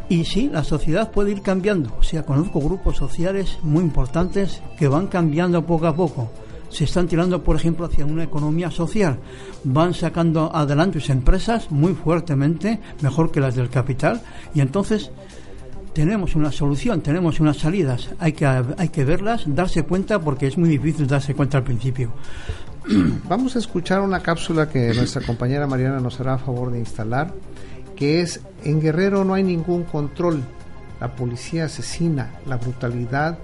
Y 0.09 0.25
sí, 0.25 0.51
la 0.51 0.65
sociedad 0.65 1.13
puede 1.13 1.31
ir 1.31 1.43
cambiando. 1.43 1.95
O 2.01 2.03
sea, 2.03 2.25
conozco 2.25 2.61
grupos 2.61 2.97
sociales 2.97 3.59
muy 3.63 3.83
importantes 3.83 4.63
que 4.79 4.89
van 4.89 5.07
cambiando 5.07 5.65
poco 5.65 5.87
a 5.87 5.95
poco. 5.95 6.31
Se 6.71 6.85
están 6.85 7.07
tirando, 7.07 7.45
por 7.45 7.55
ejemplo, 7.55 7.85
hacia 7.85 8.07
una 8.07 8.25
economía 8.25 8.71
social. 8.71 9.19
Van 9.63 9.93
sacando 9.93 10.51
adelante 10.55 11.01
sus 11.01 11.11
empresas 11.11 11.71
muy 11.71 11.93
fuertemente, 11.93 12.81
mejor 13.03 13.31
que 13.31 13.41
las 13.41 13.55
del 13.55 13.69
capital. 13.69 14.23
Y 14.55 14.61
entonces 14.61 15.11
tenemos 15.93 16.35
una 16.35 16.51
solución, 16.51 17.03
tenemos 17.03 17.41
unas 17.41 17.59
salidas. 17.59 18.09
Hay 18.19 18.33
que, 18.33 18.47
hay 18.47 18.89
que 18.89 19.05
verlas, 19.05 19.45
darse 19.47 19.83
cuenta, 19.83 20.19
porque 20.19 20.47
es 20.47 20.57
muy 20.57 20.71
difícil 20.71 21.07
darse 21.07 21.35
cuenta 21.35 21.59
al 21.59 21.65
principio. 21.65 22.11
Vamos 23.29 23.57
a 23.57 23.59
escuchar 23.59 24.01
una 24.01 24.21
cápsula 24.21 24.69
que 24.69 24.93
nuestra 24.95 25.23
compañera 25.23 25.67
Mariana 25.67 26.01
nos 26.01 26.19
hará 26.21 26.35
a 26.35 26.39
favor 26.39 26.73
de 26.73 26.79
instalar, 26.79 27.33
que 27.97 28.21
es, 28.21 28.41
en 28.65 28.81
Guerrero 28.81 29.25
no 29.25 29.35
hay 29.35 29.43
ningún 29.43 29.85
control, 29.85 30.43
la 31.01 31.15
policía 31.15 31.67
asesina, 31.67 32.31
la 32.47 32.57
brutalidad 32.57 33.39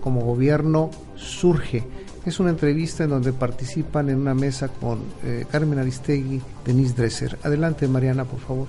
como 0.00 0.22
gobierno 0.22 0.90
surge. 1.16 1.84
Es 2.26 2.38
una 2.38 2.50
entrevista 2.50 3.04
en 3.04 3.10
donde 3.10 3.32
participan 3.32 4.08
en 4.08 4.18
una 4.18 4.34
mesa 4.34 4.68
con 4.68 5.00
eh, 5.24 5.44
Carmen 5.50 5.78
Aristegui, 5.78 6.40
Denise 6.64 6.94
Dresser. 6.94 7.38
Adelante 7.42 7.88
Mariana, 7.88 8.24
por 8.24 8.38
favor. 8.40 8.68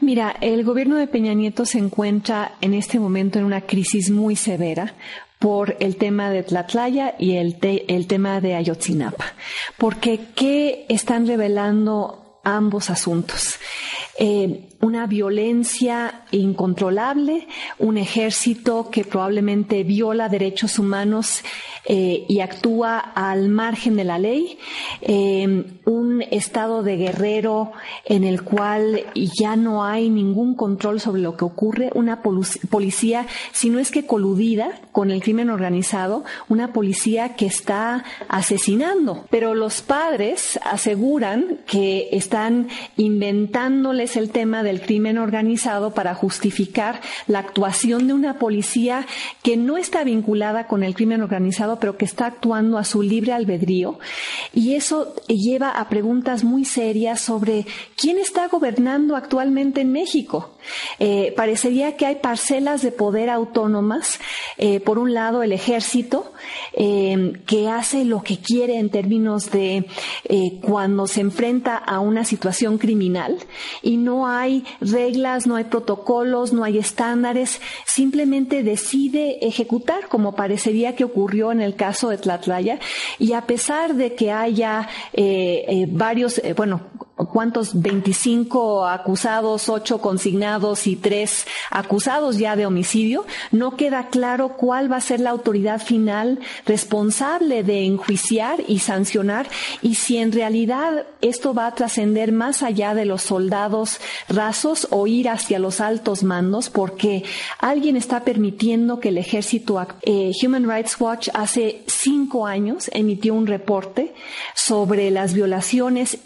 Mira, 0.00 0.36
el 0.40 0.64
gobierno 0.64 0.96
de 0.96 1.06
Peña 1.06 1.32
Nieto 1.34 1.64
se 1.64 1.78
encuentra 1.78 2.52
en 2.60 2.74
este 2.74 2.98
momento 2.98 3.38
en 3.38 3.46
una 3.46 3.62
crisis 3.62 4.10
muy 4.10 4.36
severa 4.36 4.94
por 5.38 5.76
el 5.80 5.96
tema 5.96 6.30
de 6.30 6.42
Tlatlaya 6.42 7.14
y 7.18 7.36
el, 7.36 7.58
el 7.62 8.06
tema 8.06 8.40
de 8.40 8.54
Ayotzinapa. 8.54 9.34
Porque, 9.76 10.20
¿qué 10.34 10.86
están 10.88 11.26
revelando 11.26 12.40
ambos 12.44 12.90
asuntos? 12.90 13.58
Eh, 14.18 14.68
una 14.80 15.06
violencia 15.06 16.22
incontrolable, 16.30 17.48
un 17.78 17.98
ejército 17.98 18.90
que 18.90 19.04
probablemente 19.04 19.82
viola 19.82 20.28
derechos 20.28 20.78
humanos 20.78 21.42
eh, 21.84 22.26
y 22.28 22.40
actúa 22.40 22.98
al 22.98 23.48
margen 23.48 23.96
de 23.96 24.04
la 24.04 24.18
ley, 24.18 24.58
eh, 25.00 25.64
un 25.84 26.22
estado 26.30 26.82
de 26.82 26.96
guerrero 26.96 27.72
en 28.04 28.24
el 28.24 28.42
cual 28.42 29.06
ya 29.14 29.56
no 29.56 29.84
hay 29.84 30.10
ningún 30.10 30.54
control 30.54 31.00
sobre 31.00 31.22
lo 31.22 31.36
que 31.36 31.44
ocurre, 31.46 31.90
una 31.94 32.20
policía, 32.22 33.26
si 33.52 33.70
no 33.70 33.78
es 33.78 33.90
que 33.90 34.06
coludida 34.06 34.80
con 34.92 35.10
el 35.10 35.22
crimen 35.22 35.48
organizado, 35.48 36.24
una 36.48 36.72
policía 36.72 37.36
que 37.36 37.46
está 37.46 38.04
asesinando. 38.28 39.24
Pero 39.30 39.54
los 39.54 39.80
padres 39.80 40.60
aseguran 40.62 41.60
que 41.66 42.10
están 42.12 42.68
inventándoles 42.96 44.16
el 44.16 44.30
tema 44.30 44.62
del 44.68 44.80
crimen 44.80 45.18
organizado 45.18 45.92
para 45.92 46.14
justificar 46.14 47.00
la 47.26 47.40
actuación 47.40 48.06
de 48.06 48.12
una 48.12 48.38
policía 48.38 49.06
que 49.42 49.56
no 49.56 49.76
está 49.76 50.04
vinculada 50.04 50.66
con 50.66 50.82
el 50.82 50.94
crimen 50.94 51.22
organizado 51.22 51.78
pero 51.78 51.96
que 51.96 52.04
está 52.04 52.26
actuando 52.26 52.78
a 52.78 52.84
su 52.84 53.02
libre 53.02 53.32
albedrío. 53.32 53.98
Y 54.54 54.74
eso 54.74 55.14
lleva 55.26 55.70
a 55.70 55.88
preguntas 55.88 56.44
muy 56.44 56.64
serias 56.64 57.20
sobre 57.20 57.66
quién 57.96 58.18
está 58.18 58.48
gobernando 58.48 59.16
actualmente 59.16 59.80
en 59.80 59.92
México. 59.92 60.54
Eh, 60.98 61.32
parecería 61.36 61.96
que 61.96 62.06
hay 62.06 62.16
parcelas 62.16 62.82
de 62.82 62.92
poder 62.92 63.30
autónomas. 63.30 64.20
Eh, 64.56 64.80
por 64.80 64.98
un 64.98 65.14
lado, 65.14 65.42
el 65.42 65.52
ejército, 65.52 66.32
eh, 66.74 67.40
que 67.46 67.68
hace 67.68 68.04
lo 68.04 68.22
que 68.22 68.38
quiere 68.38 68.78
en 68.78 68.90
términos 68.90 69.50
de 69.50 69.86
cuando 70.62 71.06
se 71.06 71.20
enfrenta 71.20 71.76
a 71.76 72.00
una 72.00 72.24
situación 72.24 72.78
criminal 72.78 73.38
y 73.82 73.96
no 73.96 74.26
hay 74.26 74.57
reglas, 74.80 75.46
no 75.46 75.56
hay 75.56 75.64
protocolos, 75.64 76.52
no 76.52 76.64
hay 76.64 76.78
estándares, 76.78 77.60
simplemente 77.84 78.62
decide 78.62 79.46
ejecutar 79.46 80.08
como 80.08 80.34
parecería 80.34 80.94
que 80.94 81.04
ocurrió 81.04 81.52
en 81.52 81.60
el 81.60 81.74
caso 81.74 82.08
de 82.10 82.18
Tlatlaya. 82.18 82.78
Y 83.18 83.32
a 83.32 83.46
pesar 83.46 83.94
de 83.94 84.14
que 84.14 84.32
haya 84.32 84.88
varios, 85.88 86.40
bueno, 86.56 86.82
¿cuántos? 87.38 87.80
25 87.80 88.84
acusados, 88.88 89.68
8 89.68 90.00
consignados 90.00 90.88
y 90.88 90.96
3 90.96 91.46
acusados 91.70 92.36
ya 92.36 92.56
de 92.56 92.66
homicidio, 92.66 93.24
no 93.52 93.76
queda 93.76 94.08
claro 94.08 94.56
cuál 94.56 94.90
va 94.90 94.96
a 94.96 95.00
ser 95.00 95.20
la 95.20 95.30
autoridad 95.30 95.80
final 95.80 96.40
responsable 96.66 97.62
de 97.62 97.84
enjuiciar 97.84 98.64
y 98.66 98.80
sancionar 98.80 99.46
y 99.82 99.94
si 99.94 100.16
en 100.16 100.32
realidad 100.32 101.06
esto 101.20 101.54
va 101.54 101.68
a 101.68 101.74
trascender 101.76 102.32
más 102.32 102.64
allá 102.64 102.92
de 102.94 103.04
los 103.04 103.22
soldados 103.22 104.00
rasos 104.28 104.88
o 104.90 105.06
ir 105.06 105.28
hacia 105.28 105.60
los 105.60 105.80
altos 105.80 106.24
mandos 106.24 106.70
porque 106.70 107.22
alguien 107.60 107.96
está 107.96 108.24
permitiendo 108.24 108.98
que 108.98 109.10
el 109.10 109.18
ejército 109.18 109.80
eh, 110.02 110.32
Human 110.44 110.68
Rights 110.68 111.00
Watch 111.00 111.28
hace 111.34 111.84
cinco 111.86 112.48
años 112.48 112.90
emitió 112.92 113.32
un 113.34 113.46
reporte 113.46 114.12
sobre 114.56 115.12
las 115.12 115.34
violaciones 115.34 116.18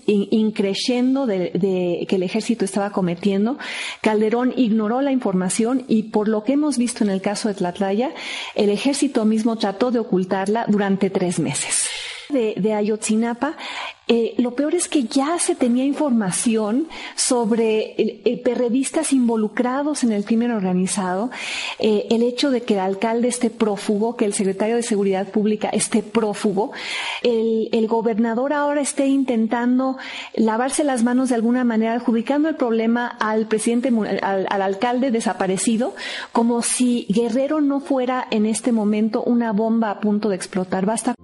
de, 1.03 2.07
que 2.09 2.17
el 2.17 2.23
ejército 2.23 2.65
estaba 2.65 2.91
cometiendo. 2.91 3.59
Calderón 4.01 4.53
ignoró 4.57 5.03
la 5.03 5.13
información 5.13 5.85
y 5.89 6.05
por 6.05 6.29
lo 6.29 6.45
que 6.45 6.53
hemos 6.53 6.79
visto 6.79 7.05
en 7.05 7.11
el 7.11 7.21
caso 7.21 7.49
de 7.49 7.55
Tlatlaya, 7.55 8.11
el 8.55 8.71
ejército 8.71 9.25
mismo 9.25 9.57
trató 9.57 9.91
de 9.91 9.99
ocultarla 9.99 10.67
durante 10.69 11.11
tres 11.11 11.39
meses. 11.39 11.89
De 12.31 12.73
Ayotzinapa, 12.73 13.57
eh, 14.09 14.35
lo 14.39 14.53
peor 14.55 14.75
es 14.75 14.89
que 14.89 15.05
ya 15.05 15.39
se 15.39 15.55
tenía 15.55 15.85
información 15.85 16.89
sobre 17.15 17.95
el, 17.97 18.41
periodistas 18.41 19.13
involucrados 19.13 20.03
en 20.03 20.13
el 20.13 20.25
crimen 20.25 20.51
organizado, 20.51 21.31
eh, 21.79 22.09
el 22.11 22.23
hecho 22.23 22.51
de 22.51 22.63
que 22.63 22.75
el 22.75 22.81
alcalde 22.81 23.29
esté 23.29 23.49
prófugo, 23.49 24.17
que 24.17 24.25
el 24.25 24.35
secretario 24.35 24.77
de 24.77 24.83
Seguridad 24.83 25.29
Pública 25.29 25.69
esté 25.69 26.03
prófugo, 26.03 26.73
el, 27.23 27.87
gobernador 27.87 28.53
ahora 28.53 28.81
esté 28.81 29.07
intentando 29.07 29.99
lavarse 30.35 30.83
las 30.83 31.03
manos 31.03 31.29
de 31.29 31.35
alguna 31.35 31.63
manera, 31.65 31.95
adjudicando 31.95 32.49
el 32.49 32.57
problema 32.57 33.07
al 33.07 33.47
presidente, 33.47 33.93
al, 34.23 34.47
al 34.49 34.63
alcalde 34.63 35.11
desaparecido, 35.11 35.95
como 36.33 36.63
si 36.63 37.07
Guerrero 37.09 37.61
no 37.61 37.81
fuera 37.81 38.27
en 38.31 38.47
este 38.47 38.73
momento 38.73 39.23
una 39.23 39.53
bomba 39.53 39.91
a 39.91 40.01
punto 40.01 40.29
de 40.29 40.37
explotar. 40.37 40.87
Basta. 40.87 41.15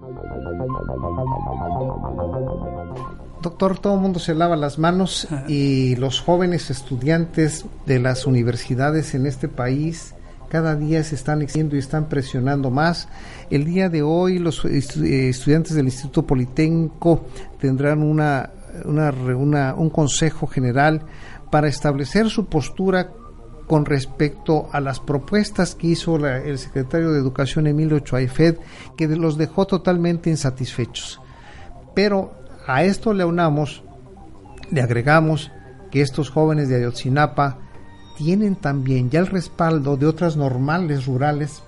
Doctor, 3.41 3.79
todo 3.79 3.95
el 3.95 4.01
mundo 4.01 4.19
se 4.19 4.35
lava 4.35 4.55
las 4.55 4.79
manos 4.79 5.27
y 5.47 5.95
los 5.95 6.19
jóvenes 6.19 6.69
estudiantes 6.69 7.65
de 7.85 7.99
las 7.99 8.25
universidades 8.25 9.15
en 9.15 9.25
este 9.25 9.47
país 9.47 10.13
cada 10.49 10.75
día 10.75 11.03
se 11.03 11.15
están 11.15 11.41
exigiendo 11.41 11.75
y 11.75 11.79
están 11.79 12.09
presionando 12.09 12.71
más. 12.71 13.07
El 13.49 13.65
día 13.65 13.87
de 13.87 14.01
hoy 14.01 14.39
los 14.39 14.65
eh, 14.65 15.29
estudiantes 15.29 15.75
del 15.75 15.85
Instituto 15.85 16.25
Politécnico 16.25 17.27
tendrán 17.59 18.01
una, 18.01 18.49
una, 18.85 19.75
un 19.75 19.89
consejo 19.89 20.47
general 20.47 21.03
para 21.51 21.67
establecer 21.67 22.29
su 22.29 22.47
postura 22.47 23.11
con 23.67 23.85
respecto 23.85 24.67
a 24.71 24.79
las 24.79 24.99
propuestas 24.99 25.75
que 25.75 25.87
hizo 25.87 26.15
el 26.25 26.57
secretario 26.57 27.11
de 27.11 27.19
Educación 27.19 27.67
Emilio 27.67 27.99
Chuaifed, 27.99 28.57
que 28.97 29.07
los 29.07 29.37
dejó 29.37 29.67
totalmente 29.67 30.31
insatisfechos. 30.31 31.21
Pero 31.93 32.38
a 32.69 32.83
esto 32.83 33.13
le 33.13 33.25
unamos, 33.25 33.81
le 34.69 34.83
agregamos 34.83 35.51
que 35.89 36.01
estos 36.01 36.29
jóvenes 36.29 36.69
de 36.69 36.75
Ayotzinapa 36.75 37.57
tienen 38.15 38.55
también 38.55 39.09
ya 39.09 39.21
el 39.21 39.25
respaldo 39.25 39.97
de 39.97 40.05
otras 40.05 40.37
normales 40.37 41.07
rurales 41.07 41.63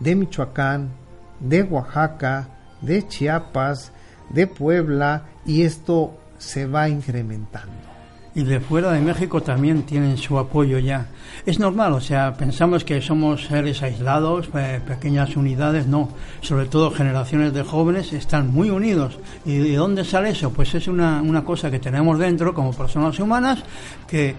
de 0.00 0.16
Michoacán, 0.16 0.92
de 1.40 1.62
Oaxaca, 1.64 2.48
de 2.80 3.06
Chiapas, 3.06 3.92
de 4.30 4.46
Puebla 4.46 5.26
y 5.44 5.64
esto 5.64 6.18
se 6.38 6.64
va 6.64 6.88
incrementando 6.88 7.91
y 8.34 8.44
de 8.44 8.60
fuera 8.60 8.92
de 8.92 9.00
México 9.00 9.42
también 9.42 9.82
tienen 9.82 10.16
su 10.16 10.38
apoyo 10.38 10.78
ya. 10.78 11.06
Es 11.44 11.58
normal, 11.58 11.92
o 11.92 12.00
sea, 12.00 12.34
pensamos 12.34 12.84
que 12.84 13.00
somos 13.02 13.46
seres 13.46 13.82
aislados, 13.82 14.48
pequeñas 14.86 15.36
unidades, 15.36 15.86
no. 15.86 16.08
Sobre 16.40 16.66
todo 16.66 16.90
generaciones 16.90 17.52
de 17.52 17.62
jóvenes 17.62 18.12
están 18.12 18.52
muy 18.52 18.70
unidos. 18.70 19.18
¿Y 19.44 19.56
de 19.56 19.76
dónde 19.76 20.04
sale 20.04 20.30
eso? 20.30 20.52
Pues 20.52 20.74
es 20.74 20.88
una, 20.88 21.20
una 21.20 21.44
cosa 21.44 21.70
que 21.70 21.78
tenemos 21.78 22.18
dentro 22.18 22.54
como 22.54 22.72
personas 22.72 23.18
humanas 23.18 23.62
que 24.06 24.34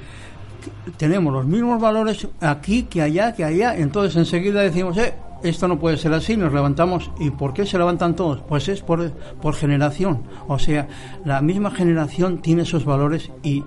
tenemos 0.97 1.33
los 1.33 1.45
mismos 1.45 1.81
valores 1.81 2.27
aquí 2.39 2.83
que 2.83 3.01
allá, 3.01 3.33
que 3.33 3.43
allá. 3.43 3.75
Entonces 3.75 4.15
enseguida 4.15 4.61
decimos, 4.61 4.97
eh, 4.97 5.13
esto 5.43 5.67
no 5.67 5.79
puede 5.79 5.97
ser 5.97 6.13
así, 6.13 6.37
nos 6.37 6.53
levantamos. 6.53 7.11
¿Y 7.19 7.29
por 7.31 7.53
qué 7.53 7.65
se 7.65 7.77
levantan 7.77 8.15
todos? 8.15 8.41
Pues 8.41 8.67
es 8.69 8.81
por, 8.81 9.11
por 9.11 9.55
generación. 9.55 10.23
O 10.47 10.57
sea, 10.59 10.87
la 11.25 11.41
misma 11.41 11.71
generación 11.71 12.41
tiene 12.41 12.63
esos 12.63 12.85
valores 12.85 13.31
y 13.43 13.63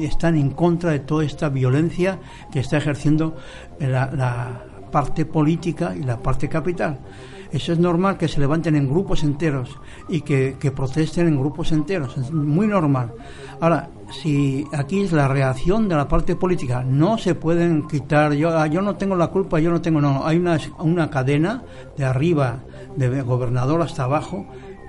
están 0.00 0.36
en 0.36 0.50
contra 0.50 0.90
de 0.90 1.00
toda 1.00 1.24
esta 1.24 1.48
violencia 1.48 2.18
que 2.52 2.60
está 2.60 2.76
ejerciendo 2.76 3.36
la, 3.78 4.10
la 4.12 4.64
parte 4.90 5.24
política 5.24 5.94
y 5.96 6.02
la 6.02 6.18
parte 6.18 6.48
capital. 6.48 7.00
Eso 7.54 7.72
es 7.72 7.78
normal 7.78 8.18
que 8.18 8.26
se 8.26 8.40
levanten 8.40 8.74
en 8.74 8.88
grupos 8.88 9.22
enteros 9.22 9.78
y 10.08 10.22
que, 10.22 10.56
que 10.58 10.72
protesten 10.72 11.28
en 11.28 11.38
grupos 11.38 11.70
enteros. 11.70 12.16
Es 12.18 12.32
muy 12.32 12.66
normal. 12.66 13.12
Ahora, 13.60 13.90
si 14.10 14.66
aquí 14.72 15.02
es 15.02 15.12
la 15.12 15.28
reacción 15.28 15.88
de 15.88 15.94
la 15.94 16.08
parte 16.08 16.34
política, 16.34 16.82
no 16.82 17.16
se 17.16 17.36
pueden 17.36 17.86
quitar, 17.86 18.32
yo, 18.32 18.58
ah, 18.58 18.66
yo 18.66 18.82
no 18.82 18.96
tengo 18.96 19.14
la 19.14 19.28
culpa, 19.28 19.60
yo 19.60 19.70
no 19.70 19.80
tengo, 19.80 20.00
no, 20.00 20.26
hay 20.26 20.36
una, 20.36 20.58
una 20.80 21.10
cadena 21.10 21.62
de 21.96 22.04
arriba, 22.04 22.64
de 22.96 23.22
gobernador 23.22 23.82
hasta 23.82 24.02
abajo, 24.02 24.46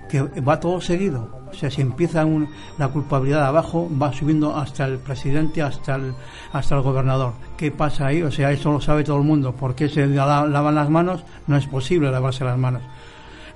que 0.09 0.23
va 0.41 0.59
todo 0.59 0.81
seguido. 0.81 1.44
O 1.55 1.59
sea, 1.59 1.71
si 1.71 1.81
empieza 1.81 2.25
un, 2.25 2.49
la 2.77 2.89
culpabilidad 2.89 3.41
de 3.41 3.47
abajo, 3.47 3.89
va 4.01 4.11
subiendo 4.11 4.55
hasta 4.55 4.85
el 4.85 4.97
presidente, 4.97 5.61
hasta 5.61 5.95
el, 5.95 6.13
hasta 6.51 6.75
el 6.75 6.81
gobernador. 6.81 7.33
¿Qué 7.57 7.71
pasa 7.71 8.07
ahí? 8.07 8.21
O 8.21 8.31
sea, 8.31 8.51
eso 8.51 8.71
lo 8.71 8.81
sabe 8.81 9.03
todo 9.03 9.17
el 9.17 9.23
mundo. 9.23 9.53
¿Por 9.53 9.75
qué 9.75 9.87
se 9.89 10.05
lavan 10.07 10.75
las 10.75 10.89
manos? 10.89 11.23
No 11.47 11.55
es 11.55 11.65
posible 11.67 12.11
lavarse 12.11 12.43
las 12.43 12.57
manos 12.57 12.81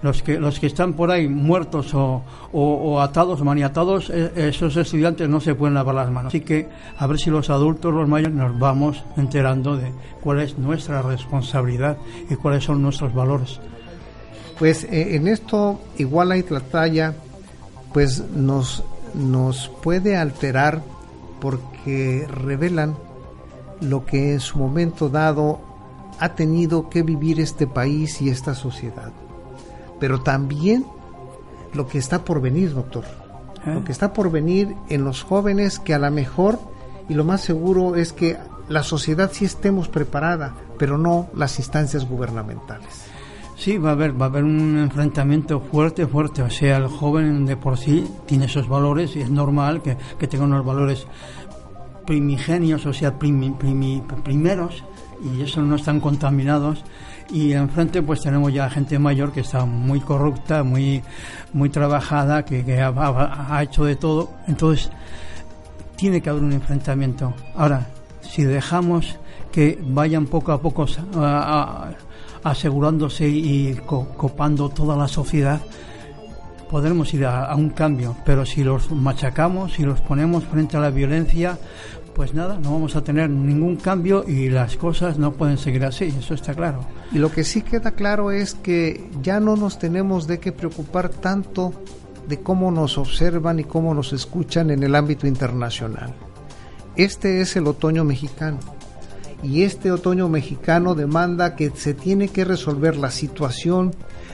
los 0.02 0.24
que 0.24 0.40
los 0.40 0.60
que 0.60 0.68
están 0.68 0.94
por 0.94 1.12
ahí 1.12 1.28
muertos 1.28 1.94
o, 1.94 2.24
o, 2.54 3.02
atados, 3.02 3.44
maniatados, 3.44 4.10
eh, 4.10 4.32
esos 4.36 4.78
estudiantes 4.78 5.28
no 5.28 5.42
se 5.42 5.56
pueden 5.56 5.74
lavar 5.74 5.96
las 5.96 6.10
manos. 6.10 6.30
Así 6.30 6.42
que 6.42 6.70
a 6.98 7.08
ver 7.08 7.20
si 7.20 7.30
los 7.30 7.50
adultos, 7.50 7.94
los 7.94 8.08
mayores, 8.08 8.36
nos 8.36 8.58
vamos 8.58 9.04
enterando 9.18 9.76
de 9.76 9.92
cuál 10.22 10.40
es 10.40 10.58
nuestra 10.58 11.02
responsabilidad 11.02 11.98
y 12.30 12.36
cuáles 12.36 12.64
son 12.64 12.82
nuestros 12.82 13.14
valores. 13.14 13.60
Pues 14.58 14.84
eh, 14.86 15.16
en 15.16 15.28
esto, 15.28 15.80
igual 15.98 16.32
hay 16.32 16.44
talla, 16.44 17.14
pues 17.94 18.24
nos, 18.32 18.84
nos 19.14 19.70
puede 19.82 20.18
alterar 20.18 20.84
porque 21.40 22.28
revelan 22.28 22.96
lo 23.82 24.06
que 24.06 24.34
en 24.34 24.40
su 24.40 24.58
momento 24.60 25.10
dado 25.10 25.60
ha 26.20 26.36
tenido 26.36 26.90
que 26.90 27.02
vivir 27.02 27.40
este 27.40 27.66
país 27.66 28.22
y 28.22 28.30
esta 28.30 28.54
sociedad 28.54 29.12
pero 30.00 30.22
también 30.22 30.86
lo 31.74 31.88
que 31.88 31.98
está 31.98 32.24
por 32.24 32.42
venir, 32.42 32.74
doctor. 32.74 33.04
¿Eh? 33.66 33.74
Lo 33.74 33.84
que 33.84 33.92
está 33.92 34.14
por 34.14 34.32
venir 34.32 34.76
en 34.90 35.04
los 35.04 35.24
jóvenes 35.24 35.80
que 35.80 35.94
a 35.94 36.00
lo 36.00 36.10
mejor 36.10 36.60
y 37.08 37.14
lo 37.14 37.24
más 37.24 37.42
seguro 37.42 37.96
es 37.96 38.14
que 38.14 38.38
la 38.70 38.84
sociedad 38.84 39.32
sí 39.34 39.46
estemos 39.46 39.90
preparada, 39.90 40.56
pero 40.78 40.98
no 40.98 41.28
las 41.36 41.58
instancias 41.60 42.08
gubernamentales. 42.08 43.06
Sí, 43.60 43.78
va 43.78 43.90
a 43.90 43.92
haber, 43.92 44.20
va 44.20 44.28
a 44.28 44.30
haber 44.30 44.46
un 44.46 44.78
enfrentamiento 44.78 45.60
fuerte, 45.60 46.08
fuerte. 46.08 46.42
O 46.42 46.50
sea, 46.50 46.78
el 46.78 46.88
joven 46.88 47.46
de 47.46 47.58
por 47.58 47.78
sí 47.78 48.08
tiene 48.26 48.46
esos 48.46 48.70
valores 48.70 49.18
y 49.18 49.20
es 49.20 49.30
normal 49.30 49.82
que, 49.82 49.98
que 50.18 50.28
tenga 50.28 50.46
unos 50.46 50.66
valores 50.66 51.06
primigenios, 52.08 52.86
o 52.86 52.94
sea, 52.94 53.20
primeros, 53.20 54.84
y 55.22 55.42
eso 55.42 55.62
no 55.62 55.76
están 55.76 56.00
contaminados 56.00 56.86
y 57.32 57.52
enfrente 57.52 58.02
pues 58.02 58.22
tenemos 58.22 58.54
ya 58.54 58.70
gente 58.70 58.98
mayor 58.98 59.34
que 59.34 59.42
está 59.42 59.66
muy 59.66 60.00
corrupta, 60.00 60.64
muy, 60.64 61.04
muy 61.54 61.70
trabajada, 61.70 62.46
que, 62.46 62.82
ha, 62.82 63.62
hecho 63.62 63.84
de 63.84 63.98
todo. 63.98 64.32
Entonces, 64.48 64.90
tiene 65.98 66.22
que 66.22 66.30
haber 66.30 66.44
un 66.44 66.54
enfrentamiento. 66.54 67.34
Ahora, 67.56 67.88
si 68.22 68.44
dejamos 68.44 69.20
que 69.52 69.78
vayan 69.84 70.28
poco 70.28 70.52
a 70.54 70.62
poco 70.62 70.86
asegurándose 72.44 73.28
y 73.28 73.76
copando 73.86 74.70
toda 74.70 74.96
la 74.96 75.08
sociedad, 75.08 75.62
podremos 76.70 77.14
ir 77.14 77.26
a, 77.26 77.54
un 77.56 77.70
cambio, 77.70 78.16
pero 78.26 78.46
si 78.46 78.64
los 78.64 78.92
machacamos, 78.92 79.74
si 79.74 79.84
los 79.84 80.00
ponemos 80.02 80.44
frente 80.46 80.78
a 80.78 80.80
la 80.80 80.92
violencia, 80.92 81.58
pues 82.16 82.34
nada, 82.34 82.60
no 82.62 82.72
vamos 82.72 82.96
a 82.96 83.04
tener 83.04 83.30
ningún 83.30 83.78
cambio 83.78 84.24
y 84.28 84.50
las 84.50 84.76
cosas 84.78 85.18
no 85.18 85.34
pueden 85.34 85.58
seguir 85.58 85.84
así, 85.86 86.06
eso 86.06 86.34
está 86.34 86.54
claro. 86.54 86.82
Y 87.12 87.18
lo 87.18 87.32
que 87.32 87.44
sí 87.44 87.62
queda 87.62 87.92
claro 87.92 88.32
es 88.32 88.54
que 88.54 89.10
ya 89.22 89.40
no 89.40 89.56
nos 89.56 89.80
tenemos 89.80 90.28
de 90.28 90.40
qué 90.40 90.52
preocupar 90.52 91.10
tanto 91.10 91.74
de 92.28 92.40
cómo 92.42 92.70
nos 92.72 92.98
observan 92.98 93.60
y 93.60 93.64
cómo 93.64 93.94
nos 93.94 94.14
escuchan 94.14 94.70
en 94.70 94.84
el 94.84 94.96
ámbito 94.96 95.26
internacional. 95.26 96.14
Este 96.96 97.42
es 97.42 97.56
el 97.56 97.66
otoño 97.66 98.04
mexicano 98.04 98.60
y 99.44 99.64
este 99.64 99.92
otoño 99.92 100.28
mexicano 100.30 100.96
demanda 100.96 101.56
que 101.56 101.72
se 101.76 101.94
tiene 101.94 102.28
que 102.28 102.46
resolver 102.46 102.98
la 102.98 103.12
situación 103.12 103.94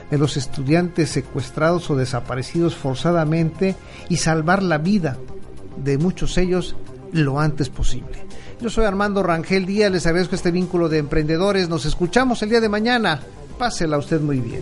de 0.09 0.17
los 0.17 0.37
estudiantes 0.37 1.09
secuestrados 1.09 1.89
o 1.89 1.95
desaparecidos 1.95 2.75
forzadamente 2.75 3.75
y 4.09 4.17
salvar 4.17 4.63
la 4.63 4.77
vida 4.77 5.17
de 5.77 5.97
muchos 5.97 6.37
ellos 6.37 6.75
lo 7.11 7.39
antes 7.39 7.69
posible. 7.69 8.25
Yo 8.61 8.69
soy 8.69 8.85
Armando 8.85 9.23
Rangel 9.23 9.65
Díaz, 9.65 9.91
les 9.91 10.05
agradezco 10.05 10.35
este 10.35 10.51
vínculo 10.51 10.89
de 10.89 10.99
emprendedores. 10.99 11.69
Nos 11.69 11.85
escuchamos 11.85 12.41
el 12.41 12.49
día 12.49 12.61
de 12.61 12.69
mañana. 12.69 13.19
Pásela 13.57 13.97
usted 13.97 14.21
muy 14.21 14.39
bien. 14.39 14.61